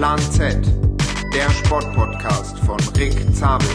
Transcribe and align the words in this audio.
Plan 0.00 0.18
Z, 0.18 0.56
der 1.34 1.50
Sportpodcast 1.50 2.58
von 2.60 2.78
Rick 2.96 3.12
Zabel. 3.34 3.68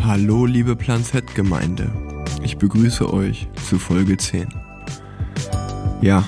Hallo 0.00 0.46
liebe 0.46 0.76
Plan 0.76 1.02
Z 1.02 1.34
Gemeinde, 1.34 1.90
ich 2.44 2.56
begrüße 2.56 3.12
euch 3.12 3.48
zu 3.68 3.80
Folge 3.80 4.16
10. 4.16 4.46
Ja, 6.02 6.22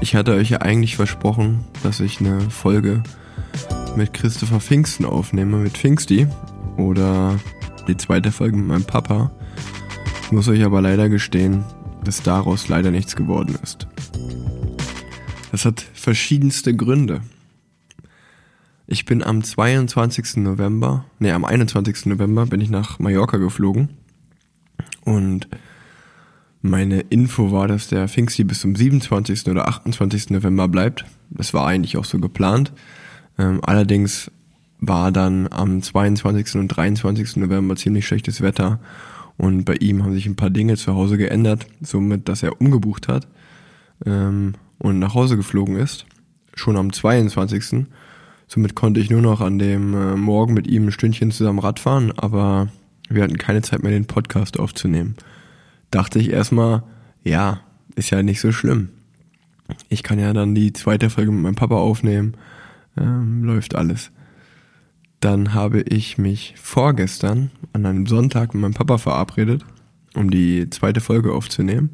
ich 0.00 0.14
hatte 0.14 0.34
euch 0.34 0.50
ja 0.50 0.58
eigentlich 0.58 0.94
versprochen, 0.94 1.64
dass 1.82 1.98
ich 1.98 2.20
eine 2.20 2.48
Folge 2.48 3.02
mit 3.96 4.14
Christopher 4.14 4.60
Pfingsten 4.60 5.04
aufnehme, 5.04 5.56
mit 5.56 5.76
Pfingsti 5.76 6.28
oder 6.76 7.36
die 7.88 7.96
zweite 7.96 8.30
Folge 8.30 8.58
mit 8.58 8.68
meinem 8.68 8.84
Papa. 8.84 9.32
Ich 10.22 10.30
muss 10.30 10.46
euch 10.46 10.62
aber 10.62 10.80
leider 10.80 11.08
gestehen, 11.08 11.64
dass 12.04 12.22
daraus 12.22 12.68
leider 12.68 12.92
nichts 12.92 13.16
geworden 13.16 13.58
ist. 13.60 13.89
Das 15.50 15.64
hat 15.64 15.80
verschiedenste 15.94 16.74
Gründe. 16.74 17.22
Ich 18.86 19.04
bin 19.04 19.22
am 19.22 19.42
22. 19.42 20.38
November, 20.38 21.04
nee, 21.18 21.30
am 21.30 21.44
21. 21.44 22.06
November 22.06 22.46
bin 22.46 22.60
ich 22.60 22.70
nach 22.70 22.98
Mallorca 22.98 23.36
geflogen 23.36 23.90
und 25.04 25.48
meine 26.62 27.00
Info 27.00 27.52
war, 27.52 27.68
dass 27.68 27.88
der 27.88 28.08
Pfingsti 28.08 28.44
bis 28.44 28.60
zum 28.60 28.74
27. 28.74 29.46
oder 29.48 29.68
28. 29.68 30.30
November 30.30 30.68
bleibt. 30.68 31.04
Das 31.30 31.54
war 31.54 31.66
eigentlich 31.66 31.96
auch 31.96 32.04
so 32.04 32.18
geplant. 32.18 32.72
Ähm, 33.38 33.60
allerdings 33.62 34.30
war 34.78 35.12
dann 35.12 35.48
am 35.50 35.82
22. 35.82 36.56
und 36.56 36.68
23. 36.68 37.36
November 37.36 37.76
ziemlich 37.76 38.06
schlechtes 38.06 38.40
Wetter 38.40 38.80
und 39.36 39.64
bei 39.64 39.74
ihm 39.76 40.02
haben 40.02 40.14
sich 40.14 40.26
ein 40.26 40.36
paar 40.36 40.50
Dinge 40.50 40.76
zu 40.76 40.94
Hause 40.94 41.16
geändert, 41.16 41.66
somit, 41.80 42.28
dass 42.28 42.42
er 42.42 42.60
umgebucht 42.60 43.08
hat 43.08 43.26
ähm, 44.06 44.54
und 44.80 44.98
nach 44.98 45.14
Hause 45.14 45.36
geflogen 45.36 45.76
ist, 45.76 46.06
schon 46.54 46.76
am 46.76 46.92
22. 46.92 47.86
Somit 48.48 48.74
konnte 48.74 48.98
ich 48.98 49.10
nur 49.10 49.22
noch 49.22 49.40
an 49.40 49.58
dem 49.60 49.94
äh, 49.94 50.16
Morgen 50.16 50.54
mit 50.54 50.66
ihm 50.66 50.86
ein 50.86 50.92
Stündchen 50.92 51.30
zusammen 51.30 51.60
Radfahren, 51.60 52.12
aber 52.18 52.68
wir 53.08 53.22
hatten 53.22 53.38
keine 53.38 53.62
Zeit 53.62 53.82
mehr, 53.82 53.92
den 53.92 54.06
Podcast 54.06 54.58
aufzunehmen. 54.58 55.14
Dachte 55.90 56.18
ich 56.18 56.30
erstmal, 56.30 56.82
ja, 57.22 57.60
ist 57.94 58.10
ja 58.10 58.22
nicht 58.22 58.40
so 58.40 58.50
schlimm. 58.50 58.88
Ich 59.88 60.02
kann 60.02 60.18
ja 60.18 60.32
dann 60.32 60.54
die 60.54 60.72
zweite 60.72 61.10
Folge 61.10 61.30
mit 61.30 61.42
meinem 61.42 61.54
Papa 61.54 61.76
aufnehmen, 61.76 62.34
ähm, 62.96 63.44
läuft 63.44 63.76
alles. 63.76 64.10
Dann 65.20 65.52
habe 65.52 65.82
ich 65.82 66.18
mich 66.18 66.54
vorgestern 66.56 67.50
an 67.72 67.84
einem 67.84 68.06
Sonntag 68.06 68.54
mit 68.54 68.62
meinem 68.62 68.74
Papa 68.74 68.98
verabredet, 68.98 69.64
um 70.14 70.30
die 70.30 70.70
zweite 70.70 71.00
Folge 71.00 71.32
aufzunehmen. 71.32 71.90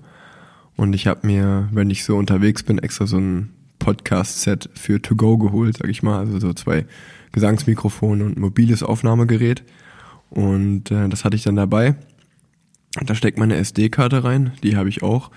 Und 0.76 0.94
ich 0.94 1.06
habe 1.06 1.26
mir, 1.26 1.68
wenn 1.72 1.90
ich 1.90 2.04
so 2.04 2.16
unterwegs 2.16 2.62
bin, 2.62 2.78
extra 2.78 3.06
so 3.06 3.18
ein 3.18 3.50
Podcast-Set 3.78 4.70
für 4.74 5.00
To 5.00 5.16
Go 5.16 5.38
geholt, 5.38 5.76
sag 5.78 5.88
ich 5.88 6.02
mal. 6.02 6.18
Also 6.18 6.38
so 6.38 6.52
zwei 6.52 6.86
Gesangsmikrofone 7.32 8.24
und 8.24 8.38
mobiles 8.38 8.82
Aufnahmegerät. 8.82 9.62
Und 10.30 10.90
äh, 10.90 11.08
das 11.08 11.24
hatte 11.24 11.36
ich 11.36 11.44
dann 11.44 11.56
dabei. 11.56 11.96
Da 13.04 13.14
steckt 13.14 13.38
meine 13.38 13.56
SD-Karte 13.56 14.24
rein, 14.24 14.52
die 14.62 14.76
habe 14.76 14.88
ich 14.88 15.02
auch. 15.02 15.30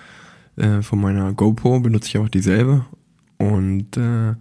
Äh, 0.56 0.82
von 0.82 1.00
meiner 1.00 1.34
GoPro 1.34 1.80
benutze 1.80 2.08
ich 2.08 2.18
auch 2.18 2.30
dieselbe. 2.30 2.86
Und 3.38 3.98
äh, 3.98 4.36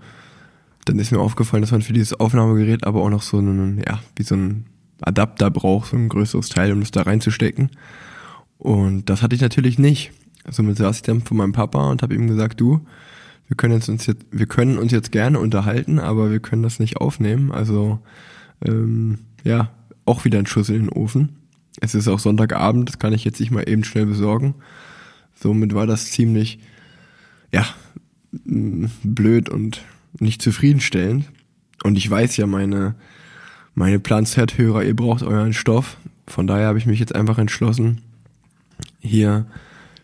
dann 0.85 0.99
ist 0.99 1.13
mir 1.13 1.21
aufgefallen, 1.21 1.63
dass 1.63 1.73
man 1.73 1.83
für 1.83 1.93
dieses 1.93 2.19
Aufnahmegerät 2.19 2.85
aber 2.85 3.03
auch 3.03 3.11
noch 3.11 3.23
so 3.23 3.39
einen, 3.39 3.83
ja, 3.87 4.01
wie 4.17 4.23
so 4.23 4.35
ein 4.35 4.67
Adapter 5.01 5.51
braucht, 5.51 5.91
so 5.91 5.97
ein 5.97 6.09
größeres 6.09 6.49
Teil, 6.49 6.73
um 6.73 6.81
das 6.81 6.91
da 6.91 7.03
reinzustecken. 7.03 7.71
Und 8.59 9.09
das 9.11 9.23
hatte 9.23 9.37
ich 9.37 9.43
natürlich 9.43 9.79
nicht. 9.79 10.13
Somit 10.51 10.77
saß 10.77 10.97
ich 10.97 11.03
dann 11.03 11.23
vor 11.23 11.37
meinem 11.37 11.53
Papa 11.53 11.91
und 11.91 12.03
habe 12.03 12.15
ihm 12.15 12.27
gesagt, 12.27 12.61
du, 12.61 12.87
wir 13.49 13.57
können 13.57 13.75
jetzt 13.75 13.89
uns 13.89 14.07
jetzt, 14.07 14.27
wir 14.31 14.47
können 14.47 14.79
uns 14.79 14.93
jetzt 14.93 15.11
gerne 15.13 15.39
unterhalten, 15.39 15.99
aber 15.99 16.31
wir 16.31 16.41
können 16.41 16.63
das 16.63 16.79
nicht 16.79 16.99
aufnehmen. 16.99 17.51
Also 17.51 17.99
ähm, 18.65 19.21
ja, 19.45 19.71
auch 20.05 20.25
wieder 20.25 20.39
ein 20.39 20.47
Schuss 20.47 20.69
in 20.69 20.81
den 20.81 20.89
Ofen. 20.91 21.37
Es 21.81 21.95
ist 21.95 22.09
auch 22.09 22.19
Sonntagabend, 22.19 22.89
das 22.89 22.99
kann 22.99 23.13
ich 23.13 23.25
jetzt 23.25 23.41
nicht 23.41 23.51
mal 23.51 23.69
eben 23.69 23.85
schnell 23.85 24.07
besorgen. 24.07 24.55
Somit 25.35 25.75
war 25.75 25.87
das 25.87 26.11
ziemlich, 26.11 26.59
ja, 27.53 27.67
blöd 28.33 29.49
und 29.49 29.83
nicht 30.19 30.43
zufriedenstellend. 30.43 31.27
Und 31.85 31.97
ich 31.97 32.11
weiß 32.11 32.37
ja, 32.37 32.47
meine, 32.47 32.97
meine 33.75 34.01
Plan-Z-Hörer, 34.01 34.83
ihr 34.83 34.97
braucht 34.97 35.23
euren 35.23 35.53
Stoff. 35.53 35.97
Von 36.27 36.47
daher 36.47 36.67
habe 36.67 36.79
ich 36.79 36.87
mich 36.87 36.99
jetzt 36.99 37.15
einfach 37.15 37.39
entschlossen, 37.39 38.03
hier 39.01 39.47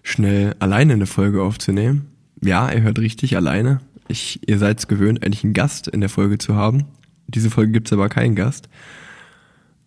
schnell 0.05 0.55
alleine 0.61 0.93
eine 0.93 1.07
Folge 1.07 1.43
aufzunehmen. 1.43 2.07
Ja, 2.41 2.71
ihr 2.71 2.83
hört 2.83 3.01
richtig, 3.01 3.37
alleine. 3.37 3.81
Ich, 4.07 4.41
ihr 4.47 4.59
seid 4.59 4.79
es 4.79 4.87
gewöhnt, 4.87 5.25
eigentlich 5.25 5.43
einen 5.43 5.55
Gast 5.55 5.89
in 5.89 6.01
der 6.01 6.11
Folge 6.11 6.39
zu 6.39 6.55
haben. 6.55 6.85
Diese 7.27 7.51
Folge 7.51 7.73
gibt's 7.73 7.93
aber 7.93 8.09
keinen 8.09 8.37
Gast. 8.37 8.69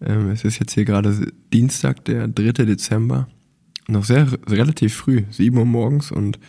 Ähm, 0.02 0.32
es 0.32 0.44
ist 0.44 0.60
jetzt 0.60 0.74
hier 0.74 0.84
gerade 0.84 1.32
Dienstag, 1.54 2.04
der 2.06 2.28
3. 2.28 2.66
Dezember. 2.66 3.28
Noch 3.88 4.04
sehr, 4.04 4.28
relativ 4.50 4.96
früh, 4.96 5.24
7 5.30 5.56
Uhr 5.58 5.66
morgens 5.66 6.12
und 6.12 6.40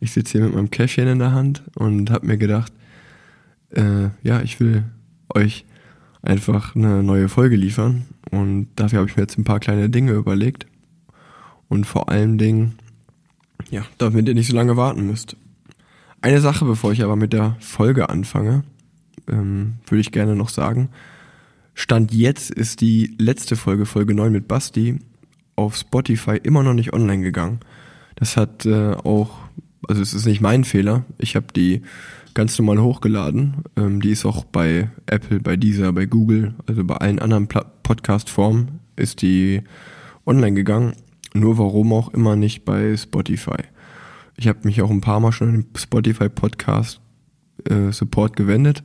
ich 0.00 0.12
sitze 0.12 0.32
hier 0.32 0.42
mit 0.42 0.54
meinem 0.54 0.70
Käffchen 0.70 1.08
in 1.08 1.18
der 1.18 1.32
Hand 1.32 1.62
und 1.74 2.10
habe 2.10 2.26
mir 2.26 2.38
gedacht, 2.38 2.72
äh, 3.70 4.08
ja, 4.22 4.40
ich 4.40 4.60
will 4.60 4.84
euch 5.34 5.64
einfach 6.22 6.74
eine 6.74 7.02
neue 7.02 7.28
Folge 7.28 7.56
liefern. 7.56 8.06
Und 8.30 8.68
dafür 8.76 9.00
habe 9.00 9.10
ich 9.10 9.16
mir 9.16 9.22
jetzt 9.22 9.38
ein 9.38 9.44
paar 9.44 9.60
kleine 9.60 9.90
Dinge 9.90 10.12
überlegt. 10.12 10.66
Und 11.68 11.86
vor 11.86 12.08
allen 12.08 12.38
Dingen, 12.38 12.74
ja, 13.70 13.84
damit 13.98 14.28
ihr 14.28 14.34
nicht 14.34 14.48
so 14.48 14.54
lange 14.54 14.76
warten 14.76 15.06
müsst. 15.06 15.36
Eine 16.20 16.40
Sache, 16.40 16.64
bevor 16.64 16.92
ich 16.92 17.02
aber 17.02 17.16
mit 17.16 17.32
der 17.32 17.56
Folge 17.60 18.08
anfange, 18.08 18.64
ähm, 19.28 19.74
würde 19.86 20.00
ich 20.00 20.12
gerne 20.12 20.34
noch 20.34 20.48
sagen. 20.48 20.88
Stand 21.74 22.12
jetzt 22.12 22.50
ist 22.50 22.80
die 22.80 23.14
letzte 23.18 23.56
Folge, 23.56 23.84
Folge 23.84 24.14
9 24.14 24.32
mit 24.32 24.48
Basti, 24.48 25.00
auf 25.56 25.76
Spotify 25.76 26.36
immer 26.36 26.62
noch 26.62 26.74
nicht 26.74 26.92
online 26.92 27.22
gegangen. 27.22 27.60
Das 28.16 28.36
hat 28.36 28.64
äh, 28.64 28.92
auch, 28.92 29.38
also 29.88 30.00
es 30.00 30.14
ist 30.14 30.26
nicht 30.26 30.40
mein 30.40 30.64
Fehler. 30.64 31.04
Ich 31.18 31.36
habe 31.36 31.46
die 31.54 31.82
ganz 32.34 32.58
normal 32.58 32.80
hochgeladen. 32.80 33.64
Ähm, 33.76 34.00
die 34.00 34.10
ist 34.10 34.24
auch 34.24 34.44
bei 34.44 34.90
Apple, 35.06 35.40
bei 35.40 35.56
Deezer, 35.56 35.92
bei 35.92 36.06
Google, 36.06 36.54
also 36.66 36.84
bei 36.84 36.96
allen 36.96 37.18
anderen 37.18 37.48
Podcast-Formen 37.48 38.80
ist 38.96 39.22
die 39.22 39.62
online 40.26 40.54
gegangen. 40.54 40.94
Nur 41.34 41.58
warum 41.58 41.92
auch 41.92 42.14
immer 42.14 42.36
nicht 42.36 42.64
bei 42.64 42.96
Spotify. 42.96 43.64
Ich 44.36 44.48
habe 44.48 44.60
mich 44.62 44.80
auch 44.82 44.90
ein 44.90 45.00
paar 45.00 45.20
Mal 45.20 45.32
schon 45.32 45.48
an 45.48 45.54
den 45.62 45.66
Spotify 45.76 46.28
Podcast 46.28 47.00
äh, 47.68 47.90
Support 47.90 48.36
gewendet, 48.36 48.84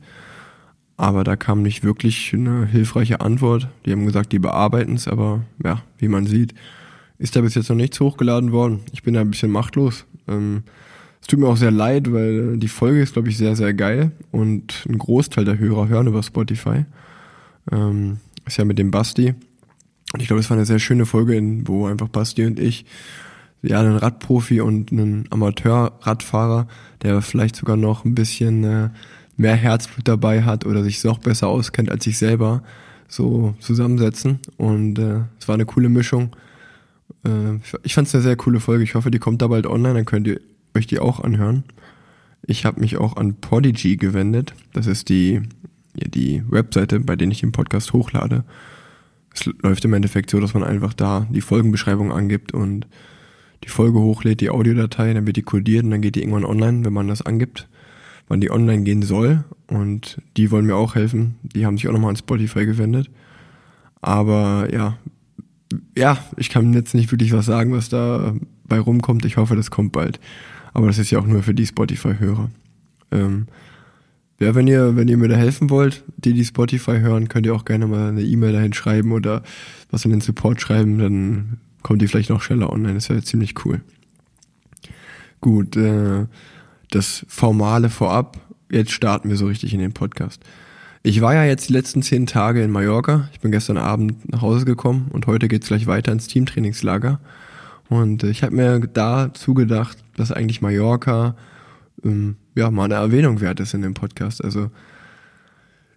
aber 0.96 1.22
da 1.24 1.36
kam 1.36 1.62
nicht 1.62 1.84
wirklich 1.84 2.34
eine 2.34 2.66
hilfreiche 2.66 3.20
Antwort. 3.20 3.68
Die 3.86 3.92
haben 3.92 4.04
gesagt, 4.04 4.32
die 4.32 4.38
bearbeiten 4.40 4.94
es, 4.94 5.06
aber 5.06 5.44
ja, 5.64 5.82
wie 5.98 6.08
man 6.08 6.26
sieht, 6.26 6.54
ist 7.18 7.36
da 7.36 7.40
bis 7.40 7.54
jetzt 7.54 7.68
noch 7.68 7.76
nichts 7.76 8.00
hochgeladen 8.00 8.50
worden. 8.50 8.80
Ich 8.92 9.02
bin 9.02 9.14
da 9.14 9.20
ein 9.20 9.30
bisschen 9.30 9.50
machtlos. 9.50 10.06
Ähm, 10.26 10.64
es 11.20 11.26
tut 11.28 11.38
mir 11.38 11.48
auch 11.48 11.56
sehr 11.56 11.70
leid, 11.70 12.12
weil 12.12 12.56
die 12.56 12.68
Folge 12.68 13.02
ist, 13.02 13.12
glaube 13.12 13.28
ich, 13.28 13.36
sehr, 13.36 13.54
sehr 13.54 13.74
geil 13.74 14.10
und 14.32 14.86
ein 14.88 14.98
Großteil 14.98 15.44
der 15.44 15.58
Hörer 15.58 15.88
hören 15.88 16.06
über 16.06 16.22
Spotify. 16.22 16.84
Ähm, 17.70 18.18
ist 18.46 18.56
ja 18.56 18.64
mit 18.64 18.78
dem 18.78 18.90
Basti. 18.90 19.34
Und 20.12 20.20
ich 20.20 20.26
glaube, 20.26 20.40
es 20.40 20.50
war 20.50 20.56
eine 20.56 20.66
sehr 20.66 20.78
schöne 20.78 21.06
Folge, 21.06 21.40
wo 21.66 21.86
einfach 21.86 22.08
Basti 22.08 22.44
und 22.44 22.58
ich, 22.58 22.84
ja, 23.62 23.80
einen 23.80 23.96
Radprofi 23.96 24.60
und 24.60 24.90
einen 24.90 25.26
Amateur-Radfahrer, 25.30 26.66
der 27.02 27.22
vielleicht 27.22 27.56
sogar 27.56 27.76
noch 27.76 28.04
ein 28.04 28.14
bisschen 28.14 28.64
äh, 28.64 28.90
mehr 29.36 29.56
Herzblut 29.56 30.08
dabei 30.08 30.42
hat 30.42 30.66
oder 30.66 30.82
sich 30.82 31.02
noch 31.04 31.18
besser 31.18 31.48
auskennt 31.48 31.90
als 31.90 32.06
ich 32.06 32.18
selber, 32.18 32.62
so 33.08 33.54
zusammensetzen. 33.60 34.40
Und 34.56 34.98
äh, 34.98 35.20
es 35.38 35.46
war 35.46 35.54
eine 35.54 35.66
coole 35.66 35.88
Mischung. 35.88 36.34
Äh, 37.24 37.56
ich 37.82 37.94
fand 37.94 38.08
es 38.08 38.14
eine 38.14 38.22
sehr 38.22 38.36
coole 38.36 38.60
Folge. 38.60 38.84
Ich 38.84 38.94
hoffe, 38.94 39.10
die 39.10 39.18
kommt 39.18 39.42
da 39.42 39.48
bald 39.48 39.66
online, 39.66 39.94
dann 39.94 40.04
könnt 40.04 40.26
ihr 40.26 40.40
euch 40.74 40.86
die 40.86 40.98
auch 40.98 41.20
anhören. 41.20 41.64
Ich 42.42 42.64
habe 42.64 42.80
mich 42.80 42.96
auch 42.96 43.16
an 43.16 43.34
Podigy 43.34 43.96
gewendet. 43.96 44.54
Das 44.72 44.86
ist 44.86 45.08
die, 45.08 45.42
ja, 45.94 46.08
die 46.08 46.42
Webseite, 46.48 47.00
bei 47.00 47.16
der 47.16 47.28
ich 47.28 47.40
den 47.40 47.52
Podcast 47.52 47.92
hochlade. 47.92 48.44
Es 49.34 49.48
läuft 49.62 49.84
im 49.84 49.92
Endeffekt 49.92 50.30
so, 50.30 50.40
dass 50.40 50.54
man 50.54 50.64
einfach 50.64 50.92
da 50.92 51.26
die 51.30 51.40
Folgenbeschreibung 51.40 52.12
angibt 52.12 52.52
und 52.52 52.86
die 53.64 53.68
Folge 53.68 54.00
hochlädt, 54.00 54.40
die 54.40 54.50
Audiodatei, 54.50 55.12
dann 55.12 55.26
wird 55.26 55.36
die 55.36 55.42
codiert 55.42 55.84
und 55.84 55.90
dann 55.90 56.00
geht 56.00 56.16
die 56.16 56.20
irgendwann 56.20 56.44
online, 56.44 56.84
wenn 56.84 56.92
man 56.92 57.08
das 57.08 57.22
angibt, 57.22 57.68
wann 58.28 58.40
die 58.40 58.50
online 58.50 58.82
gehen 58.82 59.02
soll. 59.02 59.44
Und 59.66 60.20
die 60.36 60.50
wollen 60.50 60.66
mir 60.66 60.76
auch 60.76 60.94
helfen. 60.94 61.36
Die 61.42 61.66
haben 61.66 61.76
sich 61.76 61.86
auch 61.88 61.92
nochmal 61.92 62.10
an 62.10 62.16
Spotify 62.16 62.66
gewendet. 62.66 63.10
Aber 64.00 64.68
ja, 64.72 64.96
ja, 65.96 66.18
ich 66.36 66.48
kann 66.48 66.72
jetzt 66.72 66.94
nicht 66.94 67.12
wirklich 67.12 67.32
was 67.32 67.46
sagen, 67.46 67.72
was 67.72 67.88
da 67.88 68.34
bei 68.64 68.80
rumkommt. 68.80 69.24
Ich 69.24 69.36
hoffe, 69.36 69.56
das 69.56 69.70
kommt 69.70 69.92
bald. 69.92 70.18
Aber 70.72 70.86
das 70.86 70.98
ist 70.98 71.10
ja 71.10 71.18
auch 71.18 71.26
nur 71.26 71.42
für 71.42 71.54
die 71.54 71.66
Spotify-Hörer. 71.66 72.50
Ähm, 73.12 73.46
ja, 74.40 74.54
wenn 74.54 74.66
ihr, 74.66 74.96
wenn 74.96 75.08
ihr 75.08 75.18
mir 75.18 75.28
da 75.28 75.36
helfen 75.36 75.68
wollt, 75.68 76.02
die 76.16 76.32
die 76.32 76.44
Spotify 76.44 76.98
hören, 76.98 77.28
könnt 77.28 77.44
ihr 77.44 77.54
auch 77.54 77.66
gerne 77.66 77.86
mal 77.86 78.08
eine 78.08 78.22
E-Mail 78.22 78.52
dahin 78.52 78.72
schreiben 78.72 79.12
oder 79.12 79.42
was 79.90 80.06
in 80.06 80.10
den 80.10 80.22
Support 80.22 80.60
schreiben, 80.60 80.98
dann 80.98 81.58
kommt 81.82 82.00
die 82.00 82.08
vielleicht 82.08 82.30
noch 82.30 82.40
schneller 82.40 82.72
online. 82.72 82.94
Das 82.94 83.10
wäre 83.10 83.22
ziemlich 83.22 83.54
cool. 83.64 83.82
Gut, 85.42 85.76
äh, 85.76 86.26
das 86.90 87.24
Formale 87.28 87.90
vorab. 87.90 88.38
Jetzt 88.70 88.92
starten 88.92 89.28
wir 89.28 89.36
so 89.36 89.46
richtig 89.46 89.74
in 89.74 89.80
den 89.80 89.92
Podcast. 89.92 90.42
Ich 91.02 91.20
war 91.20 91.34
ja 91.34 91.44
jetzt 91.44 91.68
die 91.68 91.72
letzten 91.72 92.02
zehn 92.02 92.26
Tage 92.26 92.62
in 92.62 92.70
Mallorca. 92.70 93.28
Ich 93.32 93.40
bin 93.40 93.50
gestern 93.50 93.76
Abend 93.76 94.30
nach 94.30 94.42
Hause 94.42 94.64
gekommen 94.64 95.08
und 95.12 95.26
heute 95.26 95.48
geht's 95.48 95.68
gleich 95.68 95.86
weiter 95.86 96.12
ins 96.12 96.28
Teamtrainingslager. 96.28 97.20
Und 97.88 98.22
ich 98.22 98.42
habe 98.42 98.54
mir 98.54 98.80
dazu 98.80 99.52
gedacht, 99.52 99.98
dass 100.16 100.32
eigentlich 100.32 100.62
Mallorca 100.62 101.36
ähm, 102.04 102.36
ja 102.54 102.70
mal 102.70 102.84
eine 102.84 102.94
Erwähnung 102.94 103.40
wert 103.40 103.60
ist 103.60 103.74
in 103.74 103.82
dem 103.82 103.94
Podcast. 103.94 104.42
Also 104.44 104.70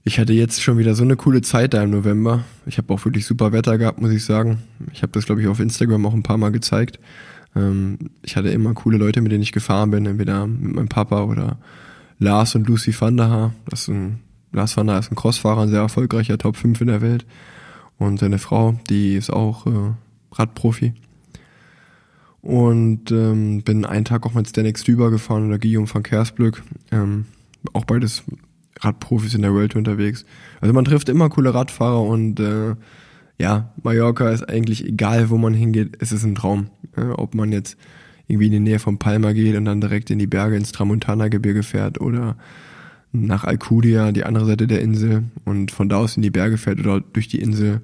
ich 0.03 0.19
hatte 0.19 0.33
jetzt 0.33 0.61
schon 0.61 0.77
wieder 0.77 0.95
so 0.95 1.03
eine 1.03 1.15
coole 1.15 1.41
Zeit 1.41 1.73
da 1.73 1.81
im 1.81 1.91
November. 1.91 2.43
Ich 2.65 2.77
habe 2.77 2.93
auch 2.93 3.03
wirklich 3.05 3.25
super 3.25 3.53
Wetter 3.53 3.77
gehabt, 3.77 4.01
muss 4.01 4.11
ich 4.11 4.25
sagen. 4.25 4.61
Ich 4.91 5.01
habe 5.01 5.13
das, 5.13 5.25
glaube 5.25 5.41
ich, 5.41 5.47
auf 5.47 5.59
Instagram 5.59 6.05
auch 6.05 6.13
ein 6.13 6.23
paar 6.23 6.37
Mal 6.37 6.51
gezeigt. 6.51 6.99
Ähm, 7.55 7.97
ich 8.21 8.35
hatte 8.35 8.49
immer 8.49 8.73
coole 8.73 8.97
Leute, 8.97 9.21
mit 9.21 9.31
denen 9.31 9.43
ich 9.43 9.53
gefahren 9.53 9.91
bin, 9.91 10.05
entweder 10.05 10.45
mit 10.45 10.75
meinem 10.75 10.89
Papa 10.89 11.23
oder 11.23 11.57
Lars 12.19 12.55
und 12.55 12.67
Lucy 12.67 12.93
van 12.99 13.17
der 13.17 13.29
Haar. 13.29 13.53
Das 13.69 13.83
ist 13.83 13.87
ein, 13.89 14.19
Lars 14.51 14.75
van 14.75 14.87
der 14.87 14.95
Haar 14.95 14.99
ist 15.01 15.11
ein 15.11 15.15
Crossfahrer, 15.15 15.61
ein 15.61 15.69
sehr 15.69 15.81
erfolgreicher 15.81 16.37
Top 16.37 16.57
5 16.57 16.81
in 16.81 16.87
der 16.87 17.01
Welt. 17.01 17.25
Und 17.97 18.19
seine 18.19 18.39
Frau, 18.39 18.77
die 18.89 19.15
ist 19.15 19.31
auch 19.31 19.67
äh, 19.67 19.93
Radprofi. 20.33 20.93
Und 22.43 23.09
ähm, 23.11 23.63
bin 23.63 23.85
einen 23.85 24.05
Tag 24.05 24.25
auch 24.25 24.33
mit 24.33 24.47
Stanek 24.47 24.77
Stüber 24.77 25.09
gefahren 25.09 25.47
oder 25.47 25.57
Guillaume 25.57 25.91
van 25.91 26.03
Kersblück. 26.03 26.61
Ähm, 26.91 27.25
auch 27.71 27.85
beides 27.85 28.23
Radprofis 28.81 29.33
in 29.33 29.41
der 29.41 29.55
Welt 29.55 29.75
unterwegs. 29.75 30.25
Also 30.59 30.73
man 30.73 30.85
trifft 30.85 31.07
immer 31.09 31.29
coole 31.29 31.53
Radfahrer 31.53 32.01
und 32.01 32.39
äh, 32.41 32.75
ja, 33.39 33.73
Mallorca 33.81 34.29
ist 34.29 34.47
eigentlich 34.47 34.85
egal, 34.85 35.29
wo 35.29 35.37
man 35.37 35.53
hingeht, 35.53 35.97
es 35.99 36.11
ist 36.11 36.25
ein 36.25 36.35
Traum. 36.35 36.67
Ja, 36.97 37.17
ob 37.17 37.33
man 37.33 37.51
jetzt 37.51 37.77
irgendwie 38.27 38.47
in 38.47 38.51
die 38.51 38.59
Nähe 38.59 38.79
von 38.79 38.99
Palma 38.99 39.31
geht 39.31 39.55
und 39.55 39.65
dann 39.65 39.81
direkt 39.81 40.09
in 40.09 40.19
die 40.19 40.27
Berge 40.27 40.55
ins 40.55 40.71
Tramontana-Gebirge 40.71 41.63
fährt 41.63 41.99
oder 41.99 42.35
nach 43.13 43.43
Alcudia, 43.43 44.11
die 44.11 44.23
andere 44.25 44.45
Seite 44.45 44.67
der 44.67 44.81
Insel 44.81 45.23
und 45.45 45.71
von 45.71 45.87
da 45.87 45.97
aus 45.97 46.17
in 46.17 46.23
die 46.23 46.29
Berge 46.29 46.57
fährt 46.57 46.79
oder 46.79 46.99
durch 46.99 47.27
die 47.27 47.39
Insel. 47.39 47.81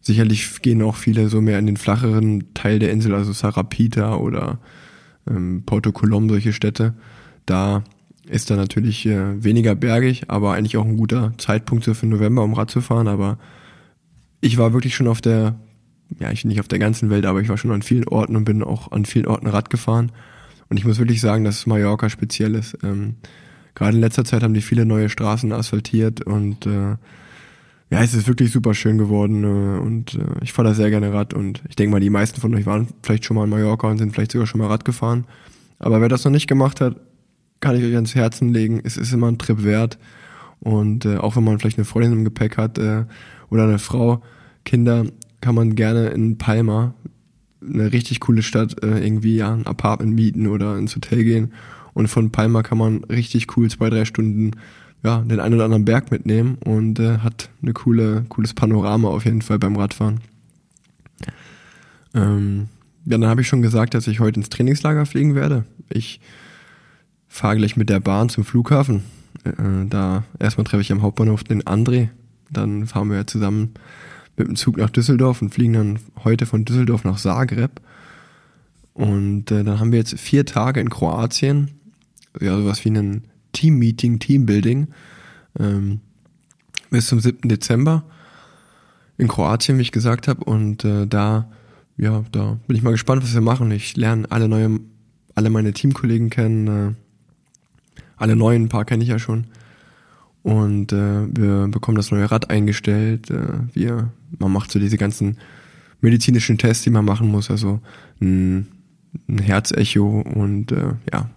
Sicherlich 0.00 0.62
gehen 0.62 0.82
auch 0.82 0.96
viele 0.96 1.28
so 1.28 1.40
mehr 1.40 1.58
in 1.58 1.66
den 1.66 1.76
flacheren 1.76 2.54
Teil 2.54 2.78
der 2.78 2.92
Insel, 2.92 3.14
also 3.14 3.32
Sarapita 3.32 4.16
oder 4.16 4.58
ähm, 5.28 5.62
Porto 5.66 5.92
Colom, 5.92 6.28
solche 6.28 6.52
Städte. 6.52 6.94
Da 7.46 7.84
ist 8.26 8.50
dann 8.50 8.58
natürlich 8.58 9.06
äh, 9.06 9.42
weniger 9.42 9.74
bergig, 9.74 10.24
aber 10.28 10.54
eigentlich 10.54 10.76
auch 10.76 10.84
ein 10.84 10.96
guter 10.96 11.32
Zeitpunkt 11.38 11.84
so 11.84 11.94
für 11.94 12.06
November, 12.06 12.42
um 12.42 12.54
Rad 12.54 12.70
zu 12.70 12.80
fahren. 12.80 13.08
Aber 13.08 13.38
ich 14.40 14.58
war 14.58 14.72
wirklich 14.72 14.94
schon 14.94 15.08
auf 15.08 15.20
der, 15.20 15.58
ja, 16.18 16.30
ich 16.30 16.44
nicht 16.44 16.60
auf 16.60 16.68
der 16.68 16.78
ganzen 16.78 17.10
Welt, 17.10 17.26
aber 17.26 17.40
ich 17.40 17.48
war 17.48 17.58
schon 17.58 17.72
an 17.72 17.82
vielen 17.82 18.06
Orten 18.06 18.36
und 18.36 18.44
bin 18.44 18.62
auch 18.62 18.92
an 18.92 19.04
vielen 19.04 19.26
Orten 19.26 19.46
Rad 19.46 19.70
gefahren. 19.70 20.12
Und 20.68 20.76
ich 20.76 20.84
muss 20.84 20.98
wirklich 20.98 21.20
sagen, 21.20 21.44
dass 21.44 21.66
Mallorca 21.66 22.10
speziell 22.10 22.54
ist. 22.54 22.78
Ähm, 22.82 23.16
Gerade 23.74 23.96
in 23.96 24.00
letzter 24.00 24.24
Zeit 24.24 24.42
haben 24.42 24.54
die 24.54 24.60
viele 24.60 24.84
neue 24.84 25.08
Straßen 25.08 25.52
asphaltiert 25.52 26.20
und 26.22 26.66
äh, 26.66 26.96
ja, 27.90 28.02
es 28.02 28.14
ist 28.14 28.28
wirklich 28.28 28.52
super 28.52 28.74
schön 28.74 28.98
geworden 28.98 29.44
äh, 29.44 29.80
und 29.80 30.14
äh, 30.14 30.42
ich 30.42 30.52
fahre 30.52 30.68
da 30.68 30.74
sehr 30.74 30.90
gerne 30.90 31.12
Rad 31.12 31.32
und 31.32 31.62
ich 31.68 31.76
denke 31.76 31.92
mal, 31.92 32.00
die 32.00 32.10
meisten 32.10 32.40
von 32.40 32.54
euch 32.54 32.66
waren 32.66 32.88
vielleicht 33.02 33.24
schon 33.24 33.36
mal 33.36 33.44
in 33.44 33.50
Mallorca 33.50 33.88
und 33.88 33.98
sind 33.98 34.14
vielleicht 34.14 34.32
sogar 34.32 34.46
schon 34.46 34.60
mal 34.60 34.66
Rad 34.66 34.84
gefahren. 34.84 35.26
Aber 35.78 36.00
wer 36.00 36.08
das 36.08 36.24
noch 36.24 36.32
nicht 36.32 36.48
gemacht 36.48 36.80
hat, 36.80 36.96
kann 37.60 37.76
ich 37.76 37.84
euch 37.84 37.94
ans 37.94 38.14
Herzen 38.14 38.52
legen. 38.52 38.80
Es 38.84 38.96
ist 38.96 39.12
immer 39.12 39.28
ein 39.28 39.38
Trip 39.38 39.64
wert. 39.64 39.98
Und 40.60 41.04
äh, 41.04 41.16
auch 41.16 41.36
wenn 41.36 41.44
man 41.44 41.58
vielleicht 41.58 41.78
eine 41.78 41.84
Freundin 41.84 42.12
im 42.12 42.24
Gepäck 42.24 42.56
hat 42.56 42.78
äh, 42.78 43.04
oder 43.48 43.64
eine 43.64 43.78
Frau, 43.78 44.22
Kinder, 44.64 45.06
kann 45.40 45.54
man 45.54 45.74
gerne 45.74 46.08
in 46.08 46.36
Palma, 46.36 46.94
eine 47.62 47.92
richtig 47.92 48.20
coole 48.20 48.42
Stadt, 48.42 48.82
äh, 48.82 48.98
irgendwie 48.98 49.36
ja, 49.36 49.52
ein 49.52 49.66
Apartment 49.66 50.14
mieten 50.14 50.46
oder 50.46 50.76
ins 50.76 50.94
Hotel 50.96 51.24
gehen. 51.24 51.52
Und 51.94 52.08
von 52.08 52.30
Palma 52.30 52.62
kann 52.62 52.78
man 52.78 53.04
richtig 53.04 53.56
cool 53.56 53.70
zwei, 53.70 53.88
drei 53.90 54.04
Stunden 54.04 54.52
ja, 55.02 55.20
den 55.20 55.40
einen 55.40 55.54
oder 55.54 55.64
anderen 55.64 55.84
Berg 55.84 56.10
mitnehmen 56.10 56.58
und 56.64 56.98
äh, 56.98 57.18
hat 57.18 57.50
eine 57.62 57.72
coole, 57.72 58.24
cooles 58.28 58.54
Panorama 58.54 59.08
auf 59.08 59.24
jeden 59.24 59.42
Fall 59.42 59.58
beim 59.58 59.76
Radfahren. 59.76 60.20
Ähm, 62.14 62.68
ja, 63.04 63.18
dann 63.18 63.30
habe 63.30 63.40
ich 63.40 63.48
schon 63.48 63.62
gesagt, 63.62 63.94
dass 63.94 64.06
ich 64.06 64.20
heute 64.20 64.40
ins 64.40 64.50
Trainingslager 64.50 65.06
fliegen 65.06 65.34
werde. 65.34 65.64
Ich 65.88 66.20
fahre 67.28 67.56
gleich 67.56 67.76
mit 67.76 67.88
der 67.88 68.00
Bahn 68.00 68.28
zum 68.28 68.44
Flughafen. 68.44 69.02
Äh, 69.44 69.86
da 69.88 70.24
erstmal 70.38 70.64
treffe 70.64 70.82
ich 70.82 70.92
am 70.92 71.02
Hauptbahnhof 71.02 71.44
den 71.44 71.62
André. 71.62 72.08
Dann 72.50 72.86
fahren 72.86 73.10
wir 73.10 73.26
zusammen 73.26 73.74
mit 74.36 74.48
dem 74.48 74.56
Zug 74.56 74.78
nach 74.78 74.90
Düsseldorf 74.90 75.42
und 75.42 75.54
fliegen 75.54 75.74
dann 75.74 75.98
heute 76.24 76.46
von 76.46 76.64
Düsseldorf 76.64 77.04
nach 77.04 77.18
Zagreb. 77.18 77.80
Und 78.94 79.50
äh, 79.52 79.62
dann 79.62 79.78
haben 79.78 79.92
wir 79.92 79.98
jetzt 79.98 80.18
vier 80.18 80.44
Tage 80.44 80.80
in 80.80 80.90
Kroatien. 80.90 81.70
Ja, 82.40 82.56
sowas 82.56 82.84
wie 82.84 82.90
ein 82.90 83.24
Team-Meeting, 83.58 84.18
Teambuilding. 84.20 84.88
Ähm, 85.58 86.00
bis 86.90 87.06
zum 87.06 87.20
7. 87.20 87.48
Dezember 87.48 88.04
in 89.16 89.28
Kroatien, 89.28 89.78
wie 89.78 89.82
ich 89.82 89.92
gesagt 89.92 90.28
habe. 90.28 90.44
Und 90.44 90.84
äh, 90.84 91.06
da, 91.06 91.50
ja, 91.96 92.24
da 92.30 92.58
bin 92.66 92.76
ich 92.76 92.82
mal 92.82 92.92
gespannt, 92.92 93.22
was 93.22 93.34
wir 93.34 93.40
machen. 93.40 93.70
Ich 93.72 93.96
lerne 93.96 94.30
alle 94.30 94.48
neue, 94.48 94.80
alle 95.34 95.50
meine 95.50 95.72
Teamkollegen 95.72 96.30
kennen. 96.30 96.66
Äh, 96.68 96.94
alle 98.16 98.36
neuen, 98.36 98.64
ein 98.64 98.68
paar 98.68 98.84
kenne 98.84 99.02
ich 99.02 99.10
ja 99.10 99.18
schon. 99.18 99.46
Und 100.42 100.92
äh, 100.92 101.26
wir 101.36 101.68
bekommen 101.68 101.96
das 101.96 102.10
neue 102.10 102.30
Rad 102.30 102.48
eingestellt. 102.48 103.30
Äh, 103.30 103.74
wir, 103.74 104.12
man 104.38 104.52
macht 104.52 104.70
so 104.70 104.78
diese 104.78 104.96
ganzen 104.96 105.36
medizinischen 106.00 106.58
Tests, 106.58 106.84
die 106.84 106.90
man 106.90 107.04
machen 107.04 107.28
muss, 107.28 107.50
also 107.50 107.80
ein, 108.20 108.68
ein 109.28 109.38
Herzecho 109.38 110.20
und 110.20 110.70
äh, 110.70 110.94
ja, 111.12 111.28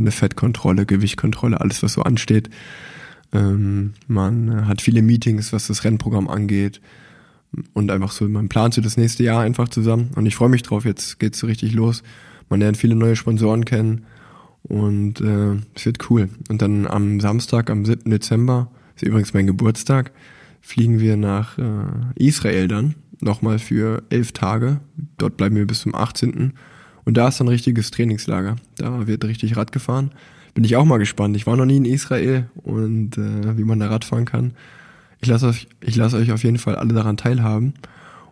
eine 0.00 0.10
Fettkontrolle, 0.10 0.86
Gewichtkontrolle, 0.86 1.60
alles 1.60 1.82
was 1.82 1.94
so 1.94 2.02
ansteht. 2.02 2.50
Ähm, 3.32 3.94
man 4.06 4.66
hat 4.66 4.80
viele 4.82 5.02
Meetings, 5.02 5.52
was 5.52 5.66
das 5.66 5.84
Rennprogramm 5.84 6.28
angeht 6.28 6.80
und 7.74 7.90
einfach 7.90 8.12
so, 8.12 8.28
man 8.28 8.48
plant 8.48 8.74
so 8.74 8.80
das 8.80 8.96
nächste 8.96 9.22
Jahr 9.22 9.42
einfach 9.42 9.68
zusammen 9.68 10.10
und 10.16 10.26
ich 10.26 10.36
freue 10.36 10.48
mich 10.48 10.62
drauf, 10.62 10.84
jetzt 10.84 11.18
geht's 11.18 11.38
so 11.38 11.46
richtig 11.46 11.72
los. 11.72 12.02
Man 12.48 12.60
lernt 12.60 12.76
viele 12.76 12.94
neue 12.94 13.16
Sponsoren 13.16 13.64
kennen 13.64 14.06
und 14.62 15.20
äh, 15.20 15.56
es 15.74 15.86
wird 15.86 16.10
cool. 16.10 16.28
Und 16.48 16.62
dann 16.62 16.86
am 16.86 17.20
Samstag, 17.20 17.70
am 17.70 17.84
7. 17.84 18.10
Dezember, 18.10 18.70
ist 18.94 19.02
übrigens 19.02 19.34
mein 19.34 19.46
Geburtstag, 19.46 20.12
fliegen 20.60 21.00
wir 21.00 21.16
nach 21.16 21.58
äh, 21.58 21.64
Israel 22.16 22.68
dann. 22.68 22.94
Nochmal 23.20 23.58
für 23.58 24.02
elf 24.10 24.32
Tage. 24.32 24.80
Dort 25.18 25.36
bleiben 25.36 25.56
wir 25.56 25.66
bis 25.66 25.80
zum 25.80 25.94
18. 25.94 26.52
Und 27.06 27.16
da 27.16 27.28
ist 27.28 27.40
ein 27.40 27.48
richtiges 27.48 27.92
Trainingslager. 27.92 28.56
Da 28.76 29.06
wird 29.06 29.24
richtig 29.24 29.56
Rad 29.56 29.72
gefahren. 29.72 30.10
Bin 30.54 30.64
ich 30.64 30.76
auch 30.76 30.84
mal 30.84 30.98
gespannt. 30.98 31.36
Ich 31.36 31.46
war 31.46 31.56
noch 31.56 31.64
nie 31.64 31.76
in 31.76 31.84
Israel 31.84 32.50
und 32.56 33.16
äh, 33.16 33.56
wie 33.56 33.64
man 33.64 33.78
da 33.78 33.86
Rad 33.86 34.04
fahren 34.04 34.24
kann. 34.24 34.54
Ich 35.20 35.28
lasse 35.28 35.46
euch, 35.46 35.68
ich 35.80 35.94
lasse 35.96 36.16
euch 36.16 36.32
auf 36.32 36.42
jeden 36.42 36.58
Fall 36.58 36.74
alle 36.74 36.92
daran 36.92 37.16
teilhaben. 37.16 37.74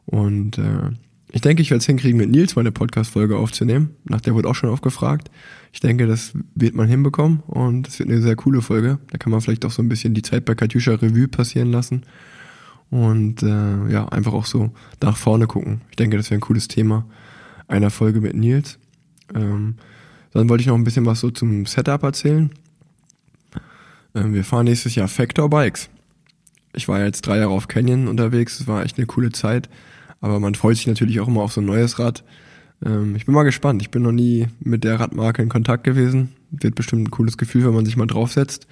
Und 0.07 0.59
äh, 0.59 0.91
ich 1.31 1.41
denke, 1.41 1.63
ich 1.63 1.71
werde 1.71 1.79
es 1.79 1.87
hinkriegen, 1.87 2.19
mit 2.19 2.31
Nils 2.31 2.57
meine 2.57 2.73
Podcast-Folge 2.73 3.37
aufzunehmen. 3.37 3.91
Nach 4.05 4.21
der 4.21 4.35
wurde 4.35 4.49
auch 4.49 4.57
schon 4.57 4.71
aufgefragt. 4.71 5.31
Ich 5.73 5.79
denke, 5.79 6.09
das 6.09 6.33
wird 6.57 6.75
man 6.75 6.89
hinbekommen 6.89 7.45
und 7.47 7.87
es 7.87 8.01
wird 8.01 8.09
eine 8.09 8.23
sehr 8.23 8.37
coole 8.37 8.61
Folge. 8.61 8.99
Da 9.11 9.19
kann 9.19 9.31
man 9.31 9.41
vielleicht 9.41 9.65
auch 9.65 9.71
so 9.71 9.83
ein 9.83 9.89
bisschen 9.89 10.15
die 10.15 10.23
Zeit 10.23 10.45
bei 10.45 10.57
Katjuscha 10.57 10.95
Revue 10.95 11.29
passieren 11.29 11.71
lassen 11.71 12.03
und 12.91 13.43
äh, 13.43 13.89
ja, 13.89 14.09
einfach 14.09 14.33
auch 14.33 14.47
so 14.47 14.73
nach 15.01 15.17
vorne 15.17 15.47
gucken. 15.47 15.83
Ich 15.91 15.97
denke, 15.97 16.17
das 16.17 16.31
wäre 16.31 16.39
ein 16.39 16.43
cooles 16.43 16.69
Thema 16.69 17.05
einer 17.69 17.91
Folge 17.91 18.21
mit 18.21 18.35
Nils. 18.35 18.79
Ähm, 19.35 19.77
dann 20.33 20.49
wollte 20.49 20.63
ich 20.63 20.67
noch 20.67 20.75
ein 20.75 20.85
bisschen 20.85 21.07
was 21.07 21.21
so 21.21 21.31
zum 21.31 21.67
Setup 21.67 22.03
erzählen. 22.03 22.51
Ähm, 24.15 24.35
wir 24.35 24.45
fahren 24.45 24.65
nächstes 24.65 24.95
Jahr 24.95 25.09
Factor 25.09 25.49
Bikes. 25.49 25.89
Ich 26.75 26.89
war 26.89 27.03
jetzt 27.05 27.23
drei 27.23 27.39
Jahre 27.39 27.53
auf 27.53 27.69
Canyon 27.69 28.09
unterwegs, 28.09 28.61
es 28.61 28.67
war 28.67 28.85
echt 28.85 28.99
eine 28.99 29.07
coole 29.07 29.31
Zeit. 29.31 29.69
Aber 30.21 30.41
man 30.41 30.55
freut 30.55 30.77
sich 30.77 30.87
natürlich 30.87 31.21
auch 31.21 31.29
immer 31.29 31.43
auf 31.43 31.53
so 31.53 31.61
ein 31.61 31.67
neues 31.67 31.99
Rad. 31.99 32.25
Ähm, 32.85 33.15
ich 33.15 33.27
bin 33.27 33.35
mal 33.35 33.43
gespannt. 33.43 33.83
Ich 33.83 33.91
bin 33.91 34.03
noch 34.03 34.13
nie 34.13 34.47
mit 34.61 34.85
der 34.85 34.99
Radmarke 34.99 35.43
in 35.43 35.49
Kontakt 35.49 35.85
gewesen. 35.85 36.31
Wird 36.51 36.75
bestimmt 36.75 37.03
ein 37.03 37.11
cooles 37.11 37.37
Gefühl, 37.37 37.65
wenn 37.65 37.75
man 37.75 37.85
sich 37.85 37.97
mal 37.97 38.07
draufsetzt. 38.07 38.67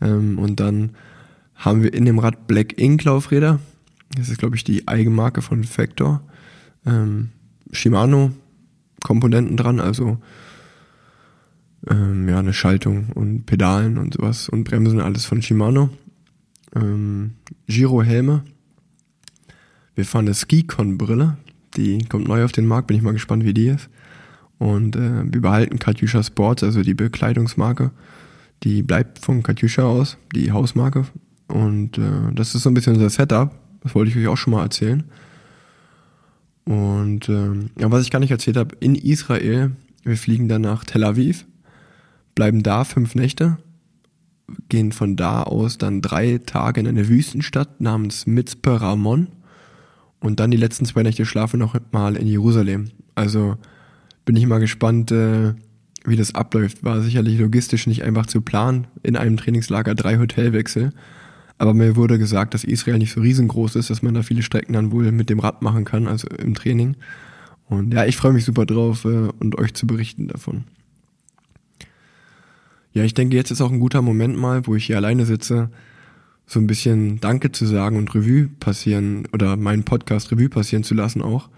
Ähm, 0.00 0.38
und 0.38 0.60
dann 0.60 0.90
haben 1.54 1.82
wir 1.82 1.94
in 1.94 2.06
dem 2.06 2.18
Rad 2.18 2.46
Black 2.46 2.80
Ink 2.80 3.04
Laufräder. 3.04 3.60
Das 4.16 4.28
ist, 4.28 4.38
glaube 4.38 4.56
ich, 4.56 4.64
die 4.64 4.88
Eigenmarke 4.88 5.42
von 5.42 5.62
Factor. 5.64 6.22
Ähm, 6.84 7.30
Shimano 7.72 8.32
Komponenten 9.02 9.56
dran, 9.56 9.80
also 9.80 10.18
ähm, 11.88 12.28
ja, 12.28 12.38
eine 12.38 12.52
Schaltung 12.52 13.10
und 13.14 13.46
Pedalen 13.46 13.96
und 13.96 14.14
sowas 14.14 14.48
und 14.48 14.64
Bremsen, 14.64 15.00
alles 15.00 15.24
von 15.24 15.40
Shimano. 15.40 15.88
Ähm, 16.74 17.32
Giro 17.66 18.02
Helme 18.02 18.44
wir 20.00 20.06
fahren 20.06 20.26
eine 20.26 20.34
Ski-Con-Brille. 20.34 21.36
Die 21.76 21.98
kommt 22.08 22.26
neu 22.26 22.42
auf 22.42 22.52
den 22.52 22.66
Markt, 22.66 22.86
bin 22.86 22.96
ich 22.96 23.02
mal 23.02 23.12
gespannt, 23.12 23.44
wie 23.44 23.52
die 23.52 23.66
ist. 23.66 23.90
Und 24.58 24.96
äh, 24.96 25.30
wir 25.30 25.42
behalten 25.42 25.78
Katjuscha 25.78 26.22
Sports, 26.22 26.62
also 26.62 26.82
die 26.82 26.94
Bekleidungsmarke. 26.94 27.90
Die 28.62 28.82
bleibt 28.82 29.18
von 29.18 29.42
Katjuscha 29.42 29.82
aus, 29.82 30.16
die 30.34 30.52
Hausmarke. 30.52 31.04
Und 31.48 31.98
äh, 31.98 32.32
das 32.34 32.54
ist 32.54 32.62
so 32.62 32.70
ein 32.70 32.74
bisschen 32.74 32.94
unser 32.94 33.10
Setup. 33.10 33.54
Das 33.82 33.94
wollte 33.94 34.10
ich 34.10 34.16
euch 34.16 34.28
auch 34.28 34.38
schon 34.38 34.52
mal 34.54 34.62
erzählen. 34.62 35.04
Und 36.64 37.28
äh, 37.28 37.52
ja, 37.78 37.90
was 37.90 38.04
ich 38.04 38.10
gar 38.10 38.20
nicht 38.20 38.30
erzählt 38.30 38.56
habe, 38.56 38.76
in 38.80 38.94
Israel, 38.94 39.72
wir 40.02 40.16
fliegen 40.16 40.48
dann 40.48 40.62
nach 40.62 40.84
Tel 40.84 41.04
Aviv, 41.04 41.46
bleiben 42.34 42.62
da 42.62 42.84
fünf 42.84 43.14
Nächte, 43.14 43.58
gehen 44.68 44.92
von 44.92 45.16
da 45.16 45.42
aus 45.42 45.78
dann 45.78 46.00
drei 46.00 46.40
Tage 46.44 46.80
in 46.80 46.86
eine 46.86 47.08
Wüstenstadt 47.08 47.80
namens 47.80 48.26
Mitzpe 48.26 48.80
Ramon 48.80 49.28
und 50.20 50.40
dann 50.40 50.50
die 50.50 50.56
letzten 50.56 50.84
zwei 50.84 51.02
Nächte 51.02 51.24
schlafen 51.24 51.58
noch 51.58 51.76
mal 51.92 52.16
in 52.16 52.26
Jerusalem. 52.26 52.90
Also 53.14 53.56
bin 54.24 54.36
ich 54.36 54.46
mal 54.46 54.60
gespannt, 54.60 55.10
äh, 55.10 55.54
wie 56.04 56.16
das 56.16 56.34
abläuft. 56.34 56.84
War 56.84 57.00
sicherlich 57.02 57.38
logistisch 57.38 57.86
nicht 57.86 58.02
einfach 58.02 58.26
zu 58.26 58.40
planen, 58.40 58.86
in 59.02 59.16
einem 59.16 59.36
Trainingslager 59.36 59.94
drei 59.94 60.18
Hotelwechsel. 60.18 60.92
Aber 61.60 61.74
mir 61.74 61.94
wurde 61.94 62.18
gesagt, 62.18 62.54
dass 62.54 62.64
Israel 62.64 62.96
nicht 62.96 63.12
so 63.12 63.20
riesengroß 63.20 63.76
ist, 63.76 63.90
dass 63.90 64.00
man 64.00 64.14
da 64.14 64.22
viele 64.22 64.42
Strecken 64.42 64.72
dann 64.72 64.92
wohl 64.92 65.12
mit 65.12 65.28
dem 65.28 65.40
Rad 65.40 65.60
machen 65.60 65.84
kann, 65.84 66.08
also 66.08 66.26
im 66.26 66.54
Training. 66.54 66.96
Und 67.68 67.92
ja, 67.92 68.06
ich 68.06 68.16
freue 68.16 68.32
mich 68.32 68.46
super 68.46 68.64
drauf 68.64 69.04
äh, 69.04 69.28
und 69.38 69.58
euch 69.58 69.74
zu 69.74 69.86
berichten 69.86 70.28
davon. 70.28 70.64
Ja, 72.94 73.04
ich 73.04 73.12
denke, 73.12 73.36
jetzt 73.36 73.50
ist 73.50 73.60
auch 73.60 73.70
ein 73.70 73.78
guter 73.78 74.00
Moment 74.00 74.38
mal, 74.38 74.66
wo 74.66 74.74
ich 74.74 74.86
hier 74.86 74.96
alleine 74.96 75.26
sitze, 75.26 75.68
so 76.46 76.58
ein 76.58 76.66
bisschen 76.66 77.20
Danke 77.20 77.52
zu 77.52 77.66
sagen 77.66 77.98
und 77.98 78.14
Revue 78.14 78.48
passieren 78.58 79.28
oder 79.34 79.58
meinen 79.58 79.84
Podcast 79.84 80.32
Revue 80.32 80.48
passieren 80.48 80.82
zu 80.82 80.94
lassen 80.94 81.20
auch. 81.20 81.50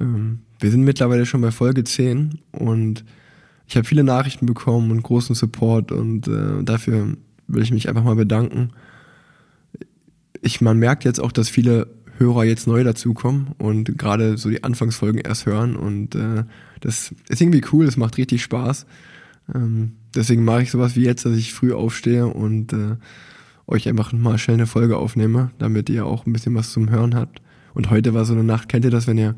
Ähm, 0.00 0.38
wir 0.60 0.70
sind 0.70 0.84
mittlerweile 0.84 1.26
schon 1.26 1.40
bei 1.40 1.50
Folge 1.50 1.82
10 1.82 2.38
und 2.52 3.04
ich 3.66 3.76
habe 3.76 3.88
viele 3.88 4.04
Nachrichten 4.04 4.46
bekommen 4.46 4.92
und 4.92 5.02
großen 5.02 5.34
Support 5.34 5.90
und 5.90 6.28
äh, 6.28 6.62
dafür 6.62 7.16
will 7.48 7.62
ich 7.64 7.72
mich 7.72 7.88
einfach 7.88 8.04
mal 8.04 8.14
bedanken. 8.14 8.70
Ich, 10.40 10.60
man 10.60 10.78
merkt 10.78 11.04
jetzt 11.04 11.20
auch, 11.20 11.32
dass 11.32 11.48
viele 11.48 11.88
Hörer 12.18 12.44
jetzt 12.44 12.66
neu 12.66 12.82
dazukommen 12.82 13.48
und 13.58 13.96
gerade 13.96 14.36
so 14.36 14.50
die 14.50 14.64
Anfangsfolgen 14.64 15.20
erst 15.20 15.46
hören 15.46 15.76
und 15.76 16.14
äh, 16.14 16.44
das 16.80 17.14
ist 17.28 17.40
irgendwie 17.40 17.62
cool, 17.72 17.86
das 17.86 17.96
macht 17.96 18.18
richtig 18.18 18.42
Spaß. 18.42 18.86
Ähm, 19.54 19.92
deswegen 20.14 20.44
mache 20.44 20.62
ich 20.62 20.70
sowas 20.70 20.96
wie 20.96 21.04
jetzt, 21.04 21.24
dass 21.24 21.36
ich 21.36 21.54
früh 21.54 21.72
aufstehe 21.72 22.26
und 22.26 22.72
äh, 22.72 22.96
euch 23.66 23.88
einfach 23.88 24.12
mal 24.12 24.38
schnell 24.38 24.56
eine 24.56 24.66
Folge 24.66 24.96
aufnehme, 24.96 25.50
damit 25.58 25.88
ihr 25.90 26.06
auch 26.06 26.26
ein 26.26 26.32
bisschen 26.32 26.54
was 26.54 26.72
zum 26.72 26.90
Hören 26.90 27.14
habt. 27.14 27.40
Und 27.74 27.90
heute 27.90 28.14
war 28.14 28.24
so 28.24 28.32
eine 28.32 28.44
Nacht, 28.44 28.68
kennt 28.68 28.84
ihr 28.84 28.90
das, 28.90 29.06
wenn 29.06 29.18
ihr, 29.18 29.34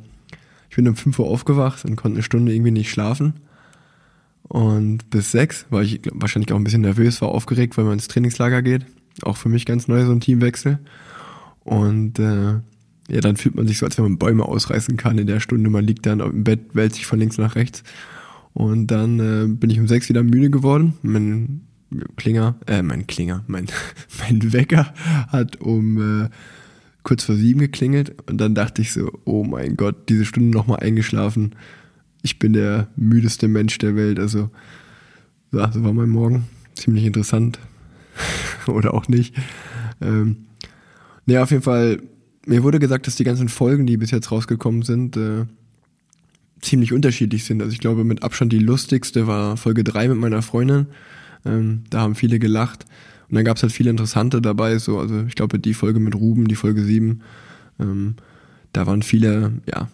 ich 0.71 0.77
bin 0.77 0.89
um 0.89 0.97
5 0.97 1.19
Uhr 1.19 1.27
aufgewacht 1.27 1.85
und 1.85 1.97
konnte 1.97 2.17
eine 2.17 2.23
Stunde 2.23 2.55
irgendwie 2.55 2.71
nicht 2.71 2.91
schlafen. 2.91 3.35
Und 4.43 5.11
bis 5.11 5.33
sechs 5.33 5.67
war 5.71 5.83
ich 5.83 6.01
wahrscheinlich 6.13 6.53
auch 6.53 6.57
ein 6.57 6.65
bisschen 6.65 6.81
nervös, 6.81 7.21
war 7.21 7.29
aufgeregt, 7.29 7.77
weil 7.77 7.85
man 7.85 7.95
ins 7.95 8.09
Trainingslager 8.09 8.63
geht. 8.63 8.87
Auch 9.25 9.37
für 9.37 9.49
mich 9.49 9.67
ganz 9.67 9.89
neu 9.89 10.05
so 10.05 10.13
ein 10.13 10.21
Teamwechsel. 10.21 10.79
Und 11.65 12.19
äh, 12.19 12.61
ja, 13.11 13.21
dann 13.21 13.37
fühlt 13.37 13.57
man 13.57 13.67
sich 13.67 13.79
so, 13.79 13.87
als 13.87 13.99
wenn 13.99 14.05
man 14.05 14.19
Bäume 14.19 14.45
ausreißen 14.45 14.97
kann 14.97 15.19
in 15.19 15.27
der 15.27 15.41
Stunde. 15.41 15.69
Man 15.69 15.85
liegt 15.85 16.07
dann 16.07 16.21
im 16.21 16.45
Bett, 16.45 16.61
wälzt 16.75 16.97
sich 16.97 17.07
von 17.07 17.19
links 17.19 17.39
nach 17.39 17.57
rechts. 17.57 17.83
Und 18.53 18.89
dann 18.89 19.21
äh, 19.21 19.47
bin 19.49 19.71
ich 19.71 19.81
um 19.81 19.89
sechs 19.89 20.09
wieder 20.09 20.23
müde 20.23 20.51
geworden. 20.51 20.95
Mein 21.03 21.63
Klinger, 22.17 22.57
äh, 22.67 22.83
mein 22.83 23.07
Klinger, 23.07 23.45
mein, 23.47 23.67
mein 24.21 24.53
Wecker 24.53 24.93
hat 25.29 25.61
um 25.61 26.25
äh, 26.25 26.29
kurz 27.03 27.25
vor 27.25 27.35
sieben 27.35 27.61
geklingelt. 27.61 28.15
Und 28.29 28.39
dann 28.39 28.55
dachte 28.55 28.83
ich 28.83 28.93
so, 28.93 29.11
oh 29.25 29.45
mein 29.45 29.77
Gott, 29.77 30.09
diese 30.09 30.25
Stunde 30.25 30.57
nochmal 30.57 30.81
eingeschlafen. 30.81 31.57
Ich 32.23 32.39
bin 32.39 32.53
der 32.53 32.89
müdeste 32.97 33.49
Mensch 33.49 33.79
der 33.79 33.97
Welt. 33.97 34.19
Also, 34.19 34.51
ja, 35.53 35.71
so 35.73 35.83
war 35.83 35.93
mein 35.93 36.11
Morgen. 36.11 36.47
Ziemlich 36.75 37.05
interessant. 37.05 37.59
Oder 38.75 38.95
auch 38.95 39.09
nicht. 39.09 39.35
Ähm, 40.01 40.47
nee, 41.27 41.39
auf 41.39 41.51
jeden 41.51 41.63
Fall, 41.63 42.01
mir 42.47 42.63
wurde 42.63 42.79
gesagt, 42.79 43.07
dass 43.07 43.17
die 43.17 43.25
ganzen 43.25 43.49
Folgen, 43.49 43.87
die 43.87 43.97
bis 43.97 44.11
jetzt 44.11 44.31
rausgekommen 44.31 44.83
sind, 44.83 45.17
äh, 45.17 45.47
ziemlich 46.61 46.93
unterschiedlich 46.93 47.45
sind. 47.45 47.63
Also 47.63 47.73
ich 47.73 47.81
glaube, 47.81 48.05
mit 48.05 48.23
Abstand 48.23 48.53
die 48.53 48.59
lustigste 48.59 49.27
war 49.27 49.57
Folge 49.57 49.85
3 49.85 50.09
mit 50.09 50.19
meiner 50.19 50.43
Freundin. 50.43 50.87
Ähm, 51.45 51.85
da 51.91 52.01
haben 52.01 52.15
viele 52.15 52.39
gelacht. 52.39 52.85
Und 53.29 53.37
dann 53.37 53.45
gab 53.45 53.57
es 53.57 53.63
halt 53.63 53.73
viele 53.73 53.91
interessante 53.91 54.43
dabei. 54.43 54.79
So, 54.79 54.99
also 54.99 55.25
ich 55.27 55.35
glaube, 55.35 55.59
die 55.59 55.75
Folge 55.75 56.01
mit 56.01 56.15
Ruben, 56.15 56.49
die 56.49 56.57
Folge 56.57 56.83
7, 56.83 57.23
ähm, 57.79 58.17
da 58.73 58.87
waren 58.87 59.03
viele, 59.03 59.53
ja, 59.67 59.89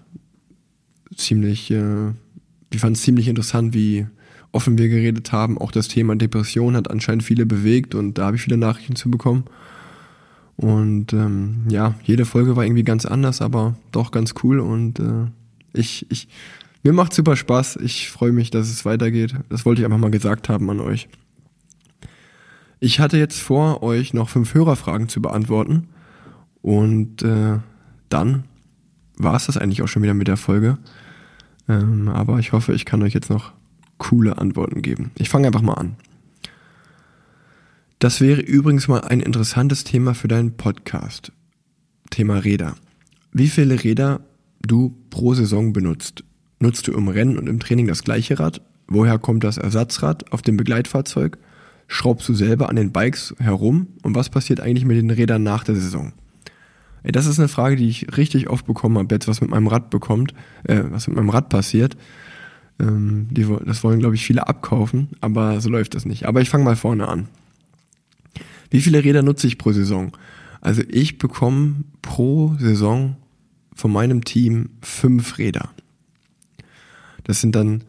ziemlich, 1.14 1.70
äh, 1.70 2.12
die 2.72 2.78
fanden 2.78 2.94
es 2.94 3.02
ziemlich 3.02 3.28
interessant, 3.28 3.74
wie 3.74 4.06
offen 4.52 4.78
wir 4.78 4.88
geredet 4.88 5.32
haben. 5.32 5.58
Auch 5.58 5.70
das 5.70 5.88
Thema 5.88 6.16
Depression 6.16 6.76
hat 6.76 6.90
anscheinend 6.90 7.22
viele 7.22 7.46
bewegt 7.46 7.94
und 7.94 8.18
da 8.18 8.26
habe 8.26 8.36
ich 8.36 8.42
viele 8.42 8.56
Nachrichten 8.56 8.96
zu 8.96 9.10
bekommen. 9.10 9.44
Und 10.56 11.12
ähm, 11.12 11.66
ja, 11.68 11.94
jede 12.02 12.24
Folge 12.24 12.56
war 12.56 12.64
irgendwie 12.64 12.84
ganz 12.84 13.04
anders, 13.04 13.42
aber 13.42 13.76
doch 13.92 14.10
ganz 14.10 14.34
cool 14.42 14.60
und 14.60 14.98
äh, 14.98 15.26
ich, 15.74 16.06
ich, 16.10 16.28
mir 16.82 16.92
macht 16.92 17.12
super 17.12 17.36
Spaß. 17.36 17.76
Ich 17.76 18.10
freue 18.10 18.32
mich, 18.32 18.50
dass 18.50 18.70
es 18.70 18.84
weitergeht. 18.84 19.34
Das 19.50 19.66
wollte 19.66 19.82
ich 19.82 19.84
einfach 19.84 19.98
mal 19.98 20.10
gesagt 20.10 20.48
haben 20.48 20.70
an 20.70 20.80
euch. 20.80 21.08
Ich 22.80 23.00
hatte 23.00 23.18
jetzt 23.18 23.40
vor, 23.40 23.82
euch 23.82 24.14
noch 24.14 24.28
fünf 24.28 24.54
Hörerfragen 24.54 25.08
zu 25.08 25.20
beantworten. 25.20 25.88
Und 26.62 27.22
äh, 27.22 27.58
dann 28.08 28.44
war 29.18 29.34
es 29.34 29.46
das 29.46 29.56
eigentlich 29.56 29.82
auch 29.82 29.88
schon 29.88 30.02
wieder 30.02 30.14
mit 30.14 30.28
der 30.28 30.36
Folge. 30.36 30.78
Ähm, 31.68 32.08
aber 32.08 32.38
ich 32.38 32.52
hoffe, 32.52 32.72
ich 32.72 32.84
kann 32.84 33.02
euch 33.02 33.14
jetzt 33.14 33.30
noch 33.30 33.52
coole 33.98 34.38
Antworten 34.38 34.82
geben. 34.82 35.10
Ich 35.16 35.28
fange 35.28 35.46
einfach 35.46 35.62
mal 35.62 35.74
an. 35.74 35.96
Das 37.98 38.20
wäre 38.20 38.40
übrigens 38.40 38.88
mal 38.88 39.00
ein 39.00 39.20
interessantes 39.20 39.84
Thema 39.84 40.14
für 40.14 40.28
deinen 40.28 40.56
Podcast. 40.56 41.32
Thema 42.10 42.38
Räder. 42.38 42.76
Wie 43.32 43.48
viele 43.48 43.82
Räder 43.82 44.20
du 44.66 44.94
pro 45.10 45.34
Saison 45.34 45.72
benutzt. 45.72 46.24
Nutzt 46.58 46.88
du 46.88 46.92
im 46.92 47.08
Rennen 47.08 47.38
und 47.38 47.48
im 47.48 47.60
Training 47.60 47.86
das 47.86 48.02
gleiche 48.02 48.38
Rad? 48.38 48.62
Woher 48.88 49.18
kommt 49.18 49.44
das 49.44 49.58
Ersatzrad 49.58 50.32
auf 50.32 50.42
dem 50.42 50.56
Begleitfahrzeug? 50.56 51.38
Schraubst 51.88 52.28
du 52.28 52.34
selber 52.34 52.68
an 52.68 52.76
den 52.76 52.92
Bikes 52.92 53.34
herum? 53.38 53.88
Und 54.02 54.14
was 54.14 54.30
passiert 54.30 54.60
eigentlich 54.60 54.84
mit 54.84 54.96
den 54.96 55.10
Rädern 55.10 55.42
nach 55.42 55.64
der 55.64 55.74
Saison? 55.74 56.12
Das 57.04 57.26
ist 57.26 57.38
eine 57.38 57.48
Frage, 57.48 57.76
die 57.76 57.88
ich 57.88 58.16
richtig 58.16 58.50
oft 58.50 58.66
bekommen 58.66 58.98
habe, 58.98 59.14
jetzt 59.14 59.28
was 59.28 59.40
mit 59.40 59.50
meinem 59.50 59.68
Rad 59.68 59.90
bekommt, 59.90 60.34
äh, 60.64 60.82
was 60.90 61.06
mit 61.06 61.16
meinem 61.16 61.30
Rad 61.30 61.48
passiert. 61.48 61.96
Ähm, 62.78 63.28
die, 63.30 63.46
das 63.64 63.82
wollen, 63.84 64.00
glaube 64.00 64.14
ich, 64.14 64.24
viele 64.24 64.48
abkaufen, 64.48 65.08
aber 65.20 65.60
so 65.60 65.70
läuft 65.70 65.94
das 65.94 66.04
nicht. 66.04 66.26
Aber 66.26 66.40
ich 66.40 66.50
fange 66.50 66.64
mal 66.64 66.76
vorne 66.76 67.08
an. 67.08 67.28
Wie 68.70 68.80
viele 68.80 69.02
Räder 69.02 69.22
nutze 69.22 69.46
ich 69.46 69.58
pro 69.58 69.72
Saison? 69.72 70.12
Also 70.60 70.82
ich 70.88 71.18
bekomme 71.18 71.84
pro 72.02 72.54
Saison 72.58 73.16
von 73.74 73.92
meinem 73.92 74.24
Team 74.24 74.70
fünf 74.82 75.38
Räder. 75.38 75.70
Das 77.24 77.40
sind 77.40 77.54
dann, 77.54 77.84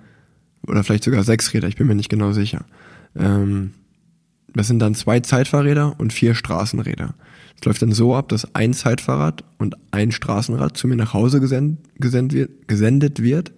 oder 0.67 0.83
vielleicht 0.83 1.03
sogar 1.03 1.23
sechs 1.23 1.53
Räder, 1.53 1.67
ich 1.67 1.75
bin 1.75 1.87
mir 1.87 1.95
nicht 1.95 2.09
genau 2.09 2.31
sicher. 2.31 2.65
Ähm, 3.15 3.71
das 4.53 4.67
sind 4.67 4.79
dann 4.79 4.95
zwei 4.95 5.19
Zeitfahrräder 5.19 5.99
und 5.99 6.13
vier 6.13 6.33
Straßenräder. 6.33 7.15
Es 7.59 7.65
läuft 7.65 7.81
dann 7.81 7.91
so 7.91 8.15
ab, 8.15 8.29
dass 8.29 8.53
ein 8.55 8.73
Zeitfahrrad 8.73 9.43
und 9.57 9.75
ein 9.91 10.11
Straßenrad 10.11 10.77
zu 10.77 10.87
mir 10.87 10.95
nach 10.95 11.13
Hause 11.13 11.39
gesend, 11.39 11.79
gesend 11.95 12.33
wird, 12.33 12.67
gesendet 12.67 13.21
wird. 13.21 13.53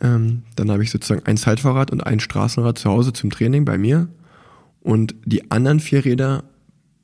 Ähm, 0.00 0.42
dann 0.56 0.70
habe 0.70 0.82
ich 0.82 0.90
sozusagen 0.90 1.24
ein 1.26 1.36
Zeitfahrrad 1.36 1.90
und 1.90 2.00
ein 2.06 2.20
Straßenrad 2.20 2.78
zu 2.78 2.90
Hause 2.90 3.12
zum 3.12 3.30
Training 3.30 3.64
bei 3.64 3.78
mir. 3.78 4.08
Und 4.80 5.14
die 5.24 5.50
anderen 5.50 5.80
vier 5.80 6.04
Räder 6.04 6.44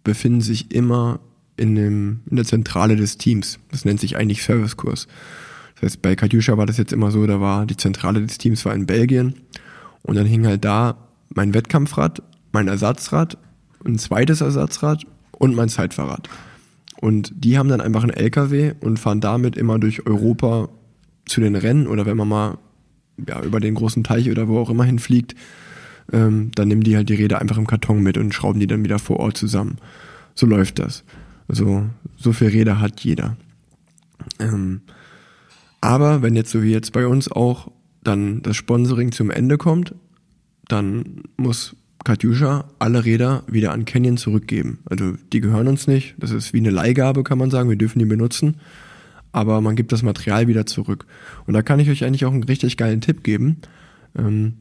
befinden 0.04 0.40
sich 0.40 0.74
immer 0.74 1.20
in, 1.56 1.74
dem, 1.74 2.20
in 2.28 2.36
der 2.36 2.44
Zentrale 2.44 2.96
des 2.96 3.18
Teams. 3.18 3.58
Das 3.70 3.84
nennt 3.84 4.00
sich 4.00 4.16
eigentlich 4.16 4.42
Servicekurs. 4.42 5.06
Das 5.74 5.82
heißt, 5.82 6.02
bei 6.02 6.16
Katjuscha 6.16 6.56
war 6.58 6.66
das 6.66 6.78
jetzt 6.78 6.92
immer 6.92 7.10
so, 7.10 7.26
da 7.26 7.40
war 7.40 7.66
die 7.66 7.76
Zentrale 7.76 8.20
des 8.20 8.38
Teams 8.38 8.64
war 8.64 8.74
in 8.74 8.86
Belgien 8.86 9.34
und 10.02 10.16
dann 10.16 10.26
hing 10.26 10.46
halt 10.46 10.64
da 10.64 10.96
mein 11.34 11.54
Wettkampfrad, 11.54 12.22
mein 12.52 12.68
Ersatzrad, 12.68 13.38
ein 13.84 13.98
zweites 13.98 14.40
Ersatzrad 14.40 15.04
und 15.32 15.54
mein 15.54 15.68
Zeitfahrrad. 15.68 16.28
Und 17.00 17.32
die 17.34 17.56
haben 17.56 17.68
dann 17.68 17.80
einfach 17.80 18.02
einen 18.02 18.12
LKW 18.12 18.74
und 18.80 18.98
fahren 18.98 19.20
damit 19.20 19.56
immer 19.56 19.78
durch 19.78 20.06
Europa 20.06 20.68
zu 21.24 21.40
den 21.40 21.56
Rennen 21.56 21.86
oder 21.86 22.04
wenn 22.04 22.16
man 22.16 22.28
mal 22.28 22.58
ja, 23.28 23.42
über 23.42 23.60
den 23.60 23.74
großen 23.74 24.04
Teich 24.04 24.30
oder 24.30 24.48
wo 24.48 24.58
auch 24.58 24.70
immer 24.70 24.84
hinfliegt, 24.84 25.34
ähm, 26.12 26.50
dann 26.54 26.68
nehmen 26.68 26.82
die 26.82 26.96
halt 26.96 27.08
die 27.08 27.14
Räder 27.14 27.40
einfach 27.40 27.58
im 27.58 27.66
Karton 27.66 28.02
mit 28.02 28.18
und 28.18 28.34
schrauben 28.34 28.60
die 28.60 28.66
dann 28.66 28.84
wieder 28.84 28.98
vor 28.98 29.20
Ort 29.20 29.36
zusammen. 29.36 29.76
So 30.34 30.46
läuft 30.46 30.78
das. 30.78 31.04
Also 31.48 31.84
so 32.16 32.32
viel 32.32 32.48
Räder 32.48 32.80
hat 32.80 33.00
jeder. 33.00 33.36
Ähm, 34.38 34.82
aber 35.80 36.22
wenn 36.22 36.36
jetzt 36.36 36.50
so 36.50 36.62
wie 36.62 36.72
jetzt 36.72 36.92
bei 36.92 37.06
uns 37.06 37.30
auch 37.30 37.70
dann 38.02 38.42
das 38.42 38.56
Sponsoring 38.56 39.12
zum 39.12 39.30
Ende 39.30 39.58
kommt, 39.58 39.94
dann 40.68 41.22
muss 41.36 41.76
Katjuscha 42.04 42.64
alle 42.78 43.04
Räder 43.04 43.44
wieder 43.46 43.72
an 43.72 43.84
Canyon 43.84 44.16
zurückgeben. 44.16 44.78
Also 44.86 45.14
die 45.32 45.40
gehören 45.40 45.68
uns 45.68 45.86
nicht. 45.86 46.14
Das 46.18 46.30
ist 46.30 46.52
wie 46.52 46.58
eine 46.58 46.70
Leihgabe, 46.70 47.24
kann 47.24 47.38
man 47.38 47.50
sagen. 47.50 47.68
Wir 47.68 47.76
dürfen 47.76 47.98
die 47.98 48.04
benutzen. 48.04 48.56
Aber 49.32 49.60
man 49.60 49.76
gibt 49.76 49.92
das 49.92 50.02
Material 50.02 50.48
wieder 50.48 50.66
zurück. 50.66 51.06
Und 51.46 51.54
da 51.54 51.62
kann 51.62 51.80
ich 51.80 51.88
euch 51.88 52.04
eigentlich 52.04 52.24
auch 52.24 52.32
einen 52.32 52.42
richtig 52.42 52.76
geilen 52.76 53.00
Tipp 53.00 53.22
geben. 53.22 53.58
Ähm, 54.16 54.54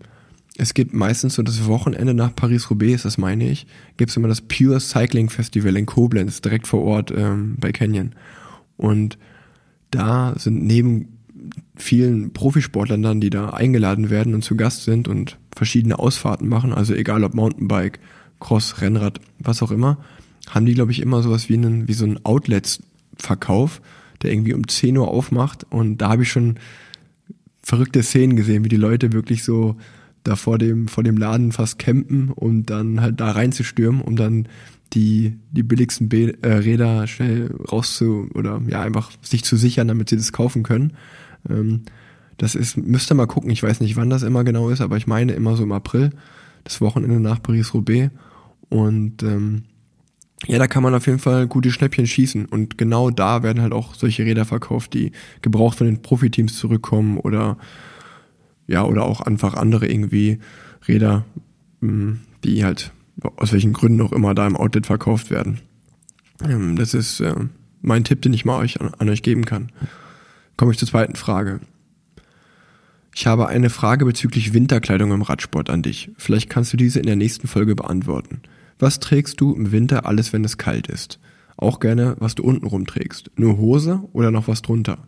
es 0.57 0.73
gibt 0.73 0.93
meistens 0.93 1.35
so 1.35 1.43
das 1.43 1.65
Wochenende 1.65 2.13
nach 2.13 2.35
Paris-Roubaix, 2.35 3.03
das 3.03 3.17
meine 3.17 3.49
ich, 3.49 3.65
gibt 3.95 4.11
es 4.11 4.17
immer 4.17 4.27
das 4.27 4.41
Pure 4.41 4.79
Cycling 4.79 5.29
Festival 5.29 5.77
in 5.77 5.85
Koblenz, 5.85 6.41
direkt 6.41 6.67
vor 6.67 6.83
Ort 6.83 7.11
ähm, 7.15 7.55
bei 7.57 7.71
Canyon. 7.71 8.11
Und 8.75 9.17
da 9.91 10.33
sind 10.37 10.65
neben 10.65 11.19
vielen 11.75 12.33
Profisportlern 12.33 13.01
dann, 13.01 13.21
die 13.21 13.29
da 13.29 13.51
eingeladen 13.51 14.09
werden 14.09 14.33
und 14.35 14.43
zu 14.43 14.55
Gast 14.57 14.83
sind 14.83 15.07
und 15.07 15.37
verschiedene 15.55 15.97
Ausfahrten 15.97 16.47
machen, 16.47 16.73
also 16.73 16.93
egal 16.93 17.23
ob 17.23 17.33
Mountainbike, 17.33 17.99
Cross, 18.39 18.81
Rennrad, 18.81 19.19
was 19.39 19.61
auch 19.61 19.71
immer, 19.71 19.97
haben 20.49 20.65
die, 20.65 20.73
glaube 20.73 20.91
ich, 20.91 21.01
immer 21.01 21.21
sowas 21.21 21.49
wie, 21.49 21.55
einen, 21.55 21.87
wie 21.87 21.93
so 21.93 22.05
ein 22.05 22.23
Outlets-Verkauf, 22.25 23.81
der 24.21 24.31
irgendwie 24.31 24.53
um 24.53 24.67
10 24.67 24.97
Uhr 24.97 25.07
aufmacht. 25.07 25.65
Und 25.69 25.97
da 25.97 26.09
habe 26.09 26.23
ich 26.23 26.31
schon 26.31 26.55
verrückte 27.61 28.03
Szenen 28.03 28.35
gesehen, 28.35 28.63
wie 28.63 28.69
die 28.69 28.77
Leute 28.77 29.13
wirklich 29.13 29.43
so 29.43 29.75
da 30.23 30.35
vor 30.35 30.57
dem, 30.57 30.87
vor 30.87 31.03
dem 31.03 31.17
Laden 31.17 31.51
fast 31.51 31.79
campen 31.79 32.29
und 32.29 32.65
dann 32.69 33.01
halt 33.01 33.19
da 33.19 33.31
reinzustürmen, 33.31 34.01
um 34.01 34.15
dann 34.15 34.47
die, 34.93 35.37
die 35.51 35.63
billigsten 35.63 36.09
Be 36.09 36.37
äh, 36.41 36.53
Räder 36.53 37.07
schnell 37.07 37.55
rauszu 37.71 38.27
oder 38.33 38.61
ja, 38.67 38.81
einfach 38.81 39.11
sich 39.21 39.43
zu 39.43 39.55
sichern, 39.55 39.87
damit 39.87 40.09
sie 40.09 40.17
das 40.17 40.33
kaufen 40.33 40.63
können. 40.63 40.93
Ähm, 41.49 41.83
das 42.37 42.55
ist, 42.55 42.77
müsst 42.77 43.11
ihr 43.11 43.15
mal 43.15 43.27
gucken, 43.27 43.51
ich 43.51 43.61
weiß 43.61 43.81
nicht, 43.81 43.97
wann 43.97 44.09
das 44.09 44.23
immer 44.23 44.43
genau 44.43 44.69
ist, 44.69 44.81
aber 44.81 44.97
ich 44.97 45.07
meine 45.07 45.33
immer 45.33 45.55
so 45.55 45.63
im 45.63 45.71
April, 45.71 46.11
das 46.63 46.81
Wochenende 46.81 47.19
nach 47.19 47.41
Paris-Roubaix. 47.41 48.11
Und 48.69 49.23
ähm, 49.23 49.63
ja, 50.47 50.57
da 50.57 50.67
kann 50.67 50.83
man 50.83 50.95
auf 50.95 51.05
jeden 51.05 51.19
Fall 51.19 51.47
gute 51.47 51.71
Schnäppchen 51.71 52.07
schießen. 52.07 52.45
Und 52.45 52.77
genau 52.77 53.09
da 53.09 53.43
werden 53.43 53.61
halt 53.61 53.73
auch 53.73 53.93
solche 53.93 54.25
Räder 54.25 54.45
verkauft, 54.45 54.93
die 54.93 55.11
gebraucht 55.41 55.77
von 55.77 55.87
den 55.87 56.01
Profiteams 56.01 56.57
zurückkommen 56.57 57.17
oder 57.17 57.57
ja, 58.67 58.83
oder 58.83 59.03
auch 59.03 59.21
einfach 59.21 59.55
andere 59.55 59.87
irgendwie 59.87 60.39
Räder, 60.87 61.25
hm, 61.81 62.21
die 62.43 62.63
halt 62.63 62.91
aus 63.35 63.51
welchen 63.51 63.73
Gründen 63.73 64.01
auch 64.01 64.13
immer 64.13 64.33
da 64.33 64.47
im 64.47 64.55
Outlet 64.55 64.85
verkauft 64.85 65.29
werden. 65.29 65.59
Ähm, 66.47 66.75
das 66.75 66.93
ist 66.93 67.19
äh, 67.19 67.35
mein 67.81 68.03
Tipp, 68.03 68.21
den 68.21 68.33
ich 68.33 68.45
mal 68.45 68.59
euch 68.59 68.79
an, 68.79 68.91
an 68.97 69.09
euch 69.09 69.23
geben 69.23 69.43
kann. 69.43 69.71
Komme 70.55 70.71
ich 70.71 70.77
zur 70.77 70.87
zweiten 70.87 71.15
Frage. 71.15 71.59
Ich 73.15 73.27
habe 73.27 73.47
eine 73.47 73.69
Frage 73.69 74.05
bezüglich 74.05 74.53
Winterkleidung 74.53 75.11
im 75.11 75.21
Radsport 75.21 75.69
an 75.69 75.81
dich. 75.81 76.11
Vielleicht 76.15 76.49
kannst 76.49 76.71
du 76.71 76.77
diese 76.77 76.99
in 76.99 77.05
der 77.05 77.15
nächsten 77.15 77.47
Folge 77.47 77.75
beantworten. 77.75 78.41
Was 78.79 78.99
trägst 78.99 79.39
du 79.41 79.53
im 79.53 79.71
Winter 79.71 80.05
alles, 80.05 80.33
wenn 80.33 80.45
es 80.45 80.57
kalt 80.57 80.87
ist? 80.87 81.19
Auch 81.57 81.81
gerne, 81.81 82.15
was 82.19 82.35
du 82.35 82.43
unten 82.43 82.85
trägst. 82.85 83.31
Nur 83.35 83.57
Hose 83.57 84.01
oder 84.13 84.31
noch 84.31 84.47
was 84.47 84.61
drunter? 84.61 84.99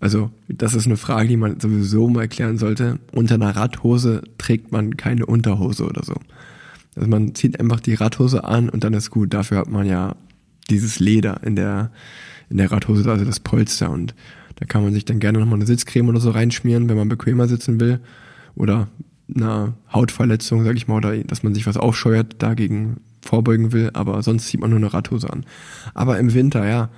Also, 0.00 0.30
das 0.48 0.74
ist 0.74 0.86
eine 0.86 0.96
Frage, 0.96 1.28
die 1.28 1.36
man 1.36 1.60
sowieso 1.60 2.08
mal 2.08 2.22
erklären 2.22 2.56
sollte. 2.56 2.98
Unter 3.12 3.34
einer 3.34 3.54
Radhose 3.54 4.22
trägt 4.38 4.72
man 4.72 4.96
keine 4.96 5.26
Unterhose 5.26 5.84
oder 5.84 6.02
so. 6.04 6.14
Also 6.94 7.08
man 7.08 7.34
zieht 7.34 7.60
einfach 7.60 7.80
die 7.80 7.94
Radhose 7.94 8.44
an 8.44 8.68
und 8.68 8.84
dann 8.84 8.94
ist 8.94 9.10
gut. 9.10 9.34
Dafür 9.34 9.58
hat 9.58 9.68
man 9.68 9.86
ja 9.86 10.16
dieses 10.70 10.98
Leder 10.98 11.42
in 11.44 11.56
der, 11.56 11.90
in 12.48 12.56
der 12.56 12.72
Radhose, 12.72 13.08
also 13.10 13.24
das 13.24 13.40
Polster. 13.40 13.90
Und 13.90 14.14
da 14.56 14.66
kann 14.66 14.82
man 14.82 14.92
sich 14.92 15.04
dann 15.04 15.20
gerne 15.20 15.38
nochmal 15.38 15.56
eine 15.56 15.66
Sitzcreme 15.66 16.08
oder 16.08 16.20
so 16.20 16.30
reinschmieren, 16.30 16.88
wenn 16.88 16.96
man 16.96 17.08
bequemer 17.08 17.46
sitzen 17.46 17.78
will. 17.78 18.00
Oder 18.54 18.88
einer 19.34 19.74
Hautverletzung, 19.92 20.64
sag 20.64 20.76
ich 20.76 20.88
mal, 20.88 20.96
oder 20.96 21.16
dass 21.18 21.42
man 21.42 21.54
sich 21.54 21.66
was 21.66 21.76
aufscheuert, 21.76 22.42
dagegen 22.42 22.98
vorbeugen 23.22 23.72
will. 23.72 23.90
Aber 23.92 24.22
sonst 24.22 24.48
zieht 24.48 24.60
man 24.60 24.70
nur 24.70 24.78
eine 24.78 24.92
Radhose 24.92 25.30
an. 25.30 25.44
Aber 25.94 26.18
im 26.18 26.34
Winter, 26.34 26.66
ja, 26.66 26.90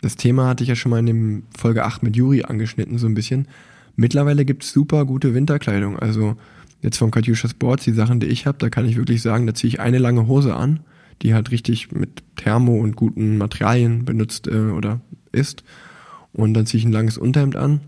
das 0.00 0.16
Thema 0.16 0.48
hatte 0.48 0.62
ich 0.62 0.68
ja 0.68 0.76
schon 0.76 0.90
mal 0.90 1.00
in 1.00 1.06
dem 1.06 1.42
Folge 1.56 1.84
8 1.84 2.02
mit 2.02 2.16
Juri 2.16 2.44
angeschnitten, 2.44 2.98
so 2.98 3.06
ein 3.06 3.14
bisschen. 3.14 3.48
Mittlerweile 3.96 4.44
gibt's 4.44 4.72
super 4.72 5.04
gute 5.04 5.34
Winterkleidung. 5.34 5.98
Also 5.98 6.36
jetzt 6.82 6.98
von 6.98 7.10
Katjuscha 7.10 7.48
Sports, 7.48 7.84
die 7.84 7.92
Sachen, 7.92 8.20
die 8.20 8.26
ich 8.26 8.46
habe, 8.46 8.58
da 8.58 8.70
kann 8.70 8.86
ich 8.86 8.96
wirklich 8.96 9.22
sagen, 9.22 9.46
da 9.46 9.54
ziehe 9.54 9.68
ich 9.68 9.80
eine 9.80 9.98
lange 9.98 10.28
Hose 10.28 10.54
an, 10.54 10.80
die 11.22 11.34
halt 11.34 11.50
richtig 11.50 11.90
mit 11.90 12.22
Thermo 12.36 12.78
und 12.78 12.94
guten 12.94 13.38
Materialien 13.38 14.04
benutzt 14.04 14.46
äh, 14.46 14.70
oder 14.70 15.00
ist. 15.32 15.64
Und 16.32 16.54
dann 16.54 16.66
ziehe 16.66 16.78
ich 16.78 16.84
ein 16.84 16.92
langes 16.92 17.18
Unterhemd 17.18 17.56
an 17.56 17.80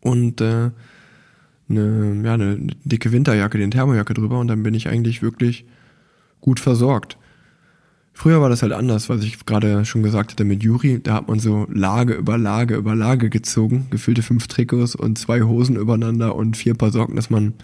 und 0.00 0.40
äh, 0.40 0.70
eine, 1.70 2.20
ja, 2.24 2.34
eine 2.34 2.58
dicke 2.84 3.12
Winterjacke, 3.12 3.58
den 3.58 3.70
Thermojacke 3.70 4.14
drüber 4.14 4.38
und 4.38 4.48
dann 4.48 4.62
bin 4.62 4.74
ich 4.74 4.88
eigentlich 4.88 5.22
wirklich 5.22 5.64
gut 6.40 6.60
versorgt. 6.60 7.16
Früher 8.12 8.40
war 8.42 8.50
das 8.50 8.62
halt 8.62 8.72
anders, 8.72 9.08
was 9.08 9.22
ich 9.22 9.46
gerade 9.46 9.84
schon 9.84 10.02
gesagt 10.02 10.32
hatte 10.32 10.44
mit 10.44 10.62
Juri. 10.62 11.00
Da 11.02 11.14
hat 11.14 11.28
man 11.28 11.38
so 11.38 11.66
Lage 11.72 12.14
über 12.14 12.36
Lage 12.36 12.76
über 12.76 12.94
Lage 12.94 13.30
gezogen, 13.30 13.86
gefüllte 13.90 14.22
fünf 14.22 14.46
Trikots 14.46 14.94
und 14.94 15.16
zwei 15.16 15.42
Hosen 15.42 15.76
übereinander 15.76 16.34
und 16.34 16.56
vier 16.56 16.74
Paar 16.74 16.90
Socken, 16.90 17.16
dass 17.16 17.30
man 17.30 17.54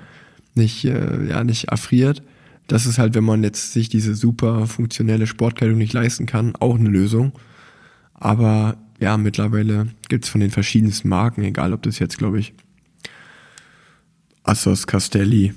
nicht, 0.54 0.84
äh, 0.86 1.28
ja, 1.28 1.44
nicht 1.44 1.68
erfriert. 1.68 2.22
Das 2.68 2.86
ist 2.86 2.98
halt, 2.98 3.14
wenn 3.14 3.24
man 3.24 3.44
jetzt 3.44 3.72
sich 3.74 3.88
diese 3.88 4.14
super 4.14 4.66
funktionelle 4.66 5.26
Sportkleidung 5.26 5.76
nicht 5.78 5.92
leisten 5.92 6.26
kann, 6.26 6.56
auch 6.56 6.78
eine 6.78 6.88
Lösung. 6.88 7.32
Aber 8.14 8.76
ja, 8.98 9.18
mittlerweile 9.18 9.88
gibt's 10.08 10.28
von 10.28 10.40
den 10.40 10.50
verschiedensten 10.50 11.08
Marken, 11.08 11.42
egal 11.42 11.74
ob 11.74 11.82
das 11.82 11.98
jetzt, 11.98 12.16
glaube 12.16 12.38
ich, 12.38 12.54
Assos, 14.48 14.86
Castelli, 14.86 15.54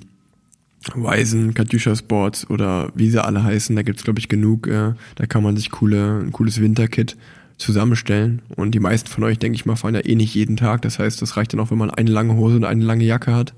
Wisen, 0.96 1.54
Katjuscha 1.54 1.96
Sports 1.96 2.50
oder 2.50 2.92
wie 2.96 3.10
sie 3.10 3.24
alle 3.24 3.44
heißen, 3.44 3.76
da 3.76 3.82
gibt's 3.82 4.04
glaube 4.04 4.20
ich 4.20 4.30
genug, 4.30 4.68
äh, 4.68 4.94
da 5.16 5.26
kann 5.28 5.44
man 5.44 5.56
sich 5.58 5.72
coole, 5.72 6.20
ein 6.20 6.32
cooles 6.32 6.62
Winterkit 6.62 7.18
zusammenstellen. 7.58 8.42
Und 8.56 8.72
die 8.72 8.80
meisten 8.80 9.10
von 9.10 9.24
euch, 9.24 9.38
denke 9.38 9.56
ich 9.56 9.66
mal, 9.66 9.76
fahren 9.76 9.96
ja 9.96 10.06
eh 10.06 10.16
nicht 10.16 10.34
jeden 10.34 10.58
Tag. 10.58 10.82
Das 10.82 10.98
heißt, 10.98 11.22
das 11.22 11.38
reicht 11.38 11.54
dann 11.54 11.60
auch, 11.60 11.72
wenn 11.72 11.78
man 11.78 11.92
eine 11.92 12.10
lange 12.10 12.36
Hose 12.36 12.56
und 12.56 12.64
eine 12.64 12.84
lange 12.84 13.04
Jacke 13.04 13.36
hat 13.36 13.54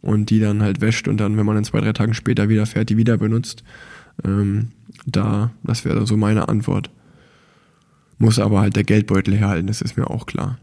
und 0.00 0.30
die 0.30 0.40
dann 0.40 0.62
halt 0.62 0.80
wäscht 0.80 1.06
und 1.06 1.18
dann, 1.18 1.36
wenn 1.36 1.46
man 1.46 1.54
dann 1.54 1.64
zwei, 1.64 1.80
drei 1.80 1.92
Tagen 1.92 2.14
später 2.14 2.48
wieder 2.48 2.66
fährt, 2.66 2.88
die 2.88 2.96
wieder 2.96 3.18
benutzt. 3.18 3.62
Ähm, 4.24 4.70
da, 5.04 5.50
das 5.62 5.84
wäre 5.84 6.06
so 6.06 6.16
meine 6.16 6.48
Antwort. 6.48 6.90
Muss 8.18 8.38
aber 8.38 8.60
halt 8.60 8.76
der 8.76 8.84
Geldbeutel 8.84 9.36
herhalten, 9.36 9.66
das 9.66 9.82
ist 9.82 9.98
mir 9.98 10.08
auch 10.08 10.24
klar. 10.24 10.58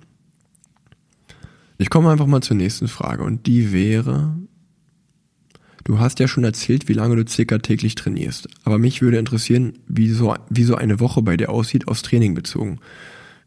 Ich 1.77 1.89
komme 1.89 2.11
einfach 2.11 2.27
mal 2.27 2.41
zur 2.41 2.55
nächsten 2.55 2.87
Frage 2.87 3.23
und 3.23 3.47
die 3.47 3.73
wäre, 3.73 4.37
du 5.83 5.99
hast 5.99 6.19
ja 6.19 6.27
schon 6.27 6.43
erzählt, 6.43 6.87
wie 6.87 6.93
lange 6.93 7.15
du 7.15 7.27
circa 7.27 7.57
täglich 7.57 7.95
trainierst, 7.95 8.47
aber 8.63 8.77
mich 8.77 9.01
würde 9.01 9.17
interessieren, 9.17 9.79
wie 9.87 10.09
so, 10.09 10.35
wie 10.49 10.63
so 10.63 10.75
eine 10.75 10.99
Woche 10.99 11.21
bei 11.21 11.35
dir 11.37 11.49
aussieht, 11.49 11.87
aufs 11.87 12.03
Training 12.03 12.35
bezogen. 12.35 12.79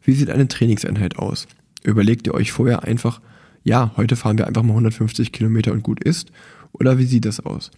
Wie 0.03 0.13
sieht 0.13 0.29
eine 0.29 0.47
Trainingseinheit 0.47 1.17
aus? 1.17 1.47
Überlegt 1.83 2.27
ihr 2.27 2.33
euch 2.33 2.51
vorher 2.51 2.83
einfach, 2.83 3.21
ja, 3.63 3.91
heute 3.97 4.15
fahren 4.15 4.37
wir 4.37 4.47
einfach 4.47 4.63
mal 4.63 4.73
150 4.73 5.31
Kilometer 5.31 5.71
und 5.71 5.83
gut 5.83 6.03
ist? 6.03 6.31
Oder 6.71 6.97
wie 6.97 7.05
sieht 7.05 7.25
das 7.25 7.39
aus? 7.39 7.71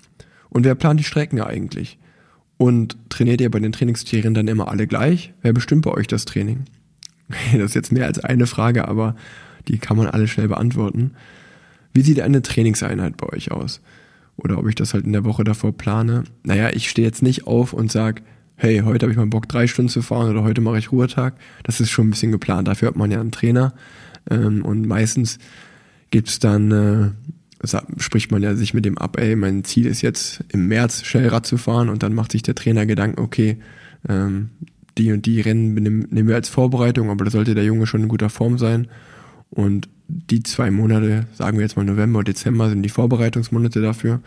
Und 0.50 0.66
wer 0.66 0.76
plant 0.76 1.00
die 1.00 1.04
Strecken 1.04 1.42
eigentlich? 1.42 1.98
Und 2.58 2.98
trainiert 3.10 3.42
ihr 3.42 3.50
bei 3.50 3.60
den 3.60 3.72
Trainingsserien 3.72 4.34
dann 4.34 4.48
immer 4.48 4.68
alle 4.68 4.86
gleich? 4.88 5.34
Wer 5.42 5.54
bestimmt 5.54 5.84
bei 5.84 5.92
euch 5.92 6.08
das 6.08 6.26
Training? 6.26 6.66
Das 7.54 7.62
ist 7.62 7.76
jetzt 7.76 7.92
mehr 7.92 8.08
als 8.08 8.20
eine 8.20 8.48
Frage, 8.48 8.88
aber 8.88 9.16
die 9.70 9.78
kann 9.78 9.98
man 9.98 10.08
alle 10.08 10.28
schnell 10.28 10.48
beantworten. 10.48 11.12
Wie 11.94 12.02
sieht 12.02 12.20
eine 12.20 12.42
Trainingseinheit 12.42 13.18
bei 13.18 13.28
euch 13.28 13.52
aus? 13.52 13.82
Oder 14.36 14.58
ob 14.58 14.68
ich 14.68 14.76
das 14.76 14.94
halt 14.94 15.06
in 15.06 15.14
der 15.14 15.26
Woche 15.26 15.44
davor 15.44 15.76
plane. 15.76 16.24
Naja, 16.44 16.70
ich 16.74 16.90
stehe 16.90 17.08
jetzt 17.08 17.22
nicht 17.22 17.48
auf 17.48 17.74
und 17.74 17.92
sag, 17.92 18.22
hey, 18.56 18.80
heute 18.80 19.06
habe 19.06 19.12
ich 19.12 19.18
mal 19.18 19.28
Bock, 19.28 19.48
drei 19.48 19.68
Stunden 19.68 19.90
zu 19.90 20.02
fahren 20.02 20.30
oder 20.30 20.44
heute 20.44 20.62
mache 20.62 20.80
ich 20.80 20.92
Ruhetag. 20.92 21.36
Das 21.64 21.80
ist 21.80 21.90
schon 21.90 22.08
ein 22.08 22.12
bisschen 22.12 22.32
geplant. 22.32 22.68
Dafür 22.68 22.90
hat 22.90 22.96
man 22.96 23.12
ja 23.12 23.20
einen 23.20 23.32
Trainer. 23.32 23.74
Ähm, 24.30 24.64
und 24.64 24.88
meistens 24.88 25.40
gibt's 26.12 26.40
dann, 26.40 26.72
äh, 26.72 27.68
spricht 27.98 28.32
man 28.32 28.42
ja 28.42 28.56
sich 28.56 28.74
mit 28.74 28.86
dem 28.86 28.98
ab, 28.98 29.20
ey, 29.20 29.36
mein 29.36 29.64
Ziel 29.64 29.86
ist 29.86 30.02
jetzt 30.02 30.44
im 30.50 30.68
März 30.68 31.04
schnell 31.04 31.28
Rad 31.28 31.46
zu 31.46 31.58
fahren 31.58 31.90
und 31.90 32.04
dann 32.04 32.14
macht 32.14 32.32
sich 32.32 32.42
der 32.42 32.56
Trainer 32.56 32.86
Gedanken, 32.86 33.22
okay, 33.22 33.58
ähm, 34.08 34.50
die 34.98 35.12
und 35.12 35.26
die 35.26 35.42
Rennen 35.42 35.74
nehmen 35.74 36.28
wir 36.28 36.36
als 36.36 36.50
Vorbereitung, 36.50 37.10
aber 37.10 37.26
da 37.26 37.32
sollte 37.32 37.56
der 37.56 37.64
Junge 37.64 37.88
schon 37.88 38.04
in 38.04 38.08
guter 38.08 38.30
Form 38.30 38.58
sein. 38.58 38.88
Und 39.50 39.90
die 40.08 40.44
zwei 40.44 40.72
Monate, 40.72 41.28
sagen 41.34 41.58
wir 41.58 41.64
jetzt 41.64 41.78
mal 41.78 41.86
November, 41.86 42.24
Dezember, 42.24 42.70
sind 42.70 42.84
die 42.84 42.90
Vorbereitungsmonate 42.90 43.82
dafür. 43.82 44.22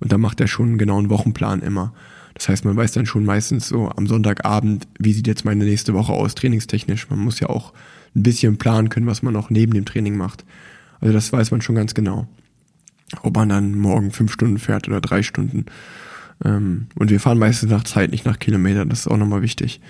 Und 0.00 0.12
da 0.12 0.18
macht 0.18 0.40
er 0.40 0.48
schon 0.48 0.68
einen 0.68 0.78
genauen 0.78 1.10
Wochenplan 1.10 1.62
immer. 1.62 1.92
Das 2.34 2.48
heißt, 2.48 2.64
man 2.66 2.76
weiß 2.76 2.92
dann 2.92 3.06
schon 3.06 3.24
meistens 3.24 3.68
so 3.68 3.88
am 3.88 4.06
Sonntagabend, 4.06 4.86
wie 4.98 5.12
sieht 5.14 5.26
jetzt 5.26 5.46
meine 5.46 5.64
nächste 5.64 5.94
Woche 5.94 6.12
aus, 6.12 6.34
trainingstechnisch. 6.34 7.08
Man 7.08 7.18
muss 7.18 7.40
ja 7.40 7.48
auch 7.48 7.72
ein 8.14 8.22
bisschen 8.22 8.58
planen 8.58 8.90
können, 8.90 9.06
was 9.06 9.22
man 9.22 9.36
auch 9.36 9.48
neben 9.48 9.72
dem 9.72 9.86
Training 9.86 10.16
macht. 10.16 10.44
Also 11.00 11.14
das 11.14 11.32
weiß 11.32 11.50
man 11.50 11.62
schon 11.62 11.76
ganz 11.76 11.94
genau. 11.94 12.28
Ob 13.22 13.36
man 13.36 13.48
dann 13.48 13.74
morgen 13.74 14.10
fünf 14.10 14.32
Stunden 14.32 14.58
fährt 14.58 14.88
oder 14.88 15.00
drei 15.00 15.22
Stunden. 15.22 15.66
Ähm, 16.44 16.88
und 16.96 17.10
wir 17.10 17.20
fahren 17.20 17.38
meistens 17.38 17.70
nach 17.70 17.84
Zeit, 17.84 18.10
nicht 18.10 18.26
nach 18.26 18.38
Kilometern. 18.38 18.88
Das 18.88 19.00
ist 19.00 19.08
auch 19.08 19.16
nochmal 19.16 19.42
wichtig. 19.42 19.80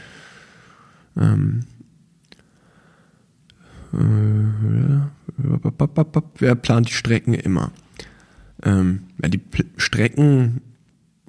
Ähm, 3.94 5.08
äh, 5.38 6.04
wer 6.38 6.54
plant 6.54 6.88
die 6.88 6.94
Strecken 6.94 7.34
immer? 7.34 7.72
Ähm, 8.62 9.02
ja, 9.22 9.28
die 9.28 9.38
P 9.38 9.64
Strecken 9.76 10.60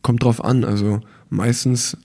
kommt 0.02 0.24
drauf 0.24 0.44
an. 0.44 0.64
Also 0.64 1.02
meistens 1.30 1.98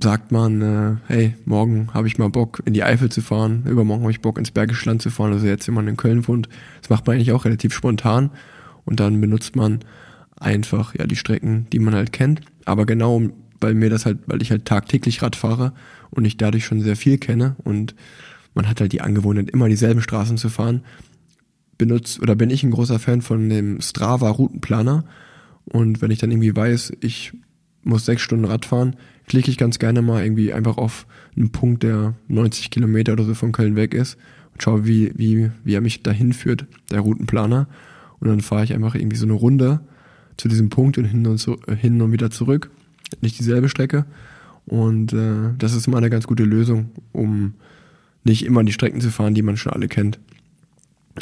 sagt 0.00 0.32
man, 0.32 0.62
äh, 0.62 0.96
hey, 1.06 1.34
morgen 1.44 1.88
habe 1.94 2.06
ich 2.06 2.18
mal 2.18 2.28
Bock 2.28 2.62
in 2.64 2.74
die 2.74 2.84
Eifel 2.84 3.10
zu 3.10 3.22
fahren, 3.22 3.64
übermorgen 3.66 4.02
habe 4.02 4.12
ich 4.12 4.20
Bock 4.20 4.38
ins 4.38 4.50
Bergische 4.50 4.88
Land 4.88 5.02
zu 5.02 5.10
fahren, 5.10 5.32
also 5.32 5.46
jetzt, 5.46 5.68
man 5.68 5.88
in 5.88 5.96
Köln 5.96 6.26
wohnt. 6.28 6.48
Das 6.80 6.90
macht 6.90 7.06
man 7.06 7.16
eigentlich 7.16 7.32
auch 7.32 7.44
relativ 7.44 7.74
spontan 7.74 8.30
und 8.84 9.00
dann 9.00 9.20
benutzt 9.20 9.56
man 9.56 9.80
einfach 10.38 10.94
ja 10.94 11.06
die 11.06 11.16
Strecken, 11.16 11.66
die 11.72 11.78
man 11.78 11.94
halt 11.94 12.12
kennt. 12.12 12.42
Aber 12.64 12.84
genau, 12.84 13.22
weil 13.60 13.74
mir 13.74 13.90
das 13.90 14.06
halt, 14.06 14.18
weil 14.26 14.42
ich 14.42 14.50
halt 14.50 14.66
tagtäglich 14.66 15.22
Rad 15.22 15.36
fahre 15.36 15.72
und 16.10 16.24
ich 16.24 16.36
dadurch 16.36 16.64
schon 16.64 16.82
sehr 16.82 16.96
viel 16.96 17.18
kenne 17.18 17.56
und 17.64 17.94
man 18.56 18.68
hat 18.68 18.80
halt 18.80 18.92
die 18.92 19.02
Angewohnheit, 19.02 19.50
immer 19.50 19.68
dieselben 19.68 20.00
Straßen 20.00 20.38
zu 20.38 20.48
fahren, 20.48 20.82
benutzt 21.78 22.20
oder 22.20 22.34
bin 22.34 22.50
ich 22.50 22.64
ein 22.64 22.70
großer 22.70 22.98
Fan 22.98 23.22
von 23.22 23.48
dem 23.48 23.80
Strava 23.80 24.30
Routenplaner. 24.30 25.04
Und 25.66 26.00
wenn 26.00 26.10
ich 26.10 26.18
dann 26.18 26.30
irgendwie 26.30 26.56
weiß, 26.56 26.94
ich 27.00 27.32
muss 27.84 28.06
sechs 28.06 28.22
Stunden 28.22 28.46
Rad 28.46 28.64
fahren, 28.64 28.96
klicke 29.26 29.50
ich 29.50 29.58
ganz 29.58 29.78
gerne 29.78 30.00
mal 30.02 30.24
irgendwie 30.24 30.52
einfach 30.52 30.78
auf 30.78 31.06
einen 31.36 31.52
Punkt, 31.52 31.82
der 31.82 32.14
90 32.28 32.70
Kilometer 32.70 33.12
oder 33.12 33.24
so 33.24 33.34
von 33.34 33.52
Köln 33.52 33.76
weg 33.76 33.94
ist 33.94 34.16
und 34.52 34.62
schaue, 34.62 34.86
wie, 34.86 35.12
wie, 35.16 35.50
wie 35.64 35.74
er 35.74 35.80
mich 35.80 36.02
dahin 36.02 36.32
führt, 36.32 36.66
der 36.90 37.00
Routenplaner. 37.00 37.68
Und 38.20 38.28
dann 38.28 38.40
fahre 38.40 38.64
ich 38.64 38.72
einfach 38.72 38.94
irgendwie 38.94 39.18
so 39.18 39.26
eine 39.26 39.34
Runde 39.34 39.80
zu 40.38 40.48
diesem 40.48 40.70
Punkt 40.70 40.96
und 40.96 41.04
hin 41.04 41.26
und, 41.26 41.38
so, 41.38 41.58
hin 41.78 42.00
und 42.00 42.12
wieder 42.12 42.30
zurück. 42.30 42.70
Nicht 43.20 43.38
dieselbe 43.38 43.68
Strecke. 43.68 44.06
Und 44.64 45.12
äh, 45.12 45.52
das 45.58 45.74
ist 45.74 45.86
immer 45.86 45.98
eine 45.98 46.10
ganz 46.10 46.26
gute 46.26 46.44
Lösung, 46.44 46.90
um 47.12 47.54
nicht 48.26 48.44
immer 48.44 48.64
die 48.64 48.72
Strecken 48.72 49.00
zu 49.00 49.10
fahren, 49.10 49.34
die 49.34 49.42
man 49.42 49.56
schon 49.56 49.72
alle 49.72 49.88
kennt. 49.88 50.18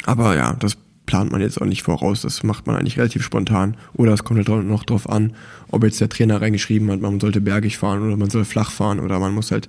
Aber 0.05 0.35
ja, 0.35 0.53
das 0.53 0.77
plant 1.05 1.31
man 1.31 1.41
jetzt 1.41 1.61
auch 1.61 1.65
nicht 1.65 1.83
voraus. 1.83 2.21
Das 2.21 2.43
macht 2.43 2.67
man 2.67 2.75
eigentlich 2.75 2.97
relativ 2.97 3.23
spontan. 3.23 3.77
Oder 3.93 4.13
es 4.13 4.23
kommt 4.23 4.47
halt 4.47 4.65
noch 4.65 4.83
drauf 4.83 5.09
an, 5.09 5.33
ob 5.69 5.83
jetzt 5.83 6.01
der 6.01 6.09
Trainer 6.09 6.41
reingeschrieben 6.41 6.89
hat, 6.91 7.01
man 7.01 7.19
sollte 7.19 7.41
bergig 7.41 7.77
fahren 7.77 8.01
oder 8.01 8.17
man 8.17 8.29
soll 8.29 8.45
flach 8.45 8.71
fahren 8.71 8.99
oder 8.99 9.19
man 9.19 9.33
muss 9.33 9.51
halt 9.51 9.67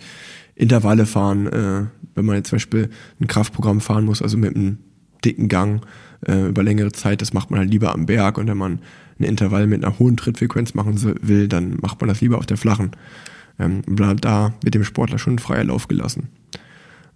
Intervalle 0.54 1.06
fahren, 1.06 1.46
äh, 1.46 1.84
wenn 2.14 2.24
man 2.24 2.36
jetzt 2.36 2.48
zum 2.48 2.56
Beispiel 2.56 2.88
ein 3.20 3.26
Kraftprogramm 3.26 3.80
fahren 3.80 4.04
muss, 4.04 4.22
also 4.22 4.38
mit 4.38 4.56
einem 4.56 4.78
dicken 5.24 5.48
Gang 5.48 5.84
äh, 6.26 6.48
über 6.48 6.62
längere 6.62 6.92
Zeit, 6.92 7.20
das 7.20 7.34
macht 7.34 7.50
man 7.50 7.60
halt 7.60 7.70
lieber 7.70 7.92
am 7.92 8.06
Berg 8.06 8.38
und 8.38 8.46
wenn 8.46 8.56
man 8.56 8.80
ein 9.18 9.24
Intervall 9.24 9.66
mit 9.66 9.84
einer 9.84 9.98
hohen 9.98 10.16
Trittfrequenz 10.16 10.74
machen 10.74 10.98
will, 11.22 11.48
dann 11.48 11.76
macht 11.82 12.00
man 12.00 12.08
das 12.08 12.20
lieber 12.20 12.38
auf 12.38 12.46
der 12.46 12.56
flachen. 12.56 12.92
Ähm, 13.58 13.82
da 14.20 14.54
mit 14.64 14.74
dem 14.74 14.84
Sportler 14.84 15.18
schon 15.18 15.38
freier 15.38 15.64
Lauf 15.64 15.88
gelassen. 15.88 16.28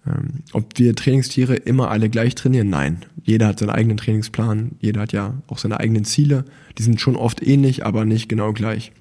Ähm, 0.05 0.41
ob 0.53 0.77
wir 0.77 0.95
Trainingstiere 0.95 1.55
immer 1.55 1.91
alle 1.91 2.09
gleich 2.09 2.35
trainieren? 2.35 2.69
Nein. 2.69 3.05
Jeder 3.23 3.47
hat 3.47 3.59
seinen 3.59 3.69
eigenen 3.69 3.97
Trainingsplan, 3.97 4.71
jeder 4.79 5.01
hat 5.01 5.13
ja 5.13 5.35
auch 5.47 5.59
seine 5.59 5.79
eigenen 5.79 6.05
Ziele. 6.05 6.45
Die 6.77 6.83
sind 6.83 6.99
schon 6.99 7.15
oft 7.15 7.45
ähnlich, 7.45 7.85
aber 7.85 8.05
nicht 8.05 8.27
genau 8.27 8.51
gleich. 8.53 8.91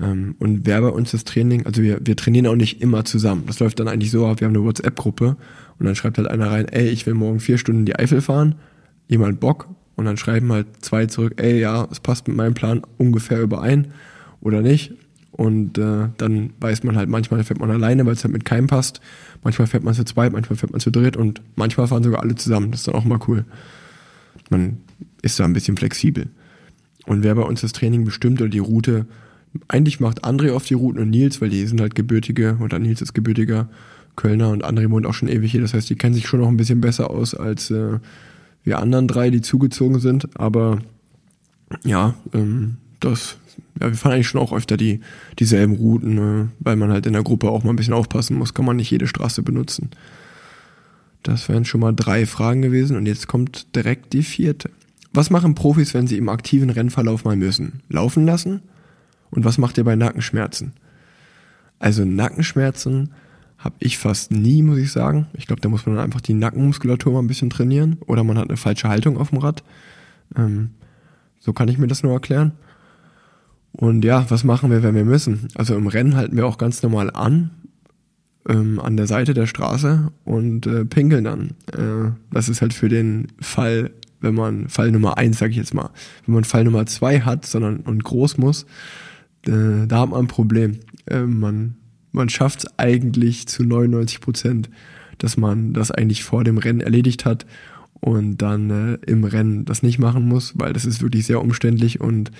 Ähm, 0.00 0.34
und 0.38 0.66
wer 0.66 0.80
bei 0.80 0.88
uns 0.88 1.10
das 1.10 1.24
Training, 1.24 1.66
also 1.66 1.82
wir, 1.82 2.00
wir 2.02 2.16
trainieren 2.16 2.46
auch 2.46 2.56
nicht 2.56 2.80
immer 2.80 3.04
zusammen. 3.04 3.44
Das 3.46 3.60
läuft 3.60 3.80
dann 3.80 3.88
eigentlich 3.88 4.10
so 4.10 4.26
ab, 4.26 4.40
wir 4.40 4.46
haben 4.46 4.54
eine 4.54 4.64
WhatsApp-Gruppe 4.64 5.36
und 5.78 5.86
dann 5.86 5.94
schreibt 5.94 6.18
halt 6.18 6.28
einer 6.28 6.50
rein, 6.50 6.66
ey, 6.68 6.88
ich 6.88 7.06
will 7.06 7.14
morgen 7.14 7.40
vier 7.40 7.58
Stunden 7.58 7.84
die 7.84 7.96
Eifel 7.96 8.20
fahren, 8.20 8.54
jemand 9.08 9.40
Bock 9.40 9.68
und 9.96 10.04
dann 10.04 10.16
schreiben 10.16 10.52
halt 10.52 10.66
zwei 10.80 11.06
zurück, 11.06 11.34
ey, 11.36 11.60
ja, 11.60 11.88
es 11.90 12.00
passt 12.00 12.28
mit 12.28 12.36
meinem 12.36 12.54
Plan 12.54 12.82
ungefähr 12.96 13.40
überein 13.42 13.88
oder 14.40 14.62
nicht. 14.62 14.92
Und 15.32 15.78
äh, 15.78 16.08
dann 16.16 16.50
weiß 16.58 16.84
man 16.84 16.96
halt, 16.96 17.08
manchmal 17.08 17.44
fährt 17.44 17.60
man 17.60 17.70
alleine, 17.70 18.06
weil 18.06 18.14
es 18.14 18.24
halt 18.24 18.32
mit 18.32 18.44
keinem 18.44 18.66
passt. 18.66 19.00
Manchmal 19.44 19.68
fährt 19.68 19.84
man 19.84 19.94
zu 19.94 20.04
zweit, 20.04 20.32
manchmal 20.32 20.56
fährt 20.56 20.72
man 20.72 20.80
zu 20.80 20.90
dritt 20.90 21.16
und 21.16 21.42
manchmal 21.54 21.86
fahren 21.86 22.02
sogar 22.02 22.22
alle 22.22 22.34
zusammen. 22.34 22.70
Das 22.70 22.80
ist 22.80 22.88
dann 22.88 22.94
auch 22.94 23.04
mal 23.04 23.20
cool. 23.28 23.44
Man 24.50 24.78
ist 25.22 25.38
da 25.38 25.44
ein 25.44 25.52
bisschen 25.52 25.76
flexibel. 25.76 26.28
Und 27.06 27.22
wer 27.22 27.34
bei 27.34 27.42
uns 27.42 27.60
das 27.60 27.72
Training 27.72 28.04
bestimmt 28.04 28.40
oder 28.40 28.50
die 28.50 28.58
Route, 28.58 29.06
eigentlich 29.68 30.00
macht 30.00 30.24
André 30.24 30.52
oft 30.52 30.68
die 30.68 30.74
Routen 30.74 31.00
und 31.00 31.10
Nils, 31.10 31.40
weil 31.40 31.50
die 31.50 31.66
sind 31.66 31.80
halt 31.80 31.94
gebürtige, 31.94 32.58
oder 32.60 32.78
Nils 32.78 33.00
ist 33.00 33.14
gebürtiger 33.14 33.68
Kölner 34.16 34.50
und 34.50 34.64
André 34.64 34.90
wohnt 34.90 35.06
auch 35.06 35.14
schon 35.14 35.28
ewig 35.28 35.52
hier. 35.52 35.60
Das 35.60 35.74
heißt, 35.74 35.88
die 35.88 35.96
kennen 35.96 36.14
sich 36.14 36.26
schon 36.26 36.40
noch 36.40 36.48
ein 36.48 36.56
bisschen 36.56 36.80
besser 36.80 37.10
aus 37.10 37.34
als 37.34 37.70
äh, 37.70 37.98
wir 38.64 38.78
anderen 38.78 39.08
drei, 39.08 39.30
die 39.30 39.40
zugezogen 39.40 40.00
sind. 40.00 40.28
Aber 40.38 40.80
ja, 41.84 42.14
ähm, 42.34 42.78
das 43.00 43.38
ja, 43.80 43.88
wir 43.88 43.94
fahren 43.94 44.12
eigentlich 44.12 44.28
schon 44.28 44.40
auch 44.40 44.52
öfter 44.52 44.76
die, 44.76 45.00
dieselben 45.38 45.74
Routen, 45.76 46.14
ne? 46.14 46.48
weil 46.60 46.76
man 46.76 46.90
halt 46.90 47.06
in 47.06 47.12
der 47.12 47.22
Gruppe 47.22 47.50
auch 47.50 47.64
mal 47.64 47.70
ein 47.70 47.76
bisschen 47.76 47.94
aufpassen 47.94 48.36
muss, 48.36 48.54
kann 48.54 48.64
man 48.64 48.76
nicht 48.76 48.90
jede 48.90 49.06
Straße 49.06 49.42
benutzen. 49.42 49.90
Das 51.22 51.48
wären 51.48 51.64
schon 51.64 51.80
mal 51.80 51.92
drei 51.94 52.26
Fragen 52.26 52.62
gewesen 52.62 52.96
und 52.96 53.06
jetzt 53.06 53.26
kommt 53.26 53.74
direkt 53.74 54.12
die 54.12 54.22
vierte. 54.22 54.70
Was 55.12 55.30
machen 55.30 55.54
Profis, 55.54 55.94
wenn 55.94 56.06
sie 56.06 56.16
im 56.16 56.28
aktiven 56.28 56.70
Rennverlauf 56.70 57.24
mal 57.24 57.36
müssen? 57.36 57.82
Laufen 57.88 58.26
lassen? 58.26 58.60
Und 59.30 59.44
was 59.44 59.58
macht 59.58 59.78
ihr 59.78 59.84
bei 59.84 59.96
Nackenschmerzen? 59.96 60.72
Also 61.78 62.04
Nackenschmerzen 62.04 63.10
habe 63.58 63.74
ich 63.80 63.98
fast 63.98 64.30
nie, 64.30 64.62
muss 64.62 64.78
ich 64.78 64.92
sagen. 64.92 65.26
Ich 65.34 65.46
glaube, 65.46 65.60
da 65.60 65.68
muss 65.68 65.86
man 65.86 65.98
einfach 65.98 66.20
die 66.20 66.34
Nackenmuskulatur 66.34 67.12
mal 67.12 67.20
ein 67.20 67.26
bisschen 67.26 67.50
trainieren 67.50 67.98
oder 68.06 68.22
man 68.22 68.38
hat 68.38 68.48
eine 68.48 68.56
falsche 68.56 68.88
Haltung 68.88 69.18
auf 69.18 69.30
dem 69.30 69.38
Rad. 69.38 69.64
Ähm, 70.36 70.70
so 71.40 71.52
kann 71.52 71.68
ich 71.68 71.78
mir 71.78 71.88
das 71.88 72.02
nur 72.02 72.12
erklären. 72.12 72.52
Und 73.78 74.04
ja, 74.04 74.28
was 74.28 74.42
machen 74.42 74.70
wir, 74.70 74.82
wenn 74.82 74.94
wir 74.94 75.04
müssen? 75.04 75.48
Also 75.54 75.76
im 75.76 75.86
Rennen 75.86 76.16
halten 76.16 76.36
wir 76.36 76.46
auch 76.46 76.58
ganz 76.58 76.82
normal 76.82 77.10
an, 77.10 77.50
ähm, 78.48 78.80
an 78.80 78.96
der 78.96 79.06
Seite 79.06 79.34
der 79.34 79.46
Straße 79.46 80.10
und 80.24 80.66
äh, 80.66 80.84
pinkeln 80.84 81.24
dann. 81.24 81.50
Äh, 81.72 82.10
das 82.32 82.48
ist 82.48 82.60
halt 82.60 82.74
für 82.74 82.88
den 82.88 83.28
Fall, 83.40 83.92
wenn 84.20 84.34
man 84.34 84.68
Fall 84.68 84.90
Nummer 84.90 85.16
eins, 85.16 85.38
sag 85.38 85.50
ich 85.50 85.56
jetzt 85.56 85.74
mal, 85.74 85.90
wenn 86.26 86.34
man 86.34 86.44
Fall 86.44 86.64
Nummer 86.64 86.86
zwei 86.86 87.20
hat, 87.20 87.46
sondern 87.46 87.78
und 87.78 88.02
groß 88.02 88.38
muss, 88.38 88.64
äh, 89.46 89.86
da 89.86 90.00
hat 90.00 90.10
man 90.10 90.24
ein 90.24 90.26
Problem. 90.26 90.80
Äh, 91.06 91.22
man 91.22 91.76
man 92.12 92.28
schafft 92.28 92.60
es 92.60 92.78
eigentlich 92.78 93.46
zu 93.46 93.62
99 93.62 94.20
Prozent, 94.20 94.70
dass 95.18 95.36
man 95.36 95.72
das 95.72 95.90
eigentlich 95.90 96.24
vor 96.24 96.42
dem 96.42 96.58
Rennen 96.58 96.80
erledigt 96.80 97.24
hat 97.24 97.46
und 98.00 98.38
dann 98.38 98.70
äh, 98.70 98.98
im 99.06 99.24
Rennen 99.24 99.64
das 99.64 99.82
nicht 99.82 99.98
machen 99.98 100.26
muss, 100.26 100.54
weil 100.56 100.72
das 100.72 100.84
ist 100.84 101.02
wirklich 101.02 101.26
sehr 101.26 101.40
umständlich 101.40 102.00
und 102.00 102.30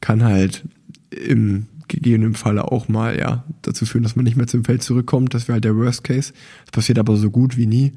kann 0.00 0.24
halt 0.24 0.64
im 1.10 1.66
gegebenen 1.88 2.34
Falle 2.34 2.70
auch 2.70 2.88
mal 2.88 3.18
ja 3.18 3.44
dazu 3.62 3.84
führen, 3.84 4.02
dass 4.04 4.16
man 4.16 4.24
nicht 4.24 4.36
mehr 4.36 4.46
zum 4.46 4.64
Feld 4.64 4.82
zurückkommt. 4.82 5.34
Das 5.34 5.48
wäre 5.48 5.54
halt 5.54 5.64
der 5.64 5.76
Worst 5.76 6.04
Case. 6.04 6.32
Das 6.64 6.72
passiert 6.72 6.98
aber 6.98 7.16
so 7.16 7.30
gut 7.30 7.56
wie 7.56 7.66
nie. 7.66 7.92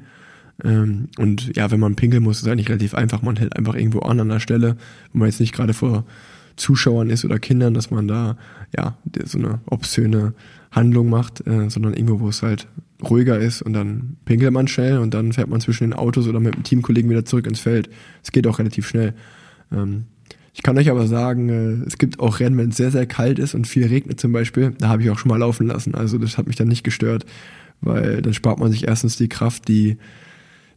Ähm, 0.62 1.08
und 1.18 1.56
ja, 1.56 1.70
wenn 1.70 1.80
man 1.80 1.96
pinkeln 1.96 2.22
muss, 2.22 2.40
ist 2.40 2.48
eigentlich 2.48 2.68
relativ 2.68 2.94
einfach. 2.94 3.22
Man 3.22 3.36
hält 3.36 3.56
einfach 3.56 3.74
irgendwo 3.74 4.00
an 4.00 4.20
an 4.20 4.28
der 4.28 4.40
Stelle, 4.40 4.76
wenn 5.12 5.20
man 5.20 5.28
jetzt 5.28 5.40
nicht 5.40 5.54
gerade 5.54 5.74
vor 5.74 6.04
Zuschauern 6.56 7.10
ist 7.10 7.24
oder 7.24 7.38
Kindern, 7.38 7.74
dass 7.74 7.90
man 7.90 8.06
da 8.06 8.36
ja 8.76 8.96
so 9.24 9.38
eine 9.38 9.60
obszöne 9.66 10.34
Handlung 10.70 11.08
macht, 11.08 11.46
äh, 11.46 11.68
sondern 11.70 11.94
irgendwo, 11.94 12.20
wo 12.20 12.28
es 12.28 12.42
halt 12.42 12.68
ruhiger 13.02 13.38
ist 13.38 13.62
und 13.62 13.72
dann 13.72 14.16
pinkelt 14.24 14.52
man 14.52 14.68
schnell 14.68 14.98
und 14.98 15.14
dann 15.14 15.32
fährt 15.32 15.48
man 15.48 15.60
zwischen 15.60 15.84
den 15.84 15.92
Autos 15.92 16.26
oder 16.26 16.40
mit 16.40 16.54
dem 16.54 16.62
Teamkollegen 16.62 17.10
wieder 17.10 17.24
zurück 17.24 17.46
ins 17.46 17.60
Feld. 17.60 17.90
Es 18.22 18.32
geht 18.32 18.46
auch 18.46 18.58
relativ 18.58 18.86
schnell. 18.86 19.14
Ähm, 19.72 20.04
ich 20.54 20.62
kann 20.62 20.78
euch 20.78 20.88
aber 20.88 21.06
sagen, 21.08 21.48
äh, 21.48 21.86
es 21.86 21.98
gibt 21.98 22.20
auch 22.20 22.38
Rennen, 22.38 22.56
wenn 22.56 22.70
es 22.70 22.76
sehr, 22.76 22.92
sehr 22.92 23.06
kalt 23.06 23.40
ist 23.40 23.54
und 23.54 23.66
viel 23.66 23.86
regnet 23.86 24.20
zum 24.20 24.32
Beispiel, 24.32 24.72
da 24.78 24.88
habe 24.88 25.02
ich 25.02 25.10
auch 25.10 25.18
schon 25.18 25.28
mal 25.30 25.38
laufen 25.38 25.66
lassen. 25.66 25.94
Also 25.96 26.16
das 26.16 26.38
hat 26.38 26.46
mich 26.46 26.56
dann 26.56 26.68
nicht 26.68 26.84
gestört, 26.84 27.26
weil 27.80 28.22
dann 28.22 28.32
spart 28.32 28.60
man 28.60 28.70
sich 28.70 28.86
erstens 28.86 29.16
die 29.16 29.28
Kraft, 29.28 29.66
die, 29.66 29.98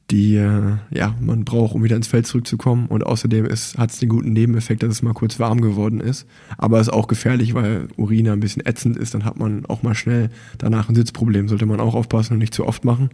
die 0.10 0.36
äh, 0.36 0.78
ja, 0.90 1.16
man 1.22 1.46
braucht, 1.46 1.76
um 1.76 1.84
wieder 1.84 1.96
ins 1.96 2.08
Feld 2.08 2.26
zurückzukommen. 2.26 2.88
Und 2.88 3.06
außerdem 3.06 3.46
hat 3.46 3.92
es 3.92 4.00
den 4.00 4.10
guten 4.10 4.34
Nebeneffekt, 4.34 4.82
dass 4.82 4.94
es 4.94 5.04
mal 5.04 5.14
kurz 5.14 5.40
warm 5.40 5.62
geworden 5.62 6.02
ist. 6.02 6.26
Aber 6.58 6.80
es 6.80 6.88
ist 6.88 6.94
auch 6.94 7.08
gefährlich, 7.08 7.54
weil 7.54 7.88
Urina 7.98 8.34
ein 8.34 8.40
bisschen 8.40 8.66
ätzend 8.66 8.98
ist, 8.98 9.14
dann 9.14 9.26
hat 9.26 9.38
man 9.38 9.68
auch 9.68 9.84
mal 9.84 9.94
schnell 9.94 10.32
danach 10.58 10.90
ein 10.90 10.96
Sitzproblem. 10.96 11.50
Sollte 11.50 11.68
man 11.68 11.80
auch 11.80 11.94
aufpassen 11.94 12.34
und 12.34 12.40
nicht 12.40 12.54
zu 12.56 12.66
oft 12.66 12.84
machen. 12.84 13.12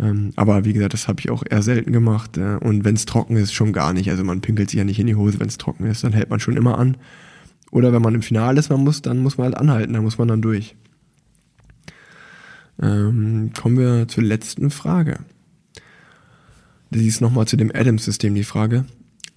Ähm, 0.00 0.32
aber 0.36 0.64
wie 0.64 0.72
gesagt, 0.72 0.94
das 0.94 1.08
habe 1.08 1.20
ich 1.20 1.30
auch 1.30 1.42
eher 1.48 1.62
selten 1.62 1.92
gemacht. 1.92 2.38
Äh, 2.38 2.56
und 2.56 2.84
wenn 2.84 2.94
es 2.94 3.04
trocken 3.04 3.36
ist, 3.36 3.52
schon 3.52 3.72
gar 3.72 3.92
nicht. 3.92 4.10
Also 4.10 4.24
man 4.24 4.40
pinkelt 4.40 4.70
sich 4.70 4.78
ja 4.78 4.84
nicht 4.84 4.98
in 4.98 5.06
die 5.06 5.14
Hose, 5.14 5.38
wenn 5.38 5.48
es 5.48 5.58
trocken 5.58 5.84
ist, 5.86 6.04
dann 6.04 6.12
hält 6.12 6.30
man 6.30 6.40
schon 6.40 6.56
immer 6.56 6.78
an. 6.78 6.96
Oder 7.70 7.92
wenn 7.92 8.02
man 8.02 8.14
im 8.14 8.22
Finale 8.22 8.58
ist, 8.58 8.70
man 8.70 8.82
muss, 8.82 9.02
dann 9.02 9.18
muss 9.18 9.36
man 9.36 9.46
halt 9.46 9.58
anhalten, 9.58 9.92
dann 9.92 10.02
muss 10.02 10.18
man 10.18 10.28
dann 10.28 10.42
durch. 10.42 10.74
Ähm, 12.82 13.52
kommen 13.60 13.78
wir 13.78 14.08
zur 14.08 14.24
letzten 14.24 14.70
Frage. 14.70 15.18
Die 16.90 17.06
ist 17.06 17.20
nochmal 17.20 17.46
zu 17.46 17.56
dem 17.56 17.70
Adams-System 17.72 18.34
die 18.34 18.42
Frage. 18.42 18.86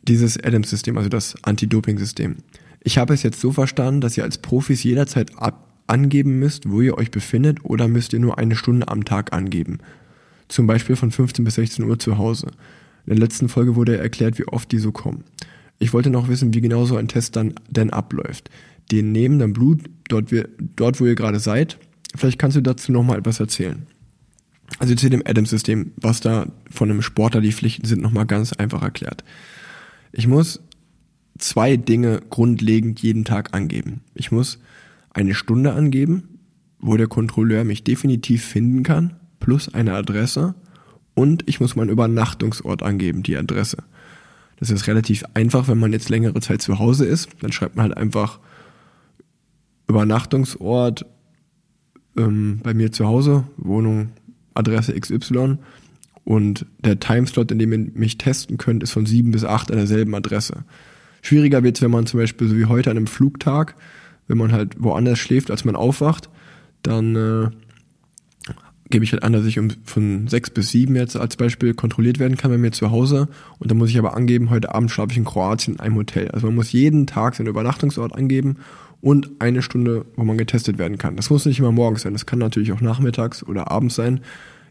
Dieses 0.01 0.41
Adams-System, 0.41 0.97
also 0.97 1.09
das 1.09 1.35
Anti-Doping-System. 1.43 2.37
Ich 2.81 2.97
habe 2.97 3.13
es 3.13 3.21
jetzt 3.21 3.39
so 3.39 3.51
verstanden, 3.51 4.01
dass 4.01 4.17
ihr 4.17 4.23
als 4.23 4.37
Profis 4.37 4.83
jederzeit 4.83 5.37
ab 5.37 5.69
angeben 5.85 6.39
müsst, 6.39 6.69
wo 6.69 6.79
ihr 6.79 6.97
euch 6.97 7.11
befindet, 7.11 7.65
oder 7.65 7.89
müsst 7.89 8.13
ihr 8.13 8.19
nur 8.19 8.39
eine 8.39 8.55
Stunde 8.55 8.87
am 8.87 9.03
Tag 9.03 9.33
angeben 9.33 9.79
zum 10.53 10.67
Beispiel 10.67 10.95
von 10.95 11.11
15 11.11 11.43
bis 11.43 11.55
16 11.55 11.85
Uhr 11.85 11.97
zu 11.97 12.17
Hause. 12.17 12.47
In 13.05 13.15
der 13.15 13.19
letzten 13.19 13.49
Folge 13.49 13.75
wurde 13.75 13.97
erklärt, 13.97 14.37
wie 14.37 14.47
oft 14.47 14.71
die 14.71 14.77
so 14.77 14.91
kommen. 14.91 15.23
Ich 15.79 15.93
wollte 15.93 16.09
noch 16.09 16.29
wissen, 16.29 16.53
wie 16.53 16.61
genau 16.61 16.85
so 16.85 16.95
ein 16.95 17.07
Test 17.07 17.35
dann 17.35 17.55
denn 17.69 17.89
abläuft. 17.89 18.49
Die 18.91 19.01
nehmen 19.01 19.39
dann 19.39 19.53
Blut 19.53 19.81
dort, 20.07 20.29
dort 20.75 21.01
wo 21.01 21.05
ihr 21.05 21.15
gerade 21.15 21.39
seid. 21.39 21.79
Vielleicht 22.15 22.37
kannst 22.37 22.55
du 22.55 22.61
dazu 22.61 22.91
noch 22.91 23.03
mal 23.03 23.17
etwas 23.17 23.39
erzählen. 23.39 23.87
Also 24.77 24.95
zu 24.95 25.09
dem 25.09 25.23
Adams-System, 25.25 25.91
was 25.97 26.21
da 26.21 26.47
von 26.69 26.89
einem 26.89 27.01
Sportler 27.01 27.41
die 27.41 27.51
Pflichten 27.51 27.85
sind, 27.85 28.01
nochmal 28.01 28.25
ganz 28.25 28.53
einfach 28.53 28.83
erklärt. 28.83 29.23
Ich 30.11 30.27
muss 30.27 30.61
zwei 31.37 31.77
Dinge 31.77 32.21
grundlegend 32.29 33.01
jeden 33.01 33.25
Tag 33.25 33.53
angeben. 33.55 34.01
Ich 34.13 34.31
muss 34.31 34.59
eine 35.09 35.33
Stunde 35.33 35.73
angeben, 35.73 36.39
wo 36.79 36.95
der 36.95 37.07
Kontrolleur 37.07 37.63
mich 37.63 37.83
definitiv 37.83 38.45
finden 38.45 38.83
kann 38.83 39.15
plus 39.43 39.73
eine 39.73 39.93
Adresse 39.93 40.55
und 41.15 41.43
ich 41.47 41.59
muss 41.59 41.75
meinen 41.75 41.89
Übernachtungsort 41.89 42.81
angeben, 42.81 43.23
die 43.23 43.35
Adresse. 43.35 43.77
Das 44.57 44.69
ist 44.69 44.87
relativ 44.87 45.25
einfach, 45.33 45.67
wenn 45.67 45.77
man 45.77 45.91
jetzt 45.91 46.09
längere 46.09 46.39
Zeit 46.39 46.61
zu 46.61 46.79
Hause 46.79 47.05
ist. 47.05 47.27
Dann 47.41 47.51
schreibt 47.51 47.75
man 47.75 47.83
halt 47.83 47.97
einfach 47.97 48.39
Übernachtungsort 49.89 51.05
ähm, 52.15 52.61
bei 52.63 52.73
mir 52.73 52.93
zu 52.93 53.05
Hause, 53.05 53.43
Wohnung, 53.57 54.11
Adresse 54.53 54.97
XY 54.97 55.57
Und 56.23 56.65
der 56.79 57.01
Timeslot, 57.01 57.51
in 57.51 57.59
dem 57.59 57.73
ihr 57.73 57.91
mich 57.93 58.17
testen 58.17 58.57
könnt, 58.57 58.81
ist 58.81 58.91
von 58.91 59.05
sieben 59.05 59.31
bis 59.31 59.43
acht 59.43 59.71
an 59.71 59.77
derselben 59.77 60.15
Adresse. 60.15 60.63
Schwieriger 61.21 61.63
wird 61.63 61.75
es, 61.75 61.81
wenn 61.81 61.91
man 61.91 62.05
zum 62.05 62.21
Beispiel 62.21 62.47
so 62.47 62.57
wie 62.57 62.65
heute 62.65 62.91
an 62.91 62.95
einem 62.97 63.07
Flugtag, 63.07 63.75
wenn 64.29 64.37
man 64.37 64.53
halt 64.53 64.81
woanders 64.81 65.19
schläft, 65.19 65.51
als 65.51 65.65
man 65.65 65.75
aufwacht, 65.75 66.29
dann 66.81 67.15
äh, 67.17 67.49
gebe 68.93 69.03
ich 69.03 69.11
halt 69.11 69.23
an, 69.23 69.33
dass 69.33 69.45
ich 69.45 69.57
um, 69.57 69.69
von 69.83 70.27
sechs 70.27 70.51
bis 70.51 70.69
sieben 70.69 70.95
jetzt 70.95 71.17
als 71.17 71.35
Beispiel 71.35 71.73
kontrolliert 71.73 72.19
werden 72.19 72.37
kann 72.37 72.51
bei 72.51 72.59
mir 72.59 72.71
zu 72.71 72.91
Hause. 72.91 73.27
Und 73.57 73.71
dann 73.71 73.79
muss 73.79 73.89
ich 73.89 73.97
aber 73.97 74.15
angeben, 74.15 74.51
heute 74.51 74.75
Abend 74.75 74.91
schlafe 74.91 75.11
ich 75.11 75.17
in 75.17 75.25
Kroatien 75.25 75.73
in 75.73 75.79
einem 75.79 75.95
Hotel. 75.95 76.29
Also 76.29 76.45
man 76.45 76.55
muss 76.55 76.71
jeden 76.71 77.07
Tag 77.07 77.33
seinen 77.33 77.47
Übernachtungsort 77.47 78.13
angeben 78.13 78.57
und 79.01 79.31
eine 79.39 79.63
Stunde, 79.63 80.05
wo 80.15 80.23
man 80.23 80.37
getestet 80.37 80.77
werden 80.77 80.99
kann. 80.99 81.15
Das 81.15 81.31
muss 81.31 81.47
nicht 81.47 81.57
immer 81.57 81.71
morgens 81.71 82.03
sein, 82.03 82.13
das 82.13 82.27
kann 82.27 82.37
natürlich 82.37 82.71
auch 82.71 82.81
nachmittags 82.81 83.41
oder 83.41 83.71
abends 83.71 83.95
sein. 83.95 84.19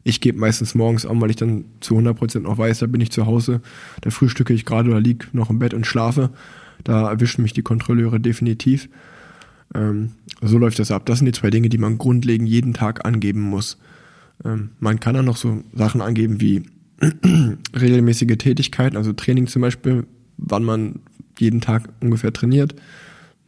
Ich 0.04 0.20
gebe 0.20 0.38
meistens 0.38 0.76
morgens 0.76 1.04
an, 1.04 1.20
weil 1.20 1.30
ich 1.30 1.36
dann 1.36 1.64
zu 1.80 1.98
100% 1.98 2.40
noch 2.42 2.58
weiß, 2.58 2.78
da 2.78 2.86
bin 2.86 3.00
ich 3.00 3.10
zu 3.10 3.26
Hause, 3.26 3.60
da 4.02 4.10
frühstücke 4.10 4.54
ich 4.54 4.64
gerade 4.64 4.88
oder 4.88 5.00
liege 5.00 5.26
noch 5.32 5.50
im 5.50 5.58
Bett 5.58 5.74
und 5.74 5.84
schlafe. 5.84 6.30
Da 6.84 7.10
erwischen 7.10 7.42
mich 7.42 7.54
die 7.54 7.62
Kontrolleure 7.62 8.20
definitiv. 8.20 8.88
Ähm, 9.74 10.12
so 10.40 10.58
läuft 10.58 10.78
das 10.78 10.92
ab. 10.92 11.06
Das 11.06 11.18
sind 11.18 11.26
die 11.26 11.32
zwei 11.32 11.50
Dinge, 11.50 11.68
die 11.68 11.78
man 11.78 11.98
grundlegend 11.98 12.48
jeden 12.48 12.72
Tag 12.72 13.04
angeben 13.04 13.40
muss. 13.40 13.78
Ähm, 14.44 14.70
man 14.80 15.00
kann 15.00 15.14
dann 15.14 15.24
noch 15.24 15.36
so 15.36 15.62
Sachen 15.72 16.00
angeben 16.00 16.40
wie 16.40 16.62
regelmäßige 17.78 18.36
Tätigkeiten, 18.38 18.96
also 18.96 19.12
Training 19.12 19.46
zum 19.46 19.62
Beispiel, 19.62 20.06
wann 20.36 20.64
man 20.64 21.00
jeden 21.38 21.60
Tag 21.60 21.88
ungefähr 22.00 22.32
trainiert. 22.32 22.74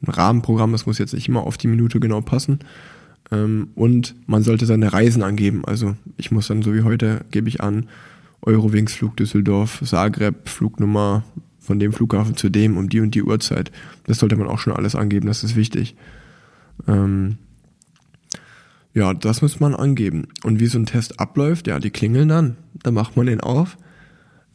Ein 0.03 0.11
Rahmenprogramm, 0.11 0.73
das 0.73 0.87
muss 0.87 0.99
jetzt 0.99 1.15
nicht 1.15 1.29
immer 1.29 1.45
auf 1.45 1.57
die 1.57 1.69
Minute 1.69 2.01
genau 2.01 2.21
passen. 2.21 2.61
Ähm, 3.31 3.69
und 3.75 4.15
man 4.27 4.43
sollte 4.43 4.67
seine 4.67 4.93
Reisen 4.93 5.23
angeben. 5.23 5.65
Also 5.65 5.97
ich 6.17 6.31
muss 6.31 6.49
dann, 6.49 6.63
so 6.63 6.75
wie 6.75 6.83
heute, 6.83 7.25
gebe 7.31 7.49
ich 7.49 7.61
an, 7.61 7.89
Eurowings 8.43 8.93
Flug 8.93 9.17
Düsseldorf, 9.17 9.83
Zagreb, 9.85 10.49
Flugnummer 10.49 11.25
von 11.59 11.79
dem 11.79 11.93
Flughafen 11.93 12.37
zu 12.37 12.51
dem 12.51 12.77
um 12.77 12.89
die 12.89 13.01
und 13.01 13.15
die 13.15 13.23
Uhrzeit. 13.23 13.73
Das 14.05 14.19
sollte 14.19 14.37
man 14.37 14.49
auch 14.49 14.59
schon 14.59 14.75
alles 14.75 14.95
angeben, 14.95 15.27
das 15.27 15.45
ist 15.45 15.57
wichtig. 15.57 15.97
Ähm, 16.87 17.39
ja, 18.95 19.13
das 19.13 19.43
muss 19.43 19.61
man 19.61 19.75
angeben. 19.75 20.29
Und 20.45 20.61
wie 20.61 20.67
so 20.67 20.79
ein 20.79 20.87
Test 20.87 21.19
abläuft, 21.19 21.67
ja, 21.67 21.81
die 21.81 21.91
klingeln 21.91 22.29
dann. 22.29 22.57
Dann 22.83 22.95
macht 22.95 23.17
man 23.17 23.27
den 23.27 23.41
auf. 23.41 23.77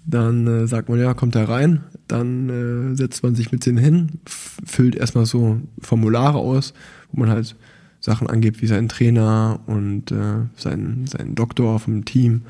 Dann 0.06 0.47
äh, 0.47 0.67
sagt 0.67 0.89
man, 0.89 0.99
ja, 0.99 1.13
kommt 1.13 1.36
da 1.36 1.43
rein. 1.43 1.84
Dann 2.08 2.49
äh, 2.93 2.95
setzt 2.95 3.21
man 3.21 3.36
sich 3.36 3.52
mit 3.52 3.65
denen 3.65 3.78
hin, 3.78 4.19
füllt 4.25 4.95
erstmal 4.95 5.25
so 5.25 5.60
Formulare 5.82 6.38
aus, 6.38 6.73
wo 7.12 7.19
man 7.19 7.30
halt 7.30 7.56
Sachen 7.99 8.28
angibt 8.28 8.62
wie 8.62 8.67
seinen 8.67 8.88
Trainer 8.88 9.60
und 9.67 10.12
äh, 10.12 10.45
seinen, 10.56 11.06
seinen 11.06 11.36
Doktor 11.36 11.80
vom 11.80 12.06
Team, 12.06 12.43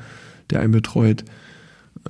der 0.48 0.60
einen 0.60 0.72
betreut. 0.72 1.24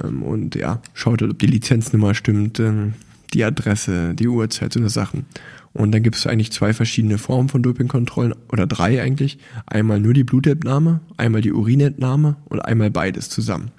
Ähm, 0.04 0.22
und 0.22 0.54
ja, 0.56 0.82
schaut, 0.92 1.22
ob 1.22 1.38
die 1.38 1.46
Lizenznummer 1.46 2.14
stimmt, 2.14 2.60
ähm, 2.60 2.92
die 3.34 3.44
Adresse, 3.44 4.14
die 4.14 4.28
Uhrzeit, 4.28 4.72
so 4.72 4.80
eine 4.80 4.88
Sachen. 4.88 5.26
Und 5.72 5.92
dann 5.92 6.02
gibt 6.02 6.16
es 6.16 6.26
eigentlich 6.26 6.50
zwei 6.50 6.72
verschiedene 6.72 7.18
Formen 7.18 7.48
von 7.48 7.62
Dopingkontrollen 7.62 8.34
oder 8.48 8.66
drei 8.66 9.00
eigentlich. 9.00 9.38
Einmal 9.66 10.00
nur 10.00 10.14
die 10.14 10.24
Blutentnahme, 10.24 11.00
einmal 11.16 11.42
die 11.42 11.52
Urinentnahme 11.52 12.36
und 12.46 12.60
einmal 12.60 12.90
beides 12.90 13.28
zusammen. 13.30 13.70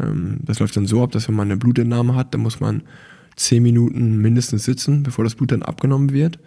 Ähm, 0.00 0.38
das 0.44 0.58
läuft 0.58 0.76
dann 0.76 0.86
so 0.86 1.02
ab, 1.02 1.12
dass 1.12 1.28
wenn 1.28 1.34
man 1.34 1.48
eine 1.48 1.58
Blutentnahme 1.58 2.14
hat, 2.14 2.32
dann 2.32 2.40
muss 2.40 2.60
man 2.60 2.82
zehn 3.36 3.62
Minuten 3.62 4.18
mindestens 4.18 4.64
sitzen, 4.64 5.02
bevor 5.02 5.24
das 5.24 5.34
Blut 5.34 5.52
dann 5.52 5.62
abgenommen 5.62 6.12
wird. 6.12 6.38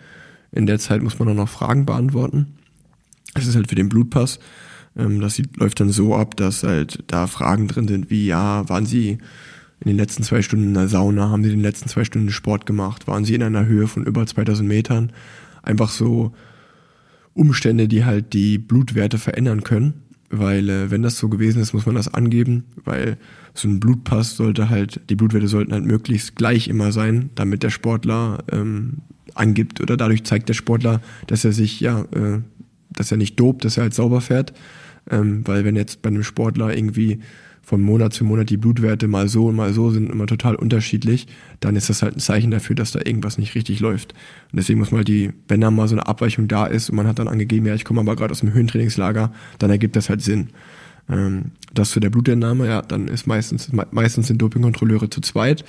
In 0.52 0.66
der 0.66 0.80
Zeit 0.80 1.02
muss 1.02 1.20
man 1.20 1.30
auch 1.30 1.36
noch 1.36 1.50
Fragen 1.50 1.86
beantworten. 1.86 2.48
Das 3.34 3.48
ist 3.48 3.56
halt 3.56 3.70
für 3.70 3.76
den 3.76 3.88
Blutpass. 3.90 4.40
Ähm, 4.98 5.22
das 5.22 5.42
läuft 5.58 5.80
dann 5.80 5.92
so 5.92 6.16
ab, 6.16 6.36
dass 6.38 6.64
halt 6.64 7.04
da 7.08 7.28
Fragen 7.28 7.68
drin 7.68 7.88
sind 7.88 8.10
wie, 8.10 8.26
ja, 8.26 8.68
waren 8.68 8.86
Sie 8.86 9.20
in 9.82 9.88
den 9.88 9.98
letzten 9.98 10.24
zwei 10.24 10.42
Stunden 10.44 10.68
in 10.68 10.74
der 10.76 10.88
Sauna, 10.88 11.30
haben 11.30 11.44
sie 11.44 11.50
in 11.50 11.58
den 11.58 11.64
letzten 11.64 11.90
zwei 11.90 12.04
Stunden 12.04 12.30
Sport 12.30 12.66
gemacht, 12.68 13.08
waren 13.08 13.26
sie 13.26 13.34
in 13.34 13.44
einer 13.44 13.66
Höhe 13.66 13.88
von 13.88 14.06
über 14.06 14.26
2000 14.26 14.68
Metern. 14.68 15.12
Einfach 15.64 15.90
so 15.90 16.34
Umstände, 17.34 17.88
die 17.88 18.06
halt 18.06 18.34
die 18.34 18.60
Blutwerte 18.60 19.18
verändern 19.18 19.64
können. 19.64 19.94
Weil 20.30 20.70
äh, 20.70 20.92
wenn 20.92 21.02
das 21.02 21.18
so 21.18 21.28
gewesen 21.30 21.62
ist, 21.62 21.74
muss 21.74 21.86
man 21.86 21.96
das 21.96 22.14
angeben, 22.14 22.64
weil 22.86 23.18
so 23.54 23.68
ein 23.68 23.80
Blutpass 23.82 24.38
sollte 24.38 24.70
halt, 24.70 25.02
die 25.10 25.16
Blutwerte 25.16 25.48
sollten 25.48 25.74
halt 25.74 25.84
möglichst 25.84 26.36
gleich 26.36 26.70
immer 26.70 26.92
sein, 26.92 27.32
damit 27.36 27.64
der 27.64 27.70
Sportler 27.70 28.44
ähm, 28.50 29.00
angibt 29.34 29.82
oder 29.82 29.98
dadurch 29.98 30.24
zeigt 30.24 30.48
der 30.48 30.54
Sportler, 30.54 31.02
dass 31.28 31.44
er 31.44 31.52
sich, 31.52 31.82
ja, 31.82 32.02
äh, 32.14 32.40
dass 32.92 33.12
er 33.12 33.18
nicht 33.18 33.40
dobt, 33.40 33.66
dass 33.66 33.78
er 33.78 33.84
halt 33.84 33.94
sauber 33.94 34.22
fährt. 34.22 34.54
Ähm, 35.10 35.46
weil 35.46 35.66
wenn 35.66 35.76
jetzt 35.76 36.02
bei 36.02 36.10
einem 36.10 36.24
Sportler 36.24 36.76
irgendwie 36.76 37.20
von 37.62 37.82
Monat 37.82 38.14
zu 38.14 38.26
Monat 38.26 38.50
die 38.50 38.58
Blutwerte 38.58 39.08
mal 39.08 39.28
so 39.28 39.48
und 39.48 39.56
mal 39.56 39.74
so 39.74 39.92
sind 39.92 40.10
immer 40.10 40.28
total 40.28 40.56
unterschiedlich, 40.56 41.28
dann 41.60 41.76
ist 41.76 41.90
das 41.90 42.02
halt 42.02 42.18
ein 42.18 42.20
Zeichen 42.20 42.52
dafür, 42.52 42.76
dass 42.76 42.92
da 42.92 43.00
irgendwas 43.00 43.38
nicht 43.38 43.56
richtig 43.56 43.80
läuft. 43.80 44.14
Und 44.52 44.58
deswegen 44.58 44.80
muss 44.80 44.92
mal 44.92 45.04
die, 45.04 45.32
wenn 45.48 45.62
da 45.62 45.72
mal 45.72 45.88
so 45.88 45.96
eine 45.96 46.08
Abweichung 46.08 46.48
da 46.48 46.66
ist 46.66 46.90
und 46.90 46.96
man 46.96 47.08
hat 47.08 47.20
dann 47.20 47.28
angegeben, 47.28 47.66
ja, 47.66 47.76
ich 47.76 47.86
komme 47.86 48.02
aber 48.02 48.16
gerade 48.16 48.32
aus 48.32 48.40
dem 48.40 48.54
Höhentrainingslager, 48.54 49.32
dann 49.60 49.70
ergibt 49.70 49.96
das 49.96 50.10
halt 50.10 50.22
Sinn. 50.22 50.50
Ähm, 51.10 51.52
das 51.74 51.92
zu 51.92 52.00
der 52.00 52.10
Blutentnahme, 52.10 52.68
ja, 52.68 52.82
dann 52.82 53.08
ist 53.08 53.28
meistens, 53.28 53.70
meistens 53.92 54.28
sind 54.28 54.42
Dopingkontrolleure 54.42 55.10
zu 55.10 55.22
zweit. 55.22 55.64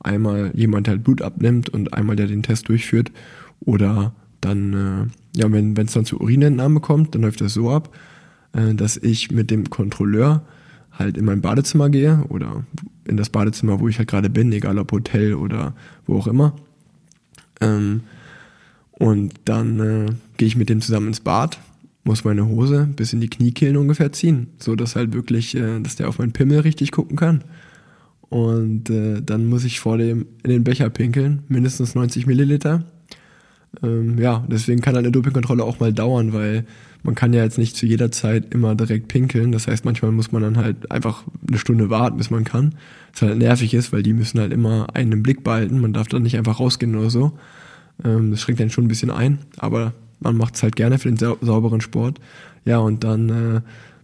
Einmal 0.00 0.50
jemand, 0.54 0.86
der 0.86 0.94
halt 0.94 1.04
Blut 1.04 1.22
abnimmt 1.22 1.68
und 1.68 1.94
einmal, 1.94 2.16
der 2.16 2.26
den 2.26 2.42
Test 2.42 2.68
durchführt. 2.68 3.12
Oder 3.60 4.14
dann, 4.40 5.10
äh, 5.34 5.40
ja, 5.40 5.50
wenn 5.50 5.76
es 5.76 5.92
dann 5.92 6.04
zur 6.04 6.20
Urinentnahme 6.20 6.80
kommt, 6.80 7.14
dann 7.14 7.22
läuft 7.22 7.40
das 7.40 7.54
so 7.54 7.70
ab, 7.70 7.94
äh, 8.52 8.74
dass 8.74 8.96
ich 8.96 9.30
mit 9.30 9.50
dem 9.50 9.70
Kontrolleur 9.70 10.42
halt 10.98 11.16
in 11.16 11.24
mein 11.24 11.40
Badezimmer 11.40 11.90
gehe 11.90 12.24
oder 12.28 12.64
in 13.04 13.16
das 13.16 13.30
Badezimmer, 13.30 13.80
wo 13.80 13.88
ich 13.88 13.98
halt 13.98 14.08
gerade 14.08 14.30
bin, 14.30 14.52
egal 14.52 14.78
ob 14.78 14.92
Hotel 14.92 15.34
oder 15.34 15.74
wo 16.06 16.18
auch 16.18 16.26
immer. 16.26 16.54
Ähm, 17.60 18.00
und 18.92 19.34
dann 19.44 19.80
äh, 19.80 20.06
gehe 20.36 20.48
ich 20.48 20.56
mit 20.56 20.68
dem 20.68 20.80
zusammen 20.80 21.08
ins 21.08 21.20
Bad, 21.20 21.58
muss 22.04 22.24
meine 22.24 22.46
Hose 22.46 22.88
bis 22.96 23.12
in 23.12 23.20
die 23.20 23.30
Kniekehlen 23.30 23.76
ungefähr 23.76 24.12
ziehen, 24.12 24.48
so 24.58 24.74
dass 24.74 24.96
halt 24.96 25.12
wirklich, 25.12 25.54
äh, 25.54 25.80
dass 25.80 25.96
der 25.96 26.08
auf 26.08 26.18
meinen 26.18 26.32
Pimmel 26.32 26.60
richtig 26.60 26.92
gucken 26.92 27.16
kann. 27.16 27.44
Und 28.28 28.90
äh, 28.90 29.20
dann 29.22 29.46
muss 29.46 29.64
ich 29.64 29.80
vor 29.80 29.98
dem 29.98 30.26
in 30.42 30.50
den 30.50 30.64
Becher 30.64 30.90
pinkeln, 30.90 31.42
mindestens 31.48 31.94
90 31.94 32.26
Milliliter. 32.26 32.84
Ähm, 33.82 34.18
ja, 34.18 34.44
deswegen 34.48 34.80
kann 34.80 34.96
eine 34.96 35.12
Dopingkontrolle 35.12 35.62
auch 35.62 35.78
mal 35.80 35.92
dauern, 35.92 36.32
weil 36.32 36.64
man 37.06 37.14
kann 37.14 37.32
ja 37.32 37.44
jetzt 37.44 37.56
nicht 37.56 37.76
zu 37.76 37.86
jeder 37.86 38.10
Zeit 38.10 38.52
immer 38.52 38.74
direkt 38.74 39.06
pinkeln. 39.06 39.52
Das 39.52 39.68
heißt, 39.68 39.84
manchmal 39.84 40.10
muss 40.10 40.32
man 40.32 40.42
dann 40.42 40.56
halt 40.56 40.90
einfach 40.90 41.22
eine 41.46 41.56
Stunde 41.56 41.88
warten, 41.88 42.16
bis 42.16 42.30
man 42.30 42.42
kann. 42.42 42.74
Was 43.12 43.22
halt 43.22 43.38
nervig 43.38 43.74
ist, 43.74 43.92
weil 43.92 44.02
die 44.02 44.12
müssen 44.12 44.40
halt 44.40 44.52
immer 44.52 44.88
einen 44.92 45.12
im 45.12 45.22
Blick 45.22 45.44
behalten. 45.44 45.80
Man 45.80 45.92
darf 45.92 46.08
dann 46.08 46.24
nicht 46.24 46.36
einfach 46.36 46.58
rausgehen 46.58 46.96
oder 46.96 47.08
so. 47.08 47.38
Ähm, 48.04 48.32
das 48.32 48.40
schränkt 48.40 48.60
dann 48.60 48.70
schon 48.70 48.86
ein 48.86 48.88
bisschen 48.88 49.12
ein, 49.12 49.38
aber 49.56 49.92
man 50.18 50.36
macht 50.36 50.56
es 50.56 50.64
halt 50.64 50.74
gerne 50.74 50.98
für 50.98 51.08
den 51.08 51.16
sau 51.16 51.38
sauberen 51.40 51.80
Sport. 51.80 52.18
Ja, 52.64 52.78
und 52.78 53.04
dann 53.04 53.28
äh, 53.28 53.60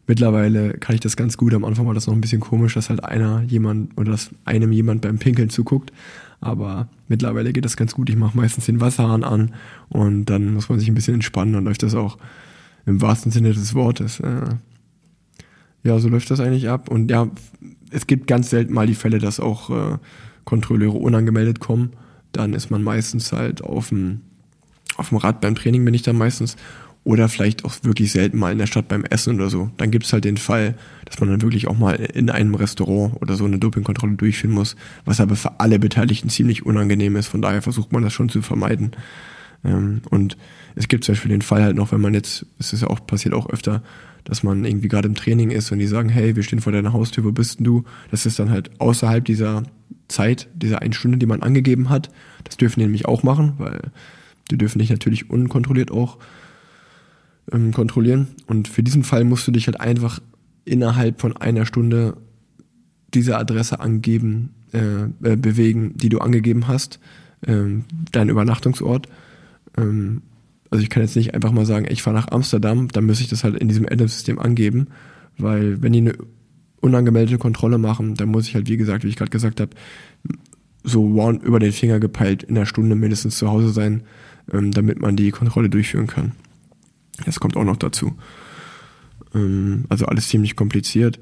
mittlerweile 0.07 0.75
kann 0.75 0.95
ich 0.95 1.01
das 1.01 1.17
ganz 1.17 1.37
gut. 1.37 1.55
Am 1.55 1.65
Anfang 1.65 1.89
war 1.89 1.95
das 1.95 2.07
noch 2.07 2.15
ein 2.15 2.21
bisschen 2.21 2.41
komisch, 2.41 2.75
dass 2.75 2.89
halt 2.89 3.03
einer 3.03 3.43
jemand 3.43 3.99
oder 3.99 4.13
dass 4.13 4.31
einem 4.45 4.71
jemand 4.71 5.01
beim 5.01 5.19
Pinkeln 5.19 5.51
zuguckt. 5.51 5.93
Aber 6.41 6.87
mittlerweile 7.09 7.53
geht 7.53 7.65
das 7.65 7.77
ganz 7.77 7.95
gut. 7.95 8.11
Ich 8.11 8.17
mache 8.17 8.37
meistens 8.37 8.67
den 8.67 8.81
Wasserhahn 8.81 9.25
an 9.25 9.55
und 9.89 10.27
dann 10.27 10.55
muss 10.55 10.69
man 10.69 10.79
sich 10.79 10.87
ein 10.87 10.95
bisschen 10.95 11.15
entspannen. 11.15 11.53
Dann 11.53 11.65
läuft 11.65 11.83
das 11.83 11.97
auch 11.97 12.17
im 12.87 13.01
wahrsten 13.01 13.33
Sinne 13.33 13.53
des 13.53 13.75
Wortes. 13.75 14.21
Äh, 14.21 14.57
ja, 15.85 15.99
so 15.99 16.09
läuft 16.09 16.31
das 16.31 16.41
eigentlich 16.41 16.69
ab. 16.69 16.89
Und 16.89 17.11
ja, 17.11 17.29
es 17.91 18.07
gibt 18.07 18.27
ganz 18.27 18.51
selten 18.51 18.73
mal 18.73 18.87
die 18.87 18.95
Fälle, 18.95 19.19
dass 19.19 19.41
auch 19.41 19.71
äh, 19.71 19.99
Kontrolleure 20.45 20.99
unangemeldet 20.99 21.61
kommen. 21.61 21.93
Dann 22.33 22.55
ist 22.55 22.71
man 22.71 22.83
meistens 22.83 23.33
halt 23.33 23.63
auf 23.63 23.91
dem, 23.91 24.21
auf 24.97 25.11
dem 25.11 25.19
Rad 25.19 25.41
beim 25.41 25.55
Training 25.55 25.85
bin 25.85 25.95
ich 25.95 26.03
dann 26.03 26.17
meistens. 26.17 26.57
Oder 27.05 27.29
vielleicht 27.29 27.65
auch 27.65 27.75
wirklich 27.83 28.13
selten 28.13 28.39
mal 28.39 28.53
in 28.53 28.59
der 28.59 28.69
Stadt 28.69 28.87
beim 28.87 29.05
Essen 29.05 29.35
oder 29.35 29.51
so. 29.51 29.71
Dann 29.77 29.91
gibt 29.91 30.07
es 30.07 30.13
halt 30.13 30.25
den 30.25 30.37
Fall, 30.37 30.77
dass 31.05 31.19
man 31.19 31.29
dann 31.29 31.43
wirklich 31.43 31.67
auch 31.67 31.77
mal 31.77 31.95
in 31.95 32.31
einem 32.31 32.55
Restaurant 32.55 33.21
oder 33.21 33.35
so 33.35 33.45
eine 33.45 33.59
Dopingkontrolle 33.59 34.15
durchführen 34.15 34.55
muss, 34.55 34.77
was 35.05 35.21
aber 35.21 35.35
für 35.35 35.59
alle 35.59 35.81
Beteiligten 35.81 36.29
ziemlich 36.29 36.65
unangenehm 36.65 37.17
ist. 37.17 37.27
Von 37.27 37.43
daher 37.43 37.61
versucht 37.61 37.91
man 37.91 38.05
das 38.05 38.13
schon 38.13 38.29
zu 38.29 38.41
vermeiden. 38.41 38.93
Ähm, 39.65 40.03
und 40.11 40.37
es 40.75 40.89
gibt 40.89 41.05
zum 41.05 41.15
Beispiel 41.15 41.31
den 41.31 41.43
Fall 41.43 41.63
halt 41.63 41.77
noch, 41.77 41.93
wenn 41.93 42.01
man 42.01 42.15
jetzt, 42.15 42.47
es 42.59 42.73
ist 42.73 42.83
ja 42.83 42.89
auch, 42.89 43.07
passiert 43.07 43.35
auch 43.35 43.49
öfter, 43.51 43.83
dass 44.25 44.43
man 44.43 44.65
irgendwie 44.65 44.89
gerade 44.89 45.09
im 45.09 45.15
Training 45.15 45.51
ist 45.51 45.73
und 45.73 45.79
die 45.79 45.87
sagen, 45.87 46.09
hey, 46.09 46.37
wir 46.37 46.43
stehen 46.43 46.61
vor 46.61 46.73
deiner 46.73 46.93
Haustür, 46.93 47.25
wo 47.25 47.33
bist 47.33 47.59
denn 47.59 47.65
du? 47.65 47.85
Das 48.11 48.27
ist 48.27 48.39
dann 48.39 48.51
halt 48.51 48.71
außerhalb 48.81 49.25
dieser 49.25 49.65
Zeit, 50.09 50.49
dieser 50.55 50.83
einen 50.83 50.93
Stunde, 50.93 51.19
die 51.19 51.27
man 51.27 51.43
angegeben 51.43 51.89
hat. 51.89 52.11
Das 52.45 52.57
dürfen 52.57 52.81
die 52.81 52.87
nämlich 52.87 53.07
auch 53.07 53.23
machen, 53.23 53.55
weil 53.59 53.81
die 54.51 54.59
dürfen 54.59 54.79
dich 54.79 54.91
natürlich 54.91 55.31
unkontrolliert 55.31 55.91
auch 55.91 56.19
ähm, 57.51 57.73
kontrollieren. 57.73 58.29
Und 58.47 58.69
für 58.69 58.83
diesen 58.83 59.03
Fall 59.03 59.25
musst 59.25 59.47
du 59.47 59.53
dich 59.53 59.67
halt 59.67 59.81
einfach 59.81 60.21
innerhalb 60.65 61.21
von 61.21 61.37
einer 61.37 61.67
Stunde 61.67 62.17
diese 63.15 63.37
Adresse 63.39 63.81
angeben, 63.81 64.55
äh, 64.73 65.05
äh, 65.05 65.37
bewegen, 65.37 65.97
die 65.97 66.09
du 66.09 66.19
angegeben 66.19 66.69
hast, 66.69 67.01
äh, 67.43 67.65
dein 68.13 68.29
Übernachtungsort. 68.29 69.09
Ähm, 69.77 70.23
also 70.71 70.83
ich 70.83 70.91
kann 70.91 71.03
jetzt 71.03 71.17
nicht 71.17 71.35
einfach 71.35 71.53
mal 71.53 71.67
sagen, 71.67 71.87
ich 71.89 72.03
fahre 72.03 72.17
nach 72.17 72.29
Amsterdam, 72.29 72.89
dann 72.89 73.05
müsste 73.05 73.25
ich 73.25 73.31
das 73.31 73.45
halt 73.45 73.57
in 73.57 73.69
diesem 73.69 73.87
Adams-System 73.87 74.39
angeben, 74.39 74.89
weil 75.37 75.83
wenn 75.83 75.93
die 75.93 76.01
eine 76.01 76.15
unangemeldete 76.81 77.39
Kontrolle 77.39 77.79
machen, 77.79 78.15
dann 78.15 78.29
muss 78.29 78.49
ich 78.49 78.55
halt, 78.55 78.69
wie 78.69 78.77
gesagt, 78.77 79.05
wie 79.05 79.09
ich 79.09 79.17
gerade 79.17 79.31
gesagt 79.31 79.61
habe, 79.61 79.71
so 80.83 81.05
one 81.05 81.39
über 81.43 81.59
den 81.59 81.73
Finger 81.73 82.01
gepeilt 82.01 82.43
in 82.43 82.55
der 82.55 82.67
Stunde 82.67 82.97
mindestens 82.97 83.39
zu 83.39 83.49
Hause 83.49 83.69
sein, 83.69 84.03
ähm, 84.53 84.73
damit 84.73 85.01
man 85.01 85.15
die 85.15 85.31
Kontrolle 85.31 85.69
durchführen 85.69 86.07
kann. 86.07 86.33
Das 87.25 87.39
kommt 87.39 87.57
auch 87.57 87.65
noch 87.65 87.77
dazu. 87.77 88.17
Ähm, 89.35 89.85
also 89.89 90.07
alles 90.07 90.29
ziemlich 90.29 90.57
kompliziert. 90.57 91.21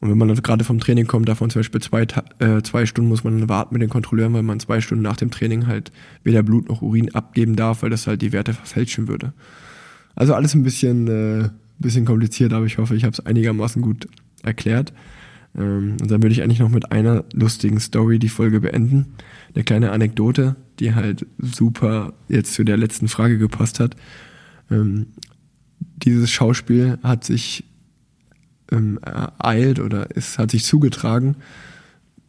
Und 0.00 0.10
wenn 0.10 0.16
man 0.16 0.28
dann 0.28 0.36
gerade 0.38 0.64
vom 0.64 0.80
Training 0.80 1.06
kommt, 1.06 1.28
davon 1.28 1.50
zum 1.50 1.60
Beispiel 1.60 1.82
zwei, 1.82 2.06
äh, 2.38 2.62
zwei 2.62 2.86
Stunden 2.86 3.10
muss 3.10 3.22
man 3.22 3.48
warten 3.50 3.74
mit 3.74 3.82
den 3.82 3.90
Kontrolleuren, 3.90 4.32
weil 4.32 4.42
man 4.42 4.58
zwei 4.58 4.80
Stunden 4.80 5.02
nach 5.02 5.16
dem 5.16 5.30
Training 5.30 5.66
halt 5.66 5.92
weder 6.24 6.42
Blut 6.42 6.68
noch 6.68 6.80
Urin 6.80 7.14
abgeben 7.14 7.54
darf, 7.54 7.82
weil 7.82 7.90
das 7.90 8.06
halt 8.06 8.22
die 8.22 8.32
Werte 8.32 8.54
verfälschen 8.54 9.08
würde. 9.08 9.34
Also 10.14 10.34
alles 10.34 10.54
ein 10.54 10.62
bisschen, 10.62 11.06
äh, 11.08 11.50
bisschen 11.78 12.06
kompliziert, 12.06 12.52
aber 12.54 12.64
ich 12.64 12.78
hoffe, 12.78 12.96
ich 12.96 13.04
habe 13.04 13.12
es 13.12 13.24
einigermaßen 13.24 13.82
gut 13.82 14.08
erklärt. 14.42 14.94
Ähm, 15.54 15.96
und 16.00 16.10
dann 16.10 16.22
würde 16.22 16.32
ich 16.32 16.42
eigentlich 16.42 16.60
noch 16.60 16.70
mit 16.70 16.92
einer 16.92 17.24
lustigen 17.34 17.80
Story 17.80 18.18
die 18.18 18.28
Folge 18.30 18.60
beenden. 18.60 19.14
Eine 19.54 19.64
kleine 19.64 19.92
Anekdote, 19.92 20.56
die 20.78 20.94
halt 20.94 21.26
super 21.38 22.14
jetzt 22.28 22.54
zu 22.54 22.64
der 22.64 22.78
letzten 22.78 23.08
Frage 23.08 23.36
gepasst 23.36 23.80
hat. 23.80 23.96
Ähm, 24.70 25.08
dieses 25.78 26.30
Schauspiel 26.30 26.98
hat 27.02 27.24
sich 27.24 27.64
ähm, 28.70 28.98
ereilt 29.02 29.80
oder 29.80 30.08
es 30.14 30.38
hat 30.38 30.50
sich 30.50 30.64
zugetragen 30.64 31.36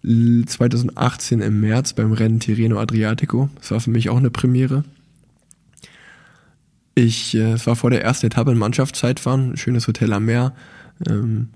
2018 0.04 1.42
im 1.42 1.62
März 1.62 1.94
beim 1.94 2.12
Rennen 2.12 2.40
Tirreno 2.40 2.80
Adriatico. 2.80 3.50
Das 3.56 3.72
war 3.72 3.80
für 3.80 3.92
mich 3.92 4.10
auch 4.10 4.18
eine 4.18 4.32
Premiere. 4.32 4.84
Ich, 6.96 7.36
äh, 7.36 7.54
es 7.54 7.68
war 7.68 7.76
vor 7.76 7.92
der 7.92 8.04
ersten 8.04 8.26
Etappe 8.26 8.52
in 8.52 8.58
Mannschaftszeitfahren, 8.58 9.58
schönes 9.58 9.88
Hotel 9.88 10.12
am 10.14 10.26
Meer. 10.26 10.54
Ähm, 11.08 11.50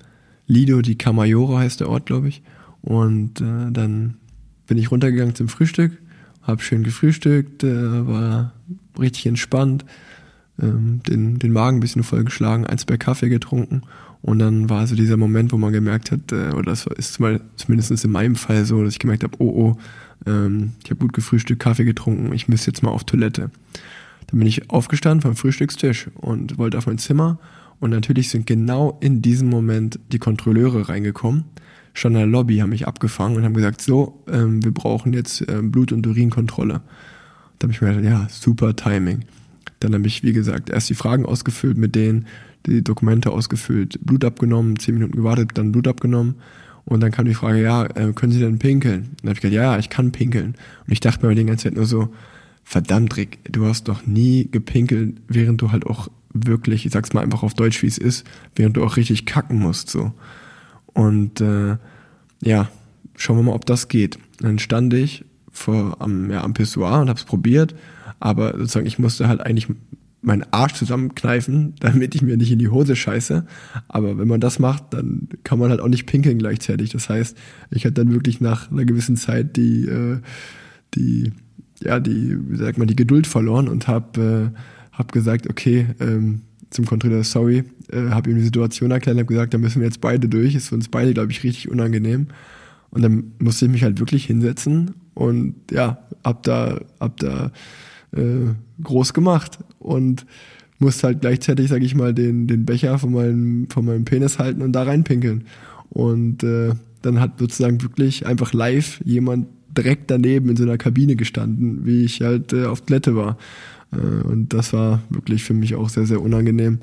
Lido 0.48 0.82
di 0.82 0.96
Camaiore 0.96 1.58
heißt 1.58 1.80
der 1.80 1.90
Ort, 1.90 2.06
glaube 2.06 2.28
ich. 2.28 2.44
Und 2.82 3.42
äh, 3.42 3.72
dann 3.72 4.18
bin 4.68 4.78
ich 4.78 4.92
runtergegangen 4.92 5.34
zum 5.34 5.50
Frühstück, 5.50 5.98
habe 6.44 6.62
schön 6.62 6.84
gefrühstückt, 6.84 7.64
äh, 7.64 8.08
war 8.08 8.54
richtig 9.00 9.26
entspannt, 9.26 9.86
ähm, 10.62 11.02
den, 11.08 11.40
den 11.40 11.52
Magen 11.52 11.78
ein 11.78 11.82
bisschen 11.82 12.04
vollgeschlagen, 12.04 12.68
eins 12.68 12.86
bei 12.86 12.98
Kaffee 12.98 13.30
getrunken 13.30 13.82
und 14.26 14.40
dann 14.40 14.72
war 14.72 14.88
so 14.88 14.96
dieser 14.96 15.18
Moment, 15.18 15.52
wo 15.52 15.58
man 15.58 15.72
gemerkt 15.72 16.12
hat, 16.12 16.32
äh, 16.32 16.50
oder 16.50 16.72
das 16.72 16.88
ist 16.88 17.20
mal 17.20 17.42
zumindest 17.58 18.04
in 18.04 18.12
meinem 18.12 18.36
Fall 18.36 18.66
so, 18.66 18.84
dass 18.84 18.94
ich 18.94 19.00
gemerkt 19.00 19.24
habe, 19.24 19.36
oh 19.38 19.46
oh, 19.46 19.78
ähm, 20.26 20.72
ich 20.84 20.90
habe 20.90 21.00
gut 21.00 21.14
gefrühstückt, 21.14 21.62
Kaffee 21.62 21.86
getrunken, 21.86 22.34
ich 22.34 22.48
müsste 22.48 22.72
jetzt 22.72 22.82
mal 22.82 22.90
auf 22.90 23.04
Toilette. 23.04 23.52
Dann 24.26 24.40
bin 24.40 24.48
ich 24.48 24.72
aufgestanden 24.72 25.22
vom 25.22 25.36
Frühstückstisch 25.36 26.08
und 26.16 26.58
wollte 26.58 26.80
auf 26.80 26.88
mein 26.88 26.98
Zimmer 26.98 27.38
und 27.80 27.92
natürlich 27.92 28.32
sind 28.32 28.48
genau 28.48 28.98
in 29.00 29.22
diesem 29.22 29.48
Moment 29.48 30.00
die 30.12 30.18
Kontrolleure 30.18 30.90
reingekommen. 30.90 31.44
Schon 31.94 32.14
in 32.14 32.18
der 32.18 32.28
Lobby 32.28 32.58
haben 32.58 32.72
mich 32.72 32.88
abgefangen 32.88 33.38
und 33.38 33.44
haben 33.44 33.54
gesagt, 33.54 33.80
so, 33.80 34.24
ähm, 34.28 34.64
wir 34.64 34.74
brauchen 34.74 35.14
jetzt 35.14 35.46
ähm, 35.48 35.70
Blut- 35.70 35.92
und 35.92 36.08
Urinkontrolle. 36.08 36.82
Da 37.60 37.66
habe 37.66 37.74
ich 37.74 37.80
mir 37.80 37.94
gedacht, 37.94 38.06
ja, 38.06 38.28
super 38.32 38.76
Timing. 38.76 39.20
Dann 39.82 39.94
habe 39.94 40.08
ich, 40.08 40.24
wie 40.24 40.34
gesagt, 40.34 40.72
erst 40.72 40.90
die 40.90 40.96
Fragen 40.96 41.28
ausgefüllt 41.28 41.78
mit 41.78 41.94
denen, 41.94 42.26
die 42.66 42.84
Dokumente 42.84 43.32
ausgefüllt, 43.32 44.00
Blut 44.02 44.26
abgenommen, 44.26 44.78
zehn 44.78 44.96
Minuten 44.96 45.16
gewartet, 45.16 45.52
dann 45.56 45.72
Blut 45.72 45.88
abgenommen. 45.88 46.36
Und 46.86 47.02
dann 47.02 47.12
kam 47.12 47.26
die 47.26 47.34
Frage, 47.34 47.62
ja, 47.62 47.86
äh, 47.86 48.14
können 48.14 48.32
Sie 48.32 48.40
denn 48.40 48.60
pinkeln? 48.60 49.16
dann 49.22 49.30
habe 49.30 49.34
ich 49.34 49.42
gesagt, 49.42 49.56
ja, 49.56 49.78
ich 49.78 49.90
kann 49.90 50.12
pinkeln. 50.12 50.56
Und 50.86 50.94
ich 50.94 51.00
dachte 51.00 51.26
mir 51.26 51.34
die 51.34 51.44
ganze 51.44 51.66
Zeit 51.66 51.76
nur 51.76 51.86
so, 51.86 52.10
verdammt, 52.64 53.18
Rick, 53.18 53.40
du 53.52 53.66
hast 53.66 53.88
doch 53.88 54.06
nie 54.06 54.50
gepinkelt, 54.52 55.16
während 55.28 55.62
du 55.62 55.72
halt 55.72 55.86
auch 55.86 56.10
wirklich, 56.34 56.86
ich 56.86 56.92
sag's 56.92 57.14
mal 57.14 57.22
einfach 57.22 57.44
auf 57.44 57.54
Deutsch, 57.54 57.82
wie 57.82 57.88
es 57.88 57.98
ist, 57.98 58.26
während 58.56 58.78
du 58.78 58.84
auch 58.84 58.98
richtig 58.98 59.26
kacken 59.26 59.58
musst, 59.58 59.90
so. 59.90 60.12
Und 60.88 61.42
äh, 61.42 61.78
ja, 62.42 62.70
schauen 63.16 63.38
wir 63.38 63.44
mal, 63.44 63.54
ob 63.54 63.66
das 63.66 63.88
geht. 63.88 64.20
Dann 64.40 64.60
stand 64.60 64.94
ich 64.94 65.26
vor 65.52 65.98
am, 66.00 66.30
ja, 66.30 66.44
am 66.44 66.54
Pissoir 66.54 67.02
und 67.02 67.10
hab's 67.10 67.24
probiert, 67.24 67.76
aber 68.20 68.58
sozusagen 68.58 68.86
ich 68.86 69.00
musste 69.00 69.28
halt 69.28 69.42
eigentlich 69.42 69.68
meinen 70.26 70.46
Arsch 70.52 70.74
zusammenkneifen, 70.74 71.76
damit 71.80 72.16
ich 72.16 72.22
mir 72.22 72.38
nicht 72.38 72.52
in 72.52 72.60
die 72.60 72.70
Hose 72.70 72.96
scheiße. 72.96 73.46
Aber 73.88 74.18
wenn 74.18 74.28
man 74.28 74.40
das 74.40 74.60
macht, 74.60 74.94
dann 74.94 75.30
kann 75.44 75.60
man 75.60 75.70
halt 75.70 75.82
auch 75.82 75.88
nicht 75.88 76.06
pinkeln 76.06 76.38
gleichzeitig. 76.38 76.90
Das 76.92 77.10
heißt, 77.10 77.38
ich 77.72 77.86
hatte 77.86 77.94
dann 77.94 78.12
wirklich 78.12 78.42
nach 78.42 78.72
einer 78.72 78.86
gewissen 78.86 79.18
Zeit 79.18 79.56
die, 79.58 79.86
äh, 79.86 80.20
die, 80.94 81.32
ja, 81.82 82.00
die, 82.00 82.38
wie 82.50 82.58
sagt 82.58 82.78
man, 82.78 82.88
die 82.88 82.96
Geduld 82.96 83.28
verloren 83.28 83.68
und 83.68 83.88
habe 83.88 84.52
äh, 84.54 84.60
hab 84.92 85.12
gesagt, 85.12 85.50
okay, 85.50 85.88
ähm, 86.00 86.42
zum 86.70 86.86
Kontrolleur, 86.86 87.24
sorry, 87.24 87.64
äh, 87.92 88.10
habe 88.10 88.30
ihm 88.30 88.38
die 88.38 88.44
Situation 88.44 88.92
erklärt, 88.92 89.18
habe 89.18 89.26
gesagt, 89.26 89.54
da 89.54 89.58
müssen 89.58 89.80
wir 89.80 89.88
jetzt 89.88 90.02
beide 90.02 90.28
durch. 90.28 90.56
Ist 90.56 90.70
für 90.70 90.76
uns 90.76 90.90
beide, 90.90 91.14
glaube 91.14 91.32
ich, 91.32 91.44
richtig 91.44 91.70
unangenehm. 91.70 92.28
Und 92.90 93.02
dann 93.02 93.34
musste 93.40 93.66
ich 93.66 93.72
mich 93.72 93.84
halt 93.84 94.00
wirklich 94.00 94.26
hinsetzen 94.26 94.96
und 95.14 95.56
ja, 95.72 96.00
hab 96.24 96.44
da, 96.44 96.80
hab 97.00 97.18
da 97.18 97.52
äh, 98.16 98.54
groß 98.84 99.14
gemacht 99.14 99.60
und 99.80 100.26
musste 100.80 101.08
halt 101.08 101.22
gleichzeitig, 101.22 101.70
sage 101.70 101.86
ich 101.86 101.96
mal, 101.96 102.14
den, 102.14 102.48
den 102.48 102.66
Becher 102.66 102.98
von 103.00 103.14
meinem, 103.14 103.68
von 103.70 103.86
meinem 103.86 104.06
Penis 104.06 104.40
halten 104.40 104.62
und 104.62 104.74
da 104.74 104.84
reinpinkeln. 104.84 105.46
Und 105.90 106.44
äh, 106.44 106.74
dann 107.02 107.20
hat 107.20 107.40
sozusagen 107.40 107.82
wirklich 107.82 108.26
einfach 108.26 108.54
live 108.54 109.02
jemand 109.06 109.48
direkt 109.78 110.10
daneben 110.12 110.50
in 110.50 110.56
so 110.56 110.64
einer 110.64 110.78
Kabine 110.78 111.16
gestanden, 111.16 111.86
wie 111.86 112.04
ich 112.04 112.22
halt 112.22 112.54
äh, 112.54 112.66
auf 112.66 112.82
Toilette 112.82 113.16
war. 113.16 113.38
Äh, 113.92 113.98
und 113.98 114.54
das 114.54 114.74
war 114.74 115.02
wirklich 115.10 115.44
für 115.44 115.54
mich 115.54 115.76
auch 115.76 115.90
sehr, 115.90 116.06
sehr 116.06 116.22
unangenehm. 116.22 116.80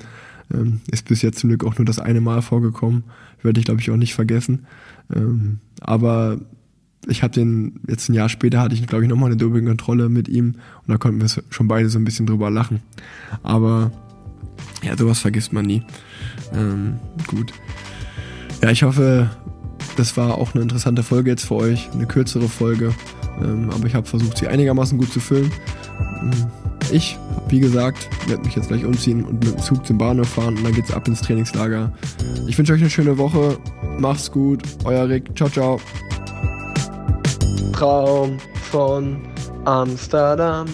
Ähm, 0.53 0.81
ist 0.91 1.07
bis 1.07 1.21
jetzt 1.21 1.39
zum 1.39 1.49
Glück 1.49 1.63
auch 1.63 1.77
nur 1.77 1.85
das 1.85 1.99
eine 1.99 2.21
Mal 2.21 2.41
vorgekommen. 2.41 3.03
Werde 3.41 3.59
ich, 3.59 3.65
glaube 3.65 3.81
ich, 3.81 3.91
auch 3.91 3.97
nicht 3.97 4.13
vergessen. 4.13 4.65
Ähm, 5.13 5.59
aber 5.81 6.39
ich 7.07 7.23
habe 7.23 7.33
den, 7.33 7.79
jetzt 7.87 8.09
ein 8.09 8.13
Jahr 8.13 8.29
später 8.29 8.61
hatte 8.61 8.75
ich, 8.75 8.85
glaube 8.87 9.03
ich, 9.03 9.09
nochmal 9.09 9.27
eine 9.27 9.37
Dopingkontrolle 9.37 10.09
mit 10.09 10.27
ihm 10.27 10.55
und 10.85 10.87
da 10.87 10.97
konnten 10.97 11.21
wir 11.21 11.43
schon 11.49 11.67
beide 11.67 11.89
so 11.89 11.99
ein 11.99 12.05
bisschen 12.05 12.25
drüber 12.25 12.49
lachen. 12.49 12.81
Aber 13.41 13.91
ja, 14.83 14.97
sowas 14.97 15.19
vergisst 15.19 15.53
man 15.53 15.65
nie. 15.65 15.83
Ähm, 16.53 16.99
gut. 17.27 17.53
Ja, 18.61 18.71
ich 18.71 18.83
hoffe, 18.83 19.29
das 19.97 20.15
war 20.17 20.37
auch 20.37 20.53
eine 20.53 20.63
interessante 20.63 21.03
Folge 21.03 21.31
jetzt 21.31 21.45
für 21.45 21.55
euch, 21.55 21.89
eine 21.93 22.05
kürzere 22.05 22.47
Folge. 22.47 22.93
Ähm, 23.41 23.69
aber 23.71 23.87
ich 23.87 23.95
habe 23.95 24.07
versucht, 24.07 24.37
sie 24.37 24.47
einigermaßen 24.47 24.97
gut 24.97 25.11
zu 25.11 25.19
füllen. 25.19 25.51
Ähm, 26.21 26.31
ich, 26.91 27.17
wie 27.49 27.59
gesagt, 27.59 28.09
werde 28.27 28.43
mich 28.43 28.55
jetzt 28.55 28.67
gleich 28.67 28.85
umziehen 28.85 29.23
und 29.23 29.43
mit 29.43 29.55
dem 29.55 29.59
Zug 29.59 29.85
zum 29.85 29.97
Bahnhof 29.97 30.29
fahren 30.29 30.57
und 30.57 30.63
dann 30.63 30.73
geht's 30.73 30.91
ab 30.91 31.07
ins 31.07 31.21
Trainingslager. 31.21 31.91
Ich 32.47 32.57
wünsche 32.57 32.73
euch 32.73 32.81
eine 32.81 32.89
schöne 32.89 33.17
Woche. 33.17 33.57
Macht's 33.99 34.31
gut. 34.31 34.61
Euer 34.83 35.07
Rick. 35.07 35.35
Ciao, 35.35 35.49
ciao. 35.49 35.79
Traum 37.83 38.39
von 38.71 39.19
Amsterdam, 39.65 40.67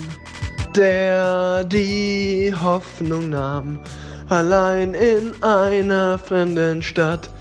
der 0.75 1.63
die 1.63 2.53
Hoffnung 2.53 3.31
nahm, 3.31 3.79
allein 4.29 4.93
in 4.93 5.33
einer 5.41 6.19
fremden 6.19 6.83
Stadt, 6.83 7.31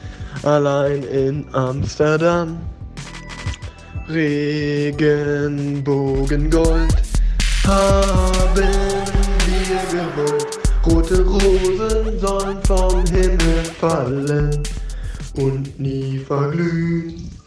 allein 0.42 1.02
in 1.02 1.44
Amsterdam. 1.52 2.57
Regenbogengold 4.09 7.02
haben 7.66 8.57
wir 8.57 9.83
gewollt, 9.92 10.59
rote 10.87 11.22
Rosen 11.26 12.18
sollen 12.18 12.57
vom 12.62 13.04
Himmel 13.04 13.64
fallen 13.78 14.62
und 15.35 15.78
nie 15.78 16.20
verglühen. 16.20 17.38